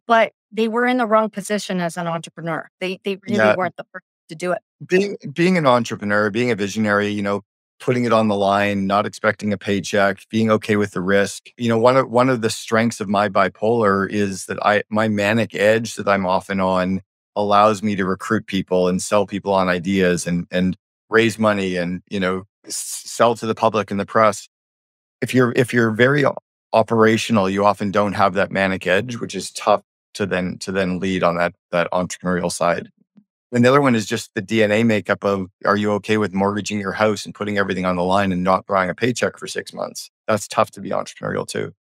but 0.07 0.31
they 0.53 0.69
were 0.69 0.87
in 0.87 0.99
the 0.99 1.07
wrong 1.09 1.29
position 1.29 1.81
as 1.81 1.97
an 1.97 2.07
entrepreneur. 2.07 2.69
They 2.81 3.01
they 3.03 3.17
really 3.17 3.35
Yeah. 3.39 3.57
weren't 3.57 3.77
the 3.77 3.83
person 3.93 4.07
to 4.29 4.37
do 4.37 4.53
it. 4.53 4.59
Being 4.87 5.17
being 5.33 5.59
an 5.59 5.67
entrepreneur, 5.67 6.31
being 6.31 6.53
a 6.53 6.55
visionary, 6.55 7.09
you 7.09 7.23
know, 7.23 7.41
putting 7.81 8.05
it 8.05 8.13
on 8.13 8.29
the 8.29 8.37
line, 8.37 8.87
not 8.87 9.07
expecting 9.07 9.53
a 9.53 9.59
paycheck, 9.59 10.21
being 10.31 10.53
okay 10.53 10.77
with 10.77 10.93
the 10.93 11.01
risk. 11.01 11.49
You 11.57 11.69
know, 11.69 11.79
one 11.79 11.97
of 11.97 12.09
one 12.09 12.29
of 12.29 12.43
the 12.43 12.51
strengths 12.51 13.01
of 13.01 13.09
my 13.09 13.29
bipolar 13.29 14.09
is 14.09 14.47
that 14.47 14.65
I 14.65 14.85
my 14.89 15.09
manic 15.09 15.53
edge 15.57 15.97
that 15.97 16.07
I'm 16.07 16.27
often 16.27 16.61
on 16.61 17.03
allows 17.37 17.83
me 17.83 17.95
to 17.95 18.05
recruit 18.05 18.47
people 18.47 18.89
and 18.89 19.01
sell 19.01 19.27
people 19.27 19.53
on 19.53 19.69
ideas 19.69 20.27
and 20.27 20.47
and 20.51 20.77
raise 21.09 21.39
money 21.39 21.77
and 21.77 22.03
you 22.11 22.19
know 22.19 22.45
sell 22.67 23.35
to 23.37 23.47
the 23.47 23.55
public 23.55 23.91
and 23.91 24.01
the 24.01 24.07
press. 24.07 24.49
If 25.21 25.35
you're 25.35 25.53
if 25.55 25.73
you're 25.73 25.91
very 25.91 26.25
operational, 26.73 27.49
you 27.49 27.65
often 27.65 27.91
don't 27.91 28.15
have 28.15 28.35
that 28.35 28.51
manic 28.51 28.87
edge, 28.87 29.17
which 29.19 29.35
is 29.35 29.51
tough 29.53 29.83
to 30.15 30.27
then 30.27 30.59
to 30.59 30.73
then 30.73 30.99
lead 30.99 31.23
on 31.23 31.37
that 31.37 31.55
that 31.71 31.91
entrepreneurial 31.93 32.51
side. 32.51 32.91
And 33.53 33.65
the 33.65 33.69
other 33.69 33.81
one 33.81 33.95
is 33.95 34.07
just 34.07 34.33
the 34.35 34.43
DNA 34.43 34.85
makeup 34.85 35.25
of 35.25 35.47
are 35.65 35.77
you 35.77 35.93
okay 35.93 36.17
with 36.17 36.35
mortgaging 36.35 36.81
your 36.81 36.93
house 36.93 37.25
and 37.25 37.35
putting 37.35 37.59
everything 37.59 37.87
on 37.87 37.97
the 37.97 38.03
line 38.03 38.33
and 38.33 38.43
not 38.43 38.67
drawing 38.67 38.91
a 38.91 38.95
paycheck 38.95 39.39
for 39.39 39.47
six 39.47 39.73
months? 39.73 40.11
That's 40.27 40.49
tough 40.49 40.73
to 40.73 40.81
be 40.81 40.91
entrepreneurial 40.91 41.47
too. 41.47 41.73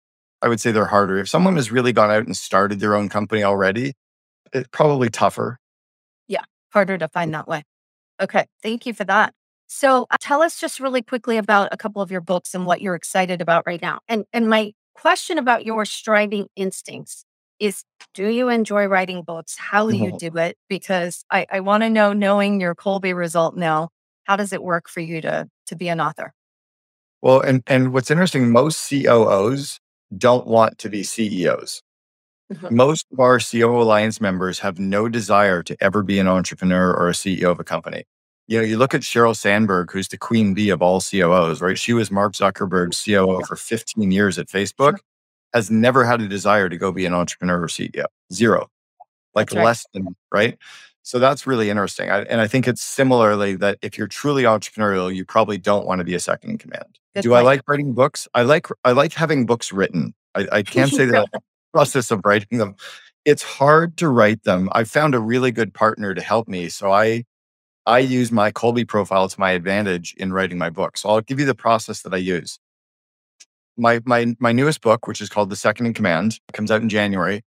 I 0.43 0.49
would 0.49 0.61
say 0.61 0.73
they're 0.73 0.85
harder. 0.87 1.19
If 1.19 1.29
someone 1.29 1.57
has 1.57 1.73
really 1.73 1.93
gone 1.93 2.11
out 2.11 2.27
and 2.27 2.37
started 2.37 2.79
their 2.79 2.95
own 2.95 3.09
company 3.09 3.43
already, 3.43 3.95
it's 4.55 4.69
probably 4.71 5.11
tougher. 5.11 5.59
Yeah, 6.29 6.45
harder 6.73 6.97
to 6.97 7.09
find 7.09 7.35
that 7.35 7.47
way. 7.49 7.65
Okay, 8.21 8.47
thank 8.63 8.87
you 8.87 8.95
for 8.95 9.05
that. 9.05 9.35
So 9.67 10.07
uh, 10.11 10.17
tell 10.21 10.43
us 10.43 10.61
just 10.61 10.81
really 10.81 11.03
quickly 11.03 11.37
about 11.37 11.69
a 11.73 11.77
couple 11.77 12.01
of 12.01 12.11
your 12.11 12.21
books 12.21 12.55
and 12.55 12.65
what 12.65 12.81
you're 12.81 12.95
excited 12.95 13.41
about 13.41 13.65
right 13.67 13.83
now. 13.83 14.01
And 14.09 14.25
and 14.33 14.49
my 14.49 14.73
question 14.95 15.39
about 15.39 15.67
your 15.67 15.85
striving 15.85 16.47
instincts 16.57 17.25
is 17.59 17.85
do 18.13 18.29
you 18.29 18.49
enjoy 18.49 18.87
writing 18.87 19.23
books? 19.23 19.57
How 19.59 19.91
do 19.91 19.97
you 19.97 20.13
do 20.19 20.37
it? 20.37 20.57
Because 20.69 21.25
I, 21.31 21.47
I 21.51 21.61
want 21.61 21.83
to 21.83 21.91
know, 21.91 22.13
knowing 22.13 22.61
your 22.61 22.75
Kolbe 22.75 23.15
result 23.15 23.57
now, 23.57 23.89
how 24.25 24.37
does 24.37 24.53
it 24.53 24.63
work 24.63 24.89
for 24.89 25.01
you 25.01 25.21
to 25.23 25.49
to 25.67 25.77
be 25.77 25.89
an 25.89 26.01
author? 26.01 26.33
Well, 27.23 27.41
and 27.41 27.63
and 27.67 27.93
what's 27.93 28.11
interesting, 28.11 28.51
most 28.51 28.89
COOs 28.89 29.81
don't 30.17 30.47
want 30.47 30.79
to 30.79 30.89
be 30.89 31.03
CEOs. 31.03 31.83
Most 32.71 33.07
of 33.13 33.21
our 33.21 33.39
COO 33.39 33.81
Alliance 33.81 34.21
members 34.21 34.59
have 34.59 34.79
no 34.79 35.09
desire 35.09 35.63
to 35.63 35.77
ever 35.81 36.03
be 36.03 36.19
an 36.19 36.29
entrepreneur 36.29 36.93
or 36.93 37.09
a 37.09 37.13
CEO 37.13 37.51
of 37.51 37.61
a 37.61 37.65
company. 37.65 38.05
You 38.47 38.59
know, 38.59 38.65
you 38.65 38.77
look 38.77 38.95
at 38.95 39.01
Sheryl 39.01 39.35
Sandberg, 39.35 39.91
who's 39.91 40.09
the 40.09 40.19
queen 40.19 40.53
bee 40.53 40.69
of 40.69 40.83
all 40.83 41.01
COOs, 41.01 41.63
right? 41.63 41.79
She 41.79 41.95
was 41.95 42.11
Mark 42.11 42.35
Zuckerberg's 42.35 43.03
COO 43.03 43.43
for 43.47 43.57
15 43.57 44.11
years 44.11 44.39
at 44.39 44.49
Facebook, 44.49 44.99
has 45.55 45.71
never 45.71 46.05
had 46.05 46.21
a 46.21 46.29
desire 46.29 46.69
to 46.69 46.77
go 46.77 46.93
be 46.93 47.07
an 47.07 47.15
entrepreneur 47.15 47.63
or 47.63 47.69
CEO. 47.69 48.05
Zero. 48.33 48.69
Like 49.35 49.51
right. 49.53 49.65
less 49.65 49.87
than, 49.95 50.15
right? 50.31 50.59
So 51.03 51.19
that's 51.19 51.47
really 51.47 51.71
interesting. 51.71 52.11
I, 52.11 52.23
and 52.23 52.41
I 52.41 52.47
think 52.47 52.69
it's 52.69 52.83
similarly 52.83 53.57
that 53.57 53.79
if 53.83 53.97
you're 53.97 54.09
truly 54.09 54.43
entrepreneurial, 54.43 55.15
you 55.15 55.25
probably 55.25 55.59
don't 55.59 55.87
want 55.87 56.01
to 56.01 56.05
be 56.05 56.15
a 56.15 56.21
second 56.21 56.51
in 56.51 56.59
command. 56.59 56.99
Good 57.15 57.23
Do 57.23 57.29
point. 57.31 57.41
I 57.41 57.43
like 57.43 57.63
writing 57.69 57.93
books? 57.93 58.29
I 58.35 58.43
like 58.43 58.67
I 58.85 58.93
like 58.93 59.13
having 59.13 59.47
books 59.47 59.73
written. 59.73 60.15
I, 60.35 60.47
I 60.51 60.63
can't 60.63 60.91
say 60.91 61.07
that 61.07 61.29
process 61.75 62.13
of 62.13 62.23
writing 62.25 62.59
them. 62.59 62.77
It's 63.27 63.43
hard 63.43 63.99
to 63.99 64.09
write 64.09 64.45
them. 64.45 64.71
I 64.73 64.85
found 64.85 65.15
a 65.15 65.21
really 65.21 65.53
good 65.53 65.75
partner 65.75 66.15
to 66.15 66.23
help 66.23 66.49
me. 66.49 66.71
So 66.71 66.93
I 66.93 67.25
I 67.87 68.01
use 68.01 68.33
my 68.33 68.53
Kolbe 68.53 68.89
profile 68.89 69.29
to 69.29 69.41
my 69.41 69.53
advantage 69.53 70.15
in 70.19 70.33
writing 70.33 70.59
my 70.59 70.71
book. 70.71 70.99
So 70.99 71.11
I'll 71.11 71.23
give 71.23 71.41
you 71.41 71.47
the 71.47 71.55
process 71.55 72.03
that 72.03 72.15
I 72.15 72.19
use. 72.19 72.59
My 73.77 74.01
my 74.07 74.37
my 74.41 74.53
newest 74.53 74.81
book, 74.83 75.07
which 75.09 75.21
is 75.21 75.29
called 75.31 75.51
The 75.51 75.57
Second 75.57 75.87
in 75.87 75.95
Command, 75.95 76.41
comes 76.53 76.71
out 76.71 76.83
in 76.83 76.89
January. 76.89 77.43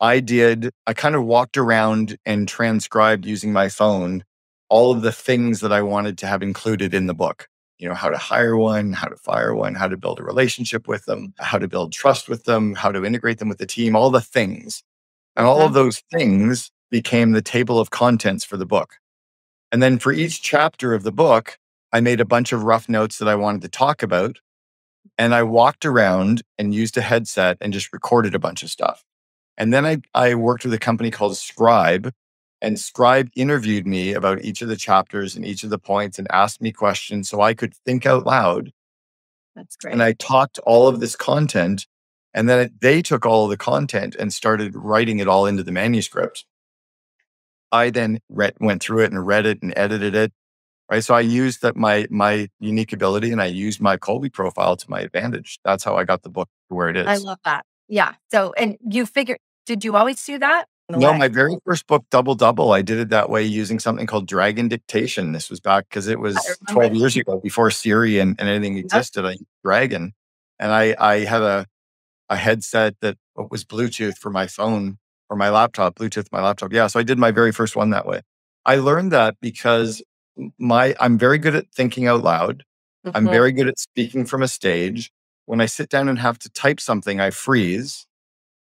I 0.00 0.20
did 0.20 0.70
I 0.86 0.94
kind 0.94 1.16
of 1.16 1.24
walked 1.24 1.56
around 1.58 2.18
and 2.26 2.48
transcribed 2.48 3.26
using 3.26 3.52
my 3.52 3.68
phone 3.70 4.24
all 4.70 4.92
of 4.92 5.02
the 5.02 5.12
things 5.12 5.60
that 5.60 5.72
I 5.72 5.82
wanted 5.82 6.18
to 6.18 6.26
have 6.26 6.42
included 6.42 6.94
in 6.94 7.06
the 7.06 7.14
book 7.14 7.48
you 7.78 7.88
know, 7.88 7.94
how 7.94 8.08
to 8.08 8.16
hire 8.16 8.56
one, 8.56 8.92
how 8.92 9.08
to 9.08 9.16
fire 9.16 9.54
one, 9.54 9.74
how 9.74 9.88
to 9.88 9.96
build 9.96 10.20
a 10.20 10.24
relationship 10.24 10.86
with 10.86 11.04
them, 11.06 11.34
how 11.38 11.58
to 11.58 11.68
build 11.68 11.92
trust 11.92 12.28
with 12.28 12.44
them, 12.44 12.74
how 12.74 12.92
to 12.92 13.04
integrate 13.04 13.38
them 13.38 13.48
with 13.48 13.58
the 13.58 13.66
team, 13.66 13.96
all 13.96 14.10
the 14.10 14.20
things. 14.20 14.82
And 15.36 15.46
all 15.46 15.60
of 15.60 15.66
mm-hmm. 15.66 15.74
those 15.74 16.02
things 16.12 16.70
became 16.90 17.32
the 17.32 17.42
table 17.42 17.80
of 17.80 17.90
contents 17.90 18.44
for 18.44 18.56
the 18.56 18.66
book. 18.66 18.96
And 19.72 19.82
then 19.82 19.98
for 19.98 20.12
each 20.12 20.40
chapter 20.42 20.94
of 20.94 21.02
the 21.02 21.12
book, 21.12 21.58
I 21.92 22.00
made 22.00 22.20
a 22.20 22.24
bunch 22.24 22.52
of 22.52 22.62
rough 22.62 22.88
notes 22.88 23.18
that 23.18 23.28
I 23.28 23.34
wanted 23.34 23.62
to 23.62 23.68
talk 23.68 24.02
about. 24.02 24.38
And 25.18 25.34
I 25.34 25.42
walked 25.42 25.84
around 25.84 26.42
and 26.58 26.74
used 26.74 26.96
a 26.96 27.02
headset 27.02 27.58
and 27.60 27.72
just 27.72 27.92
recorded 27.92 28.34
a 28.34 28.38
bunch 28.38 28.62
of 28.62 28.70
stuff. 28.70 29.04
And 29.56 29.72
then 29.72 29.84
I, 29.84 29.98
I 30.14 30.34
worked 30.34 30.64
with 30.64 30.74
a 30.74 30.78
company 30.78 31.10
called 31.10 31.36
Scribe, 31.36 32.12
and 32.64 32.80
Scribe 32.80 33.28
interviewed 33.36 33.86
me 33.86 34.14
about 34.14 34.42
each 34.42 34.62
of 34.62 34.68
the 34.68 34.76
chapters 34.76 35.36
and 35.36 35.44
each 35.44 35.64
of 35.64 35.70
the 35.70 35.78
points 35.78 36.18
and 36.18 36.26
asked 36.32 36.62
me 36.62 36.72
questions 36.72 37.28
so 37.28 37.42
I 37.42 37.52
could 37.52 37.74
think 37.74 38.06
out 38.06 38.24
loud. 38.24 38.72
That's 39.54 39.76
great. 39.76 39.92
And 39.92 40.02
I 40.02 40.14
talked 40.14 40.58
all 40.60 40.88
of 40.88 40.98
this 40.98 41.14
content. 41.14 41.86
And 42.32 42.48
then 42.48 42.70
they 42.80 43.02
took 43.02 43.26
all 43.26 43.44
of 43.44 43.50
the 43.50 43.58
content 43.58 44.16
and 44.16 44.32
started 44.32 44.74
writing 44.74 45.18
it 45.18 45.28
all 45.28 45.46
into 45.46 45.62
the 45.62 45.72
manuscript. 45.72 46.46
I 47.70 47.90
then 47.90 48.20
read, 48.30 48.54
went 48.60 48.82
through 48.82 49.04
it 49.04 49.12
and 49.12 49.24
read 49.24 49.44
it 49.44 49.62
and 49.62 49.72
edited 49.76 50.14
it. 50.14 50.32
Right. 50.90 51.04
So 51.04 51.14
I 51.14 51.20
used 51.20 51.62
that 51.62 51.76
my 51.76 52.06
my 52.10 52.48
unique 52.60 52.92
ability 52.92 53.30
and 53.30 53.40
I 53.40 53.46
used 53.46 53.80
my 53.80 53.96
Kolbe 53.96 54.32
profile 54.32 54.76
to 54.76 54.90
my 54.90 55.00
advantage. 55.00 55.58
That's 55.64 55.84
how 55.84 55.96
I 55.96 56.04
got 56.04 56.22
the 56.22 56.28
book 56.28 56.48
to 56.68 56.74
where 56.74 56.88
it 56.88 56.96
is. 56.96 57.06
I 57.06 57.16
love 57.16 57.38
that. 57.44 57.64
Yeah. 57.88 58.14
So 58.30 58.52
and 58.56 58.76
you 58.90 59.06
figured 59.06 59.38
did 59.66 59.84
you 59.84 59.96
always 59.96 60.22
do 60.24 60.38
that? 60.38 60.66
No, 60.90 61.12
way. 61.12 61.18
my 61.18 61.28
very 61.28 61.56
first 61.64 61.86
book, 61.86 62.04
Double 62.10 62.34
Double, 62.34 62.72
I 62.72 62.82
did 62.82 62.98
it 62.98 63.08
that 63.08 63.30
way 63.30 63.42
using 63.42 63.78
something 63.78 64.06
called 64.06 64.26
Dragon 64.26 64.68
Dictation. 64.68 65.32
This 65.32 65.48
was 65.48 65.58
back 65.58 65.88
because 65.88 66.08
it 66.08 66.20
was 66.20 66.36
12 66.70 66.94
years 66.94 67.16
ago 67.16 67.40
before 67.40 67.70
Siri 67.70 68.18
and, 68.18 68.36
and 68.38 68.48
anything 68.48 68.76
existed. 68.76 69.24
Yep. 69.24 69.38
I 69.40 69.44
Dragon. 69.64 70.12
And 70.58 70.72
I, 70.72 70.94
I 70.98 71.20
had 71.20 71.40
a, 71.40 71.66
a 72.28 72.36
headset 72.36 72.96
that 73.00 73.16
was 73.34 73.64
Bluetooth 73.64 74.18
for 74.18 74.30
my 74.30 74.46
phone 74.46 74.98
or 75.30 75.36
my 75.36 75.48
laptop, 75.48 75.96
Bluetooth 75.96 76.26
my 76.30 76.42
laptop. 76.42 76.72
Yeah. 76.72 76.86
So 76.86 77.00
I 77.00 77.02
did 77.02 77.18
my 77.18 77.30
very 77.30 77.50
first 77.50 77.76
one 77.76 77.90
that 77.90 78.06
way. 78.06 78.20
I 78.66 78.76
learned 78.76 79.12
that 79.12 79.36
because 79.40 80.02
my 80.58 80.94
I'm 81.00 81.18
very 81.18 81.38
good 81.38 81.54
at 81.54 81.66
thinking 81.74 82.06
out 82.06 82.22
loud. 82.22 82.64
Mm-hmm. 83.06 83.16
I'm 83.16 83.26
very 83.26 83.52
good 83.52 83.68
at 83.68 83.78
speaking 83.78 84.26
from 84.26 84.42
a 84.42 84.48
stage. 84.48 85.10
When 85.46 85.60
I 85.60 85.66
sit 85.66 85.88
down 85.90 86.08
and 86.08 86.18
have 86.18 86.38
to 86.40 86.50
type 86.50 86.80
something, 86.80 87.20
I 87.20 87.30
freeze. 87.30 88.06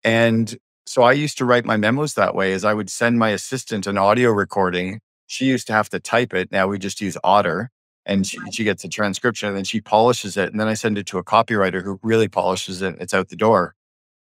And 0.04 0.56
so 0.86 1.04
I 1.04 1.13
used 1.13 1.38
to 1.39 1.45
write 1.45 1.65
my 1.65 1.78
memos 1.78 2.13
that 2.13 2.36
way 2.36 2.54
as 2.54 2.63
I 2.63 2.74
would 2.74 2.89
send 2.89 3.17
my 3.17 3.30
assistant 3.30 3.88
an 3.88 3.98
audio 3.98 4.32
recording. 4.32 5.00
She 5.28 5.45
used 5.45 5.67
to 5.67 5.74
have 5.74 5.89
to 5.89 6.00
type 6.00 6.34
it. 6.34 6.52
Now 6.52 6.67
we 6.67 6.78
just 6.78 7.02
use 7.02 7.17
Otter 7.24 7.71
and 8.06 8.26
she, 8.26 8.38
she 8.52 8.63
gets 8.63 8.84
a 8.84 8.89
transcription 8.89 9.48
and 9.48 9.58
then 9.58 9.63
she 9.63 9.82
polishes 9.82 10.38
it. 10.38 10.52
And 10.52 10.60
then 10.60 10.67
I 10.67 10.76
send 10.76 10.98
it 10.98 11.08
to 11.08 11.17
a 11.17 11.24
copywriter 11.24 11.84
who 11.84 12.00
really 12.04 12.28
polishes 12.28 12.82
it. 12.82 12.95
it's 13.00 13.13
out 13.13 13.30
the 13.30 13.36
door. 13.36 13.74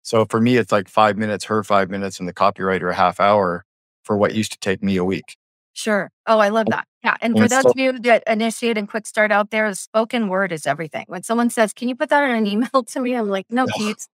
So 0.02 0.24
for 0.24 0.40
me, 0.40 0.56
it's 0.56 0.72
like 0.72 0.88
five 0.88 1.18
minutes, 1.18 1.44
her 1.46 1.62
five 1.62 1.90
minutes, 1.90 2.20
and 2.20 2.28
the 2.28 2.32
copywriter 2.32 2.90
a 2.90 2.94
half 2.94 3.18
hour 3.20 3.64
for 4.04 4.16
what 4.16 4.34
used 4.34 4.52
to 4.52 4.58
take 4.58 4.82
me 4.82 4.96
a 4.96 5.04
week. 5.04 5.36
Sure. 5.72 6.10
Oh, 6.26 6.38
I 6.38 6.48
love 6.48 6.66
that. 6.70 6.86
Yeah. 7.04 7.16
And, 7.20 7.36
and 7.36 7.42
for 7.42 7.48
those 7.48 7.64
so, 7.64 7.70
of 7.70 7.76
you 7.76 7.98
that 8.00 8.22
initiate 8.26 8.78
and 8.78 8.88
quick 8.88 9.06
start 9.06 9.30
out 9.30 9.50
there, 9.50 9.72
spoken 9.74 10.28
word 10.28 10.52
is 10.52 10.66
everything. 10.66 11.04
When 11.08 11.22
someone 11.22 11.50
says, 11.50 11.74
Can 11.74 11.88
you 11.88 11.96
put 11.96 12.08
that 12.08 12.24
in 12.24 12.34
an 12.34 12.46
email 12.46 12.82
to 12.86 13.00
me? 13.00 13.14
I'm 13.14 13.28
like, 13.28 13.46
No, 13.50 13.66
Pete, 13.76 14.06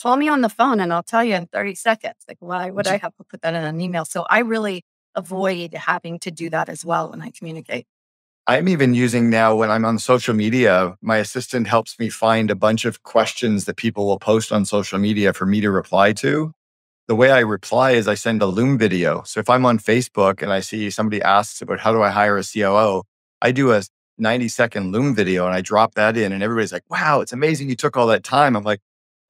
call 0.00 0.16
me 0.16 0.28
on 0.28 0.40
the 0.40 0.48
phone 0.48 0.80
and 0.80 0.92
I'll 0.92 1.02
tell 1.02 1.24
you 1.24 1.34
in 1.34 1.46
30 1.46 1.74
seconds. 1.74 2.16
Like, 2.26 2.38
why 2.40 2.70
would 2.70 2.86
I 2.86 2.96
have 2.96 3.14
to 3.16 3.24
put 3.24 3.42
that 3.42 3.54
in 3.54 3.64
an 3.64 3.80
email? 3.80 4.04
So 4.04 4.26
I 4.28 4.40
really 4.40 4.78
mm-hmm. 4.78 5.20
avoid 5.20 5.74
having 5.74 6.18
to 6.20 6.30
do 6.30 6.50
that 6.50 6.68
as 6.68 6.84
well 6.84 7.10
when 7.10 7.22
I 7.22 7.30
communicate. 7.30 7.86
I'm 8.46 8.68
even 8.68 8.94
using 8.94 9.30
now 9.30 9.54
when 9.54 9.70
I'm 9.70 9.84
on 9.84 9.98
social 9.98 10.34
media, 10.34 10.96
my 11.02 11.18
assistant 11.18 11.68
helps 11.68 11.98
me 11.98 12.08
find 12.08 12.50
a 12.50 12.56
bunch 12.56 12.84
of 12.84 13.02
questions 13.02 13.66
that 13.66 13.76
people 13.76 14.06
will 14.06 14.18
post 14.18 14.50
on 14.50 14.64
social 14.64 14.98
media 14.98 15.32
for 15.32 15.46
me 15.46 15.60
to 15.60 15.70
reply 15.70 16.12
to. 16.14 16.52
The 17.06 17.14
way 17.14 17.30
I 17.30 17.40
reply 17.40 17.92
is 17.92 18.08
I 18.08 18.14
send 18.14 18.40
a 18.42 18.46
Loom 18.46 18.78
video. 18.78 19.22
So 19.24 19.40
if 19.40 19.50
I'm 19.50 19.66
on 19.66 19.78
Facebook 19.78 20.42
and 20.42 20.52
I 20.52 20.60
see 20.60 20.90
somebody 20.90 21.20
asks 21.22 21.60
about 21.60 21.80
how 21.80 21.92
do 21.92 22.02
I 22.02 22.10
hire 22.10 22.38
a 22.38 22.44
COO, 22.44 23.02
I 23.42 23.52
do 23.52 23.72
a 23.72 23.82
90 24.18 24.48
second 24.48 24.92
Loom 24.92 25.14
video 25.14 25.46
and 25.46 25.54
I 25.54 25.60
drop 25.60 25.94
that 25.94 26.16
in 26.16 26.32
and 26.32 26.42
everybody's 26.42 26.72
like, 26.72 26.88
wow, 26.90 27.20
it's 27.20 27.32
amazing 27.32 27.68
you 27.68 27.76
took 27.76 27.96
all 27.96 28.06
that 28.08 28.24
time. 28.24 28.56
I'm 28.56 28.64
like, 28.64 28.80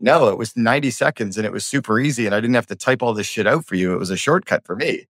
no, 0.00 0.28
it 0.28 0.38
was 0.38 0.56
90 0.56 0.90
seconds 0.90 1.36
and 1.36 1.46
it 1.46 1.52
was 1.52 1.64
super 1.64 2.00
easy. 2.00 2.26
And 2.26 2.34
I 2.34 2.40
didn't 2.40 2.54
have 2.54 2.66
to 2.68 2.76
type 2.76 3.02
all 3.02 3.14
this 3.14 3.26
shit 3.26 3.46
out 3.46 3.66
for 3.66 3.74
you. 3.74 3.92
It 3.92 3.98
was 3.98 4.10
a 4.10 4.16
shortcut 4.16 4.64
for 4.64 4.74
me. 4.74 5.06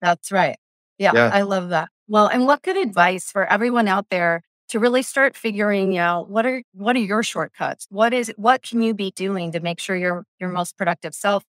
That's 0.00 0.30
right. 0.30 0.58
Yeah, 0.98 1.12
yeah. 1.14 1.30
I 1.32 1.42
love 1.42 1.70
that. 1.70 1.90
Well, 2.08 2.28
and 2.28 2.46
what 2.46 2.62
good 2.62 2.76
advice 2.76 3.30
for 3.30 3.44
everyone 3.44 3.88
out 3.88 4.06
there 4.10 4.42
to 4.68 4.78
really 4.78 5.02
start 5.02 5.36
figuring 5.36 5.96
out 5.98 6.28
what 6.30 6.46
are 6.46 6.62
what 6.72 6.96
are 6.96 7.00
your 7.00 7.22
shortcuts? 7.22 7.86
What 7.90 8.14
is 8.14 8.32
what 8.36 8.62
can 8.62 8.82
you 8.82 8.94
be 8.94 9.10
doing 9.10 9.52
to 9.52 9.60
make 9.60 9.80
sure 9.80 9.96
you're 9.96 10.24
your 10.40 10.50
most 10.50 10.76
productive 10.76 11.14
self? 11.14 11.44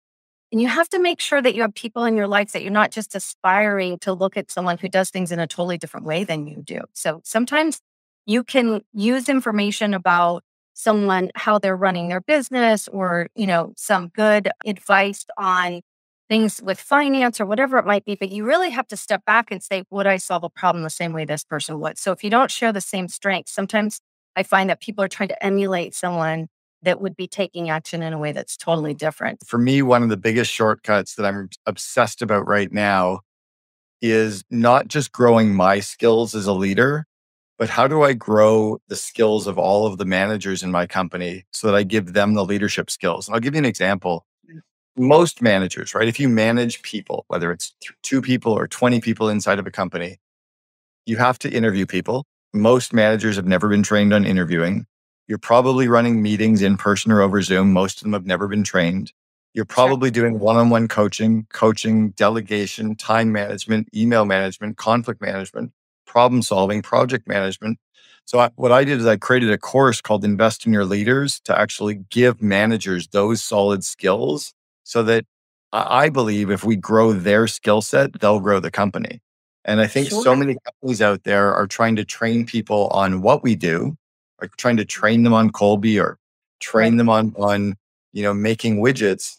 And 0.51 0.61
you 0.61 0.67
have 0.67 0.88
to 0.89 0.99
make 0.99 1.19
sure 1.19 1.41
that 1.41 1.55
you 1.55 1.63
have 1.63 1.73
people 1.73 2.05
in 2.05 2.15
your 2.15 2.28
life 2.28 2.51
that 2.51 2.61
you're 2.61 2.71
not 2.71 2.91
just 2.91 3.15
aspiring 3.15 3.97
to 3.99 4.13
look 4.13 4.38
at 4.38 4.51
someone 4.51 4.78
who 4.78 4.88
does 4.88 5.09
things 5.09 5.32
in 5.32 5.39
a 5.39 5.47
totally 5.47 5.80
different 5.80 6.05
way 6.05 6.23
than 6.23 6.45
you 6.45 6.61
do. 6.63 6.82
So 6.93 7.21
sometimes 7.23 7.82
you 8.28 8.43
can 8.43 8.82
use 8.93 9.30
information 9.30 9.95
about 9.95 10.43
someone 10.74 11.30
how 11.36 11.59
they're 11.59 11.76
running 11.76 12.09
their 12.09 12.21
business 12.21 12.88
or 12.88 13.28
you 13.36 13.47
know 13.47 13.74
some 13.78 14.09
good 14.09 14.49
advice 14.65 15.26
on 15.38 15.82
things 16.30 16.61
with 16.63 16.80
finance 16.80 17.39
or 17.39 17.45
whatever 17.45 17.78
it 17.78 17.86
might 17.86 18.05
be, 18.05 18.15
but 18.15 18.32
you 18.32 18.45
really 18.45 18.69
have 18.69 18.88
to 18.88 18.97
step 18.97 19.24
back 19.26 19.51
and 19.51 19.61
say, 19.61 19.84
would 19.91 20.07
I 20.07 20.17
solve 20.17 20.43
a 20.43 20.49
problem 20.49 20.84
the 20.84 20.89
same 20.89 21.13
way 21.13 21.26
this 21.26 21.43
person 21.43 21.80
would? 21.80 21.97
So 21.97 22.11
if 22.11 22.24
you 22.24 22.30
don't 22.30 22.49
share 22.49 22.71
the 22.71 22.82
same 22.82 23.07
strengths, 23.07 23.51
sometimes 23.51 23.99
I 24.36 24.43
find 24.43 24.69
that 24.69 24.82
people 24.82 25.03
are 25.03 25.09
trying 25.09 25.30
to 25.30 25.45
emulate 25.45 25.93
someone 25.93 26.47
that 26.82 27.01
would 27.01 27.15
be 27.15 27.28
taking 27.28 27.69
action 27.69 28.01
in 28.01 28.13
a 28.13 28.17
way 28.17 28.32
that's 28.32 28.57
totally 28.57 28.93
different. 28.93 29.45
For 29.45 29.57
me, 29.57 29.82
one 29.82 30.03
of 30.03 30.09
the 30.09 30.17
biggest 30.17 30.51
shortcuts 30.51 31.15
that 31.15 31.26
I'm 31.26 31.49
obsessed 31.65 32.21
about 32.21 32.47
right 32.47 32.71
now 32.71 33.21
is 34.01 34.43
not 34.49 34.88
just 34.88 35.11
growing 35.11 35.55
my 35.55 35.80
skills 35.80 36.36
as 36.36 36.45
a 36.45 36.53
leader, 36.53 37.05
but 37.58 37.70
how 37.70 37.88
do 37.88 38.01
I 38.01 38.14
grow 38.14 38.80
the 38.88 38.95
skills 38.95 39.47
of 39.47 39.58
all 39.58 39.86
of 39.86 39.97
the 39.97 40.06
managers 40.06 40.64
in 40.64 40.72
my 40.72 40.88
company 40.88 41.45
so 41.51 41.68
that 41.68 41.76
I 41.76 41.84
give 41.84 42.14
them 42.14 42.34
the 42.34 42.45
leadership 42.45 42.89
skills? 42.89 43.28
And 43.28 43.36
I'll 43.36 43.41
give 43.41 43.54
you 43.54 43.60
an 43.60 43.66
example. 43.66 44.26
Mm. 44.49 44.62
Most 44.97 45.41
managers, 45.41 45.93
right? 45.93 46.08
If 46.08 46.20
you 46.20 46.30
manage 46.30 46.82
people, 46.82 47.26
whether 47.28 47.51
it's 47.51 47.74
two 48.01 48.22
people 48.22 48.54
or 48.54 48.68
20 48.68 49.01
people 49.01 49.30
inside 49.30 49.60
of 49.60 49.68
a 49.68 49.72
company, 49.72 50.20
you 51.06 51.18
have 51.18 51.38
to 51.39 51.49
interview 51.49 51.86
people. 51.86 52.26
Most 52.54 52.93
managers 52.93 53.36
have 53.36 53.45
never 53.45 53.70
been 53.70 53.84
trained 53.84 54.14
on 54.14 54.26
interviewing. 54.26 54.86
You're 55.28 55.38
probably 55.38 55.88
running 55.88 56.22
meetings 56.22 56.62
in 56.62 56.78
person 56.78 57.12
or 57.12 57.22
over 57.22 57.41
Zoom. 57.41 57.72
Most 57.72 57.97
of 57.97 58.04
them 58.04 58.14
have 58.14 58.26
never 58.26 58.47
been 58.47 58.64
trained. 58.64 59.14
You're 59.54 59.66
probably 59.66 60.08
sure. 60.08 60.24
doing 60.24 60.39
one 60.39 60.58
on 60.58 60.70
one 60.72 60.88
coaching, 60.88 61.45
coaching, 61.54 62.10
delegation, 62.12 62.95
time 62.95 63.32
management, 63.32 63.88
email 63.95 64.26
management, 64.26 64.78
conflict 64.78 65.22
management 65.22 65.72
problem 66.14 66.43
solving, 66.43 66.84
project 66.84 67.28
management. 67.28 67.80
So 68.26 68.38
I, 68.38 68.51
what 68.55 68.72
I 68.72 68.84
did 68.84 68.99
is 68.99 69.07
I 69.07 69.18
created 69.18 69.49
a 69.49 69.57
course 69.57 69.99
called 69.99 70.24
Invest 70.24 70.68
in 70.68 70.72
Your 70.72 70.86
Leaders 70.86 71.39
to 71.45 71.59
actually 71.59 71.95
give 72.11 72.39
managers 72.39 73.07
those 73.07 73.43
solid 73.43 73.84
skills 73.84 74.53
so 74.84 75.01
that 75.03 75.26
I 75.72 76.09
believe 76.09 76.51
if 76.51 76.64
we 76.64 76.76
grow 76.76 77.14
their 77.14 77.47
skill 77.47 77.82
set, 77.82 78.20
they'll 78.20 78.39
grow 78.39 78.59
the 78.59 78.70
company. 78.70 79.22
And 79.66 79.82
I 79.82 79.88
think 79.88 80.09
sure. 80.09 80.22
so 80.22 80.36
many 80.36 80.55
companies 80.64 81.01
out 81.01 81.24
there 81.24 81.51
are 81.51 81.66
trying 81.66 81.95
to 81.95 82.05
train 82.05 82.45
people 82.45 82.89
on 82.89 83.24
what 83.24 83.41
we 83.41 83.55
do, 83.55 83.97
like 84.39 84.55
trying 84.55 84.78
to 84.78 84.86
train 84.86 85.24
them 85.24 85.34
on 85.34 85.49
Kolbe 85.49 85.99
or 85.99 86.20
train 86.59 86.93
right. 86.93 86.97
them 86.97 87.09
on 87.09 87.34
on 87.38 87.76
you 88.14 88.24
know 88.24 88.34
making 88.34 88.78
widgets 88.78 89.38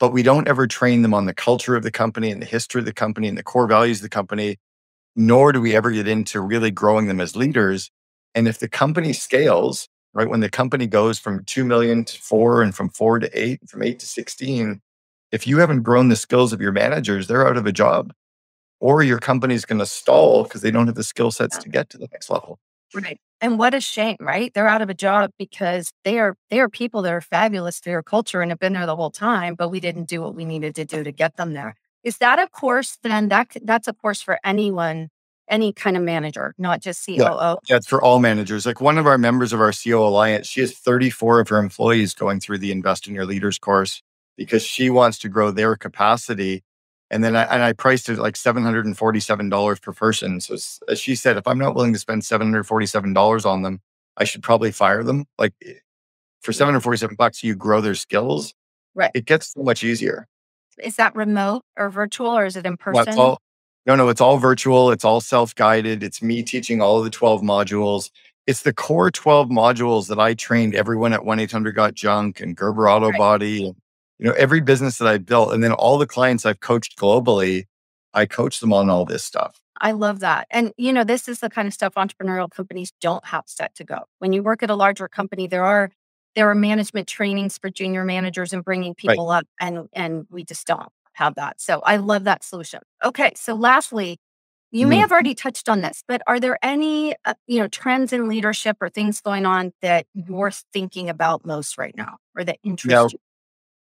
but 0.00 0.12
we 0.12 0.22
don't 0.22 0.48
ever 0.48 0.66
train 0.66 1.02
them 1.02 1.14
on 1.14 1.26
the 1.26 1.34
culture 1.34 1.76
of 1.76 1.82
the 1.82 1.90
company 1.90 2.30
and 2.30 2.42
the 2.42 2.46
history 2.46 2.80
of 2.80 2.84
the 2.84 2.92
company 2.92 3.28
and 3.28 3.38
the 3.38 3.42
core 3.42 3.66
values 3.66 3.98
of 3.98 4.02
the 4.02 4.08
company 4.08 4.56
nor 5.16 5.52
do 5.52 5.60
we 5.60 5.74
ever 5.74 5.90
get 5.90 6.08
into 6.08 6.40
really 6.40 6.70
growing 6.70 7.06
them 7.06 7.20
as 7.20 7.36
leaders. 7.36 7.90
And 8.34 8.48
if 8.48 8.58
the 8.58 8.68
company 8.68 9.12
scales, 9.12 9.88
right, 10.12 10.28
when 10.28 10.40
the 10.40 10.50
company 10.50 10.86
goes 10.86 11.18
from 11.18 11.44
2 11.44 11.64
million 11.64 12.04
to 12.04 12.20
four 12.20 12.62
and 12.62 12.74
from 12.74 12.88
four 12.88 13.18
to 13.18 13.30
eight, 13.38 13.68
from 13.68 13.82
eight 13.82 13.98
to 14.00 14.06
16, 14.06 14.80
if 15.32 15.46
you 15.46 15.58
haven't 15.58 15.82
grown 15.82 16.08
the 16.08 16.16
skills 16.16 16.52
of 16.52 16.60
your 16.60 16.72
managers, 16.72 17.26
they're 17.26 17.46
out 17.46 17.56
of 17.56 17.66
a 17.66 17.72
job. 17.72 18.12
Or 18.80 19.02
your 19.02 19.18
company's 19.18 19.64
going 19.64 19.78
to 19.78 19.86
stall 19.86 20.44
because 20.44 20.62
they 20.62 20.70
don't 20.70 20.86
have 20.86 20.96
the 20.96 21.04
skill 21.04 21.30
sets 21.30 21.56
to 21.58 21.68
get 21.68 21.90
to 21.90 21.98
the 21.98 22.08
next 22.12 22.28
level. 22.28 22.58
Right. 22.94 23.18
And 23.40 23.58
what 23.58 23.74
a 23.74 23.80
shame, 23.80 24.16
right? 24.20 24.52
They're 24.54 24.68
out 24.68 24.82
of 24.82 24.90
a 24.90 24.94
job 24.94 25.30
because 25.38 25.92
they 26.04 26.18
are 26.18 26.36
they 26.50 26.60
are 26.60 26.68
people 26.68 27.02
that 27.02 27.12
are 27.12 27.20
fabulous 27.20 27.80
for 27.80 27.90
your 27.90 28.02
culture 28.02 28.40
and 28.40 28.50
have 28.50 28.58
been 28.58 28.72
there 28.72 28.86
the 28.86 28.96
whole 28.96 29.10
time, 29.10 29.54
but 29.54 29.70
we 29.70 29.80
didn't 29.80 30.08
do 30.08 30.22
what 30.22 30.34
we 30.34 30.44
needed 30.44 30.74
to 30.76 30.84
do 30.84 31.02
to 31.02 31.12
get 31.12 31.36
them 31.36 31.52
there. 31.52 31.74
Is 32.04 32.18
that 32.18 32.38
a 32.38 32.46
course 32.48 32.98
then 33.02 33.28
that 33.28 33.56
that's 33.62 33.88
a 33.88 33.94
course 33.94 34.20
for 34.20 34.38
anyone, 34.44 35.08
any 35.48 35.72
kind 35.72 35.96
of 35.96 36.02
manager, 36.02 36.54
not 36.58 36.80
just 36.80 37.04
COO? 37.04 37.16
Yeah, 37.16 37.54
yeah, 37.68 37.76
it's 37.76 37.86
for 37.86 38.02
all 38.02 38.20
managers. 38.20 38.66
Like 38.66 38.80
one 38.80 38.98
of 38.98 39.06
our 39.06 39.18
members 39.18 39.52
of 39.54 39.60
our 39.60 39.72
COO 39.72 40.06
Alliance, 40.06 40.46
she 40.46 40.60
has 40.60 40.72
34 40.72 41.40
of 41.40 41.48
her 41.48 41.58
employees 41.58 42.14
going 42.14 42.40
through 42.40 42.58
the 42.58 42.70
Invest 42.70 43.08
in 43.08 43.14
Your 43.14 43.24
Leaders 43.24 43.58
course 43.58 44.02
because 44.36 44.62
she 44.62 44.90
wants 44.90 45.18
to 45.20 45.28
grow 45.28 45.50
their 45.50 45.76
capacity. 45.76 46.62
And 47.10 47.24
then 47.24 47.36
I, 47.36 47.44
and 47.44 47.62
I 47.62 47.72
priced 47.72 48.08
it 48.08 48.18
like 48.18 48.34
$747 48.34 49.82
per 49.82 49.92
person. 49.92 50.40
So 50.40 50.56
as 50.88 51.00
she 51.00 51.14
said, 51.14 51.36
if 51.36 51.46
I'm 51.46 51.58
not 51.58 51.74
willing 51.74 51.92
to 51.92 51.98
spend 51.98 52.22
$747 52.22 53.46
on 53.46 53.62
them, 53.62 53.80
I 54.16 54.24
should 54.24 54.42
probably 54.42 54.72
fire 54.72 55.02
them. 55.02 55.26
Like 55.38 55.54
eh, 55.64 55.74
for 56.42 56.52
747 56.52 57.16
bucks, 57.16 57.42
you 57.42 57.54
grow 57.54 57.80
their 57.80 57.94
skills. 57.94 58.52
Right. 58.94 59.10
It 59.14 59.24
gets 59.24 59.52
so 59.52 59.62
much 59.62 59.82
easier. 59.82 60.26
Is 60.82 60.96
that 60.96 61.14
remote 61.14 61.62
or 61.76 61.90
virtual 61.90 62.30
or 62.30 62.46
is 62.46 62.56
it 62.56 62.66
in 62.66 62.76
person? 62.76 63.16
Well, 63.16 63.26
all, 63.26 63.38
no, 63.86 63.96
no, 63.96 64.08
it's 64.08 64.20
all 64.20 64.38
virtual. 64.38 64.90
It's 64.90 65.04
all 65.04 65.20
self 65.20 65.54
guided. 65.54 66.02
It's 66.02 66.22
me 66.22 66.42
teaching 66.42 66.80
all 66.80 66.98
of 66.98 67.04
the 67.04 67.10
12 67.10 67.42
modules. 67.42 68.10
It's 68.46 68.62
the 68.62 68.72
core 68.72 69.10
12 69.10 69.48
modules 69.48 70.08
that 70.08 70.18
I 70.18 70.34
trained 70.34 70.74
everyone 70.74 71.12
at 71.12 71.24
1 71.24 71.38
800 71.38 71.74
Got 71.74 71.94
Junk 71.94 72.40
and 72.40 72.56
Gerber 72.56 72.88
Auto 72.88 73.10
right. 73.10 73.18
Body. 73.18 73.66
And, 73.66 73.76
you 74.18 74.26
know, 74.26 74.32
every 74.32 74.60
business 74.60 74.98
that 74.98 75.08
I 75.08 75.18
built. 75.18 75.52
And 75.52 75.62
then 75.62 75.72
all 75.72 75.98
the 75.98 76.06
clients 76.06 76.46
I've 76.46 76.60
coached 76.60 76.98
globally, 76.98 77.64
I 78.12 78.26
coach 78.26 78.60
them 78.60 78.72
on 78.72 78.90
all 78.90 79.04
this 79.04 79.24
stuff. 79.24 79.60
I 79.80 79.92
love 79.92 80.20
that. 80.20 80.46
And, 80.50 80.72
you 80.76 80.92
know, 80.92 81.04
this 81.04 81.28
is 81.28 81.40
the 81.40 81.50
kind 81.50 81.66
of 81.66 81.74
stuff 81.74 81.94
entrepreneurial 81.94 82.50
companies 82.50 82.92
don't 83.00 83.24
have 83.26 83.44
set 83.46 83.74
to 83.76 83.84
go. 83.84 84.04
When 84.18 84.32
you 84.32 84.42
work 84.42 84.62
at 84.62 84.70
a 84.70 84.74
larger 84.74 85.08
company, 85.08 85.46
there 85.46 85.64
are 85.64 85.90
there 86.34 86.48
are 86.50 86.54
management 86.54 87.08
trainings 87.08 87.58
for 87.58 87.70
junior 87.70 88.04
managers 88.04 88.52
and 88.52 88.64
bringing 88.64 88.94
people 88.94 89.28
right. 89.28 89.38
up 89.38 89.46
and 89.60 89.88
and 89.92 90.26
we 90.30 90.44
just 90.44 90.66
don't 90.66 90.88
have 91.14 91.34
that 91.36 91.60
so 91.60 91.80
i 91.80 91.96
love 91.96 92.24
that 92.24 92.42
solution 92.42 92.80
okay 93.04 93.32
so 93.36 93.54
lastly 93.54 94.18
you 94.70 94.88
may 94.88 94.96
mm-hmm. 94.96 95.02
have 95.02 95.12
already 95.12 95.34
touched 95.34 95.68
on 95.68 95.80
this 95.80 96.02
but 96.08 96.20
are 96.26 96.40
there 96.40 96.58
any 96.62 97.14
uh, 97.24 97.34
you 97.46 97.58
know 97.58 97.68
trends 97.68 98.12
in 98.12 98.28
leadership 98.28 98.76
or 98.80 98.88
things 98.88 99.20
going 99.20 99.46
on 99.46 99.72
that 99.80 100.06
you're 100.14 100.50
thinking 100.72 101.08
about 101.08 101.46
most 101.46 101.78
right 101.78 101.94
now 101.96 102.16
or 102.36 102.44
that 102.44 102.58
interest 102.64 102.90
now, 102.90 103.04
you 103.04 103.18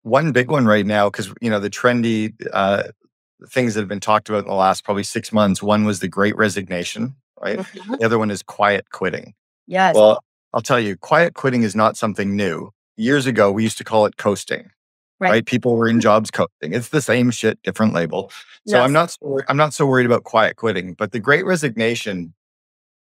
one 0.04 0.34
big 0.34 0.52
one 0.52 0.66
right 0.66 0.86
now 0.86 1.10
because 1.10 1.34
you 1.41 1.50
know 1.50 1.60
the 1.60 1.70
trendy 1.70 2.34
uh, 2.52 2.84
things 3.48 3.74
that 3.74 3.82
have 3.82 3.89
been 3.89 4.00
talked 4.00 4.30
about 4.30 4.39
in 4.39 4.48
the 4.48 4.54
last 4.54 4.84
probably 4.84 5.04
six 5.04 5.32
months 5.32 5.64
one 5.64 5.86
was 5.86 6.00
the 6.00 6.08
great 6.08 6.36
resignation 6.36 7.16
right 7.41 7.60
mm-hmm. 7.60 7.96
the 7.96 8.06
other 8.06 8.20
one 8.20 8.30
is 8.30 8.44
quiet 8.44 8.89
quitting 8.91 9.34
yes 9.66 9.96
well 9.96 10.22
I'll 10.54 10.62
tell 10.62 10.80
you, 10.80 10.95
quiet 10.95 11.34
quitting 11.34 11.64
is 11.64 11.76
not 11.76 11.97
something 11.97 12.36
new. 12.36 12.72
Years 12.95 13.26
ago, 13.26 13.51
we 13.51 13.64
used 13.64 13.78
to 13.80 13.84
call 13.84 14.06
it 14.06 14.18
coasting. 14.18 14.70
Right. 15.20 15.30
right? 15.30 15.45
People 15.45 15.76
were 15.76 15.88
in 15.88 15.95
mm-hmm. 15.95 16.01
jobs 16.01 16.32
coasting. 16.32 16.74
It's 16.74 16.89
the 16.89 17.01
same 17.01 17.32
shit, 17.32 17.62
different 17.64 17.93
label. 17.93 18.30
So 18.68 18.78
yes. 18.78 18.84
I'm 18.84 18.93
not 18.93 19.12
so, 19.12 19.39
I'm 19.47 19.58
not 19.58 19.74
so 19.74 19.86
worried 19.86 20.06
about 20.06 20.24
quiet 20.26 20.58
quitting, 20.58 20.93
but 20.93 21.12
the 21.12 21.20
great 21.20 21.45
resignation 21.45 22.34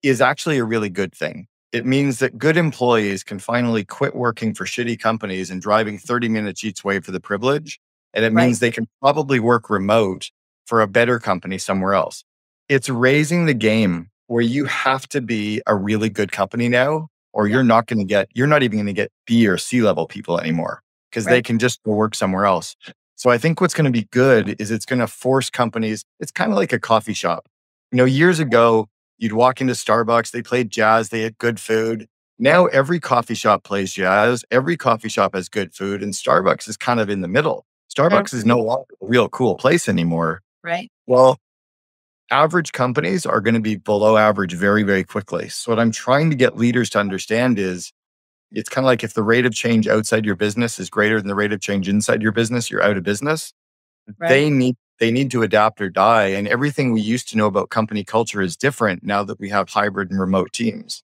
is 0.01 0.21
actually 0.21 0.57
a 0.57 0.63
really 0.63 0.89
good 0.89 1.13
thing. 1.13 1.47
It 1.71 1.85
means 1.85 2.19
that 2.19 2.37
good 2.37 2.55
employees 2.55 3.23
can 3.23 3.39
finally 3.39 3.83
quit 3.83 4.15
working 4.15 4.53
for 4.53 4.65
shitty 4.65 4.99
companies 4.99 5.49
and 5.49 5.61
driving 5.61 5.97
30 5.97 6.29
minutes 6.29 6.63
each 6.63 6.83
way 6.83 6.99
for 6.99 7.11
the 7.11 7.19
privilege. 7.19 7.79
And 8.13 8.23
it 8.23 8.31
right. 8.31 8.45
means 8.45 8.59
they 8.59 8.71
can 8.71 8.87
probably 9.01 9.39
work 9.39 9.69
remote 9.69 10.29
for 10.65 10.81
a 10.81 10.87
better 10.87 11.19
company 11.19 11.57
somewhere 11.57 11.93
else. 11.93 12.23
It's 12.69 12.89
raising 12.89 13.47
the 13.47 13.53
game 13.53 14.09
where 14.27 14.41
you 14.41 14.65
have 14.65 15.07
to 15.09 15.21
be 15.21 15.61
a 15.67 15.75
really 15.75 16.09
good 16.09 16.31
company 16.31 16.69
now 16.69 17.09
or 17.33 17.47
you're 17.47 17.63
not 17.63 17.87
going 17.87 17.99
to 17.99 18.05
get, 18.05 18.29
you're 18.33 18.47
not 18.47 18.63
even 18.63 18.77
going 18.77 18.87
to 18.87 18.93
get 18.93 19.11
B 19.25 19.47
or 19.47 19.57
C 19.57 19.81
level 19.81 20.07
people 20.07 20.39
anymore 20.39 20.81
because 21.09 21.25
right. 21.25 21.33
they 21.33 21.41
can 21.41 21.59
just 21.59 21.81
go 21.83 21.91
work 21.93 22.15
somewhere 22.15 22.45
else. 22.45 22.75
So 23.15 23.29
I 23.29 23.37
think 23.37 23.61
what's 23.61 23.73
going 23.73 23.85
to 23.85 23.91
be 23.91 24.07
good 24.11 24.59
is 24.59 24.71
it's 24.71 24.85
going 24.85 24.99
to 24.99 25.07
force 25.07 25.49
companies, 25.49 26.03
it's 26.19 26.31
kind 26.31 26.51
of 26.51 26.57
like 26.57 26.73
a 26.73 26.79
coffee 26.79 27.13
shop. 27.13 27.47
You 27.91 27.97
know, 27.97 28.05
years 28.05 28.39
ago, 28.39 28.87
you'd 29.17 29.33
walk 29.33 29.61
into 29.61 29.73
Starbucks, 29.73 30.31
they 30.31 30.41
played 30.41 30.69
jazz, 30.71 31.09
they 31.09 31.21
had 31.21 31.37
good 31.37 31.59
food. 31.59 32.07
Now 32.39 32.65
every 32.67 32.99
coffee 32.99 33.35
shop 33.35 33.63
plays 33.63 33.93
jazz, 33.93 34.43
every 34.49 34.75
coffee 34.75 35.09
shop 35.09 35.35
has 35.35 35.47
good 35.47 35.73
food, 35.73 36.01
and 36.01 36.13
Starbucks 36.13 36.67
is 36.67 36.77
kind 36.77 36.99
of 36.99 37.09
in 37.09 37.21
the 37.21 37.27
middle. 37.27 37.65
Starbucks 37.95 38.33
is 38.33 38.45
no 38.45 38.59
longer 38.59 38.85
a 39.01 39.05
real 39.05 39.29
cool 39.29 39.55
place 39.55 39.87
anymore. 39.87 40.41
Right. 40.63 40.91
Well, 41.05 41.37
average 42.31 42.71
companies 42.71 43.25
are 43.25 43.41
going 43.41 43.53
to 43.53 43.59
be 43.59 43.75
below 43.75 44.17
average 44.17 44.53
very, 44.53 44.83
very 44.83 45.03
quickly. 45.03 45.49
So, 45.49 45.71
what 45.71 45.79
I'm 45.79 45.91
trying 45.91 46.29
to 46.29 46.35
get 46.35 46.57
leaders 46.57 46.89
to 46.91 46.99
understand 46.99 47.59
is 47.59 47.91
it's 48.51 48.69
kind 48.69 48.85
of 48.85 48.87
like 48.87 49.03
if 49.03 49.13
the 49.13 49.23
rate 49.23 49.45
of 49.45 49.53
change 49.53 49.87
outside 49.87 50.25
your 50.25 50.35
business 50.35 50.79
is 50.79 50.89
greater 50.89 51.19
than 51.19 51.27
the 51.27 51.35
rate 51.35 51.53
of 51.53 51.61
change 51.61 51.89
inside 51.89 52.21
your 52.21 52.31
business, 52.31 52.69
you're 52.69 52.83
out 52.83 52.97
of 52.97 53.03
business. 53.03 53.53
Right. 54.19 54.29
They 54.29 54.49
need 54.49 54.75
they 54.99 55.11
need 55.11 55.31
to 55.31 55.41
adapt 55.41 55.81
or 55.81 55.89
die. 55.89 56.27
And 56.27 56.47
everything 56.47 56.93
we 56.93 57.01
used 57.01 57.27
to 57.29 57.37
know 57.37 57.47
about 57.47 57.69
company 57.69 58.03
culture 58.03 58.41
is 58.41 58.55
different 58.55 59.03
now 59.03 59.23
that 59.23 59.39
we 59.39 59.49
have 59.49 59.69
hybrid 59.69 60.11
and 60.11 60.19
remote 60.19 60.53
teams. 60.53 61.03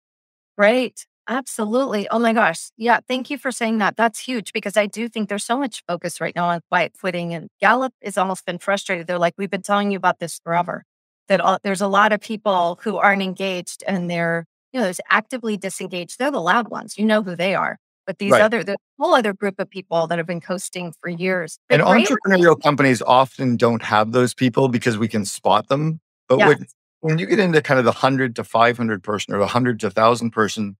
Right. 0.57 1.05
Absolutely. 1.27 2.07
Oh 2.09 2.19
my 2.19 2.33
gosh. 2.33 2.69
Yeah. 2.77 2.99
Thank 3.07 3.29
you 3.29 3.37
for 3.37 3.51
saying 3.51 3.79
that. 3.79 3.97
That's 3.97 4.19
huge 4.19 4.51
because 4.51 4.77
I 4.77 4.87
do 4.87 5.07
think 5.07 5.29
there's 5.29 5.45
so 5.45 5.57
much 5.57 5.83
focus 5.87 6.19
right 6.19 6.35
now 6.35 6.49
on 6.49 6.61
quiet 6.69 6.93
quitting. 6.99 7.33
And 7.33 7.49
Gallup 7.61 7.93
has 8.03 8.17
almost 8.17 8.45
been 8.45 8.57
frustrated. 8.57 9.05
They're 9.05 9.19
like, 9.19 9.35
we've 9.37 9.49
been 9.49 9.61
telling 9.61 9.91
you 9.91 9.97
about 9.97 10.19
this 10.19 10.39
forever 10.43 10.85
that 11.29 11.39
all, 11.39 11.59
there's 11.63 11.81
a 11.81 11.87
lot 11.87 12.11
of 12.11 12.19
people 12.19 12.79
who 12.83 12.97
aren't 12.97 13.21
engaged 13.21 13.83
and 13.87 14.09
they're, 14.09 14.45
you 14.73 14.79
know, 14.79 14.83
there's 14.83 14.99
actively 15.09 15.55
disengaged. 15.55 16.19
They're 16.19 16.31
the 16.31 16.41
loud 16.41 16.67
ones. 16.67 16.97
You 16.97 17.05
know 17.05 17.23
who 17.23 17.35
they 17.35 17.55
are. 17.55 17.77
But 18.05 18.17
these 18.17 18.31
right. 18.31 18.41
other, 18.41 18.63
the 18.63 18.75
whole 18.99 19.13
other 19.13 19.33
group 19.33 19.59
of 19.59 19.69
people 19.69 20.07
that 20.07 20.17
have 20.17 20.25
been 20.25 20.41
coasting 20.41 20.93
for 20.99 21.09
years. 21.09 21.59
And 21.69 21.81
entrepreneurial 21.83 22.61
companies 22.61 23.03
often 23.03 23.55
don't 23.55 23.83
have 23.83 24.11
those 24.11 24.33
people 24.33 24.67
because 24.67 24.97
we 24.97 25.07
can 25.07 25.25
spot 25.25 25.67
them. 25.67 25.99
But 26.27 26.39
yeah. 26.39 26.47
when, 26.47 26.65
when 27.01 27.19
you 27.19 27.27
get 27.27 27.39
into 27.39 27.61
kind 27.61 27.77
of 27.77 27.85
the 27.85 27.91
100 27.91 28.35
to 28.37 28.43
500 28.43 29.03
person 29.03 29.33
or 29.35 29.37
the 29.37 29.43
100 29.43 29.79
to 29.81 29.87
1,000 29.87 30.31
person, 30.31 30.75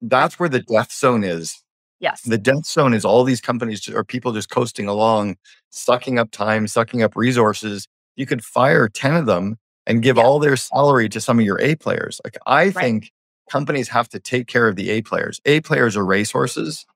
that's 0.00 0.40
where 0.40 0.48
the 0.48 0.60
death 0.60 0.90
zone 0.90 1.22
is. 1.22 1.62
Yes. 1.98 2.22
The 2.22 2.38
death 2.38 2.64
zone 2.64 2.94
is 2.94 3.04
all 3.04 3.24
these 3.24 3.42
companies 3.42 3.86
or 3.86 4.02
people 4.02 4.32
just 4.32 4.48
coasting 4.48 4.88
along, 4.88 5.36
sucking 5.68 6.18
up 6.18 6.30
time, 6.30 6.66
sucking 6.66 7.02
up 7.02 7.14
resources. 7.14 7.86
You 8.16 8.24
could 8.24 8.42
fire 8.42 8.88
10 8.88 9.16
of 9.16 9.26
them 9.26 9.58
and 9.90 10.02
give 10.02 10.18
Yeah. 10.18 10.24
all 10.24 10.38
their 10.40 10.56
salary 10.56 11.10
to 11.10 11.20
some 11.20 11.40
of 11.40 11.44
your 11.46 11.60
A 11.60 11.76
players. 11.76 12.20
Like 12.24 12.38
I 12.46 12.66
Right. 12.66 12.74
think 12.74 13.12
companies 13.50 13.88
have 13.90 14.08
to 14.10 14.20
take 14.20 14.48
care 14.48 14.68
of 14.68 14.76
the 14.76 14.90
A 14.90 15.02
players. 15.02 15.40
A 15.46 15.60
players 15.60 15.96
are 15.96 16.06
racehorses. 16.06 16.86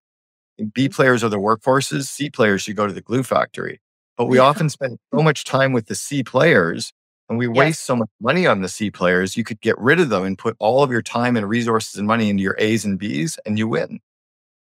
B 0.58 0.64
mm-hmm. 0.88 0.94
players 0.94 1.24
are 1.24 1.30
the 1.30 1.38
workforces. 1.40 2.04
C 2.06 2.30
players 2.30 2.62
should 2.62 2.76
go 2.76 2.86
to 2.86 2.94
the 2.94 3.02
glue 3.02 3.24
factory. 3.24 3.80
But 4.16 4.26
we 4.26 4.38
Yeah. 4.38 4.44
often 4.44 4.70
spend 4.70 4.98
so 5.14 5.22
much 5.22 5.44
time 5.44 5.72
with 5.72 5.86
the 5.88 5.96
C 5.96 6.22
players 6.24 6.92
and 7.28 7.38
we 7.38 7.48
Yes. 7.48 7.56
waste 7.56 7.82
so 7.84 7.96
much 7.96 8.10
money 8.20 8.46
on 8.46 8.62
the 8.62 8.68
C 8.68 8.90
players. 8.90 9.36
You 9.36 9.44
could 9.44 9.60
get 9.60 9.78
rid 9.78 10.00
of 10.00 10.10
them 10.10 10.24
and 10.24 10.38
put 10.38 10.56
all 10.60 10.84
of 10.84 10.92
your 10.92 11.02
time 11.02 11.36
and 11.36 11.48
resources 11.48 11.96
and 11.96 12.06
money 12.06 12.30
into 12.30 12.42
your 12.44 12.56
A's 12.58 12.84
and 12.86 12.98
B's 12.98 13.38
and 13.46 13.58
you 13.58 13.68
win. 13.68 14.00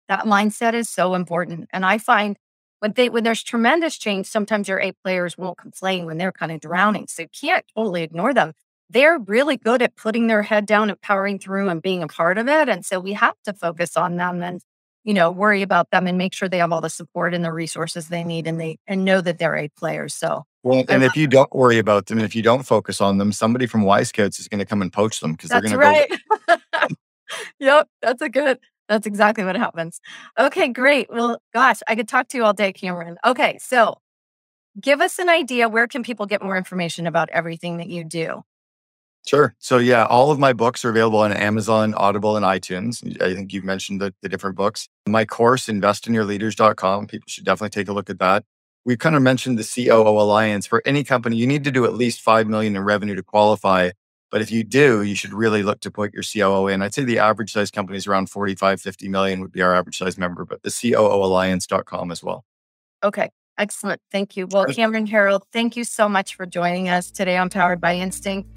that 0.08 0.24
mindset 0.24 0.74
is 0.74 0.88
so 0.88 1.14
important. 1.14 1.68
And 1.72 1.84
I 1.86 1.98
find 1.98 2.38
when 2.80 2.92
they 2.92 3.08
when 3.08 3.24
there's 3.24 3.42
tremendous 3.42 3.98
change, 3.98 4.26
sometimes 4.26 4.68
your 4.68 4.80
A 4.80 4.92
players 4.92 5.36
won't 5.36 5.58
complain 5.58 6.06
when 6.06 6.18
they're 6.18 6.32
kind 6.32 6.52
of 6.52 6.60
drowning. 6.60 7.06
So 7.08 7.22
you 7.22 7.28
can't 7.28 7.64
totally 7.74 8.02
ignore 8.02 8.32
them. 8.34 8.52
They're 8.90 9.18
really 9.18 9.56
good 9.56 9.82
at 9.82 9.96
putting 9.96 10.28
their 10.28 10.42
head 10.42 10.64
down 10.64 10.88
and 10.88 11.00
powering 11.00 11.38
through 11.38 11.68
and 11.68 11.82
being 11.82 12.02
a 12.02 12.08
part 12.08 12.38
of 12.38 12.48
it. 12.48 12.68
And 12.68 12.86
so 12.86 12.98
we 13.00 13.12
have 13.14 13.34
to 13.44 13.52
focus 13.52 13.96
on 13.98 14.16
them 14.16 14.42
and, 14.42 14.62
you 15.04 15.12
know, 15.12 15.30
worry 15.30 15.60
about 15.60 15.90
them 15.90 16.06
and 16.06 16.16
make 16.16 16.32
sure 16.32 16.48
they 16.48 16.58
have 16.58 16.72
all 16.72 16.80
the 16.80 16.88
support 16.88 17.34
and 17.34 17.44
the 17.44 17.52
resources 17.52 18.08
they 18.08 18.24
need 18.24 18.46
and 18.46 18.58
they 18.58 18.78
and 18.86 19.04
know 19.04 19.20
that 19.20 19.38
they're 19.38 19.56
A 19.56 19.68
players. 19.68 20.14
So 20.14 20.44
Well, 20.62 20.84
and 20.88 21.02
if 21.02 21.16
you 21.16 21.26
don't 21.26 21.54
worry 21.54 21.78
about 21.78 22.06
them, 22.06 22.18
if 22.18 22.34
you 22.34 22.42
don't 22.42 22.62
focus 22.62 23.00
on 23.00 23.18
them, 23.18 23.32
somebody 23.32 23.66
from 23.66 23.82
Y 23.82 24.04
Scouts 24.04 24.38
is 24.38 24.48
going 24.48 24.60
to 24.60 24.66
come 24.66 24.80
and 24.80 24.92
poach 24.92 25.20
them 25.20 25.32
because 25.32 25.50
they're 25.50 25.60
going 25.60 26.08
to 26.08 26.18
go. 26.48 26.86
yep, 27.58 27.88
that's 28.00 28.22
a 28.22 28.28
good. 28.28 28.58
That's 28.88 29.06
exactly 29.06 29.44
what 29.44 29.56
happens. 29.56 30.00
Okay, 30.38 30.68
great. 30.68 31.10
Well, 31.10 31.40
gosh, 31.52 31.80
I 31.86 31.94
could 31.94 32.08
talk 32.08 32.28
to 32.28 32.38
you 32.38 32.44
all 32.44 32.54
day, 32.54 32.72
Cameron. 32.72 33.18
Okay, 33.24 33.58
so 33.60 33.98
give 34.80 35.00
us 35.00 35.18
an 35.18 35.28
idea. 35.28 35.68
Where 35.68 35.86
can 35.86 36.02
people 36.02 36.26
get 36.26 36.42
more 36.42 36.56
information 36.56 37.06
about 37.06 37.28
everything 37.30 37.78
that 37.78 37.88
you 37.88 38.04
do? 38.04 38.42
Sure. 39.26 39.54
So 39.58 39.76
yeah, 39.76 40.06
all 40.06 40.30
of 40.30 40.38
my 40.38 40.54
books 40.54 40.84
are 40.86 40.90
available 40.90 41.18
on 41.18 41.32
Amazon, 41.32 41.92
Audible, 41.94 42.36
and 42.36 42.46
iTunes. 42.46 43.04
I 43.20 43.34
think 43.34 43.52
you've 43.52 43.64
mentioned 43.64 44.00
the, 44.00 44.14
the 44.22 44.28
different 44.28 44.56
books. 44.56 44.88
My 45.06 45.26
course, 45.26 45.66
investinyourleaders.com. 45.66 47.08
People 47.08 47.26
should 47.28 47.44
definitely 47.44 47.78
take 47.78 47.88
a 47.88 47.92
look 47.92 48.08
at 48.08 48.20
that. 48.20 48.44
We 48.86 48.96
kind 48.96 49.16
of 49.16 49.22
mentioned 49.22 49.58
the 49.58 49.64
COO 49.64 50.18
Alliance. 50.18 50.66
For 50.66 50.80
any 50.86 51.04
company, 51.04 51.36
you 51.36 51.46
need 51.46 51.64
to 51.64 51.70
do 51.70 51.84
at 51.84 51.92
least 51.92 52.22
five 52.22 52.46
million 52.46 52.74
in 52.74 52.82
revenue 52.82 53.16
to 53.16 53.22
qualify. 53.22 53.90
But 54.30 54.42
if 54.42 54.50
you 54.50 54.62
do, 54.62 55.02
you 55.02 55.14
should 55.14 55.32
really 55.32 55.62
look 55.62 55.80
to 55.80 55.90
put 55.90 56.12
your 56.12 56.22
COO 56.22 56.68
in. 56.68 56.82
I'd 56.82 56.94
say 56.94 57.04
the 57.04 57.18
average 57.18 57.52
size 57.52 57.70
company 57.70 57.96
is 57.96 58.06
around 58.06 58.28
45, 58.28 58.80
50 58.80 59.08
million 59.08 59.40
would 59.40 59.52
be 59.52 59.62
our 59.62 59.74
average 59.74 59.98
size 59.98 60.18
member, 60.18 60.44
but 60.44 60.62
the 60.62 60.68
COOalliance.com 60.68 62.10
as 62.10 62.22
well. 62.22 62.44
Okay, 63.02 63.30
excellent. 63.56 64.00
Thank 64.12 64.36
you. 64.36 64.46
Well, 64.50 64.66
Cameron 64.66 65.06
Herold, 65.06 65.42
thank 65.52 65.76
you 65.76 65.84
so 65.84 66.08
much 66.08 66.34
for 66.34 66.44
joining 66.44 66.88
us 66.88 67.10
today 67.10 67.38
on 67.38 67.48
Powered 67.48 67.80
by 67.80 67.96
Instinct. 67.96 68.48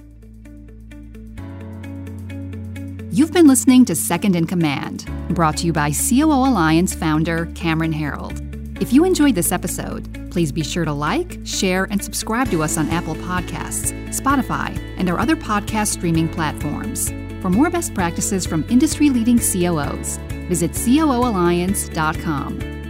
You've 3.13 3.34
been 3.34 3.47
listening 3.47 3.86
to 3.86 3.95
Second 3.95 4.36
in 4.36 4.47
Command, 4.47 5.09
brought 5.30 5.57
to 5.57 5.65
you 5.65 5.74
by 5.74 5.91
COO 5.91 6.32
Alliance 6.32 6.93
founder 6.93 7.45
Cameron 7.55 7.93
Herold. 7.93 8.50
If 8.82 8.91
you 8.91 9.05
enjoyed 9.05 9.36
this 9.36 9.51
episode, 9.51 10.32
please 10.32 10.51
be 10.51 10.63
sure 10.63 10.86
to 10.86 10.91
like, 10.91 11.38
share, 11.45 11.84
and 11.91 12.03
subscribe 12.03 12.49
to 12.49 12.63
us 12.63 12.79
on 12.79 12.89
Apple 12.89 13.13
Podcasts, 13.13 13.93
Spotify, 14.09 14.75
and 14.97 15.07
our 15.07 15.19
other 15.19 15.36
podcast 15.36 15.89
streaming 15.89 16.27
platforms. 16.27 17.11
For 17.43 17.51
more 17.51 17.69
best 17.69 17.93
practices 17.93 18.47
from 18.47 18.65
industry 18.71 19.11
leading 19.11 19.38
COOs, 19.38 20.17
visit 20.49 20.71
COOalliance.com. 20.71 22.80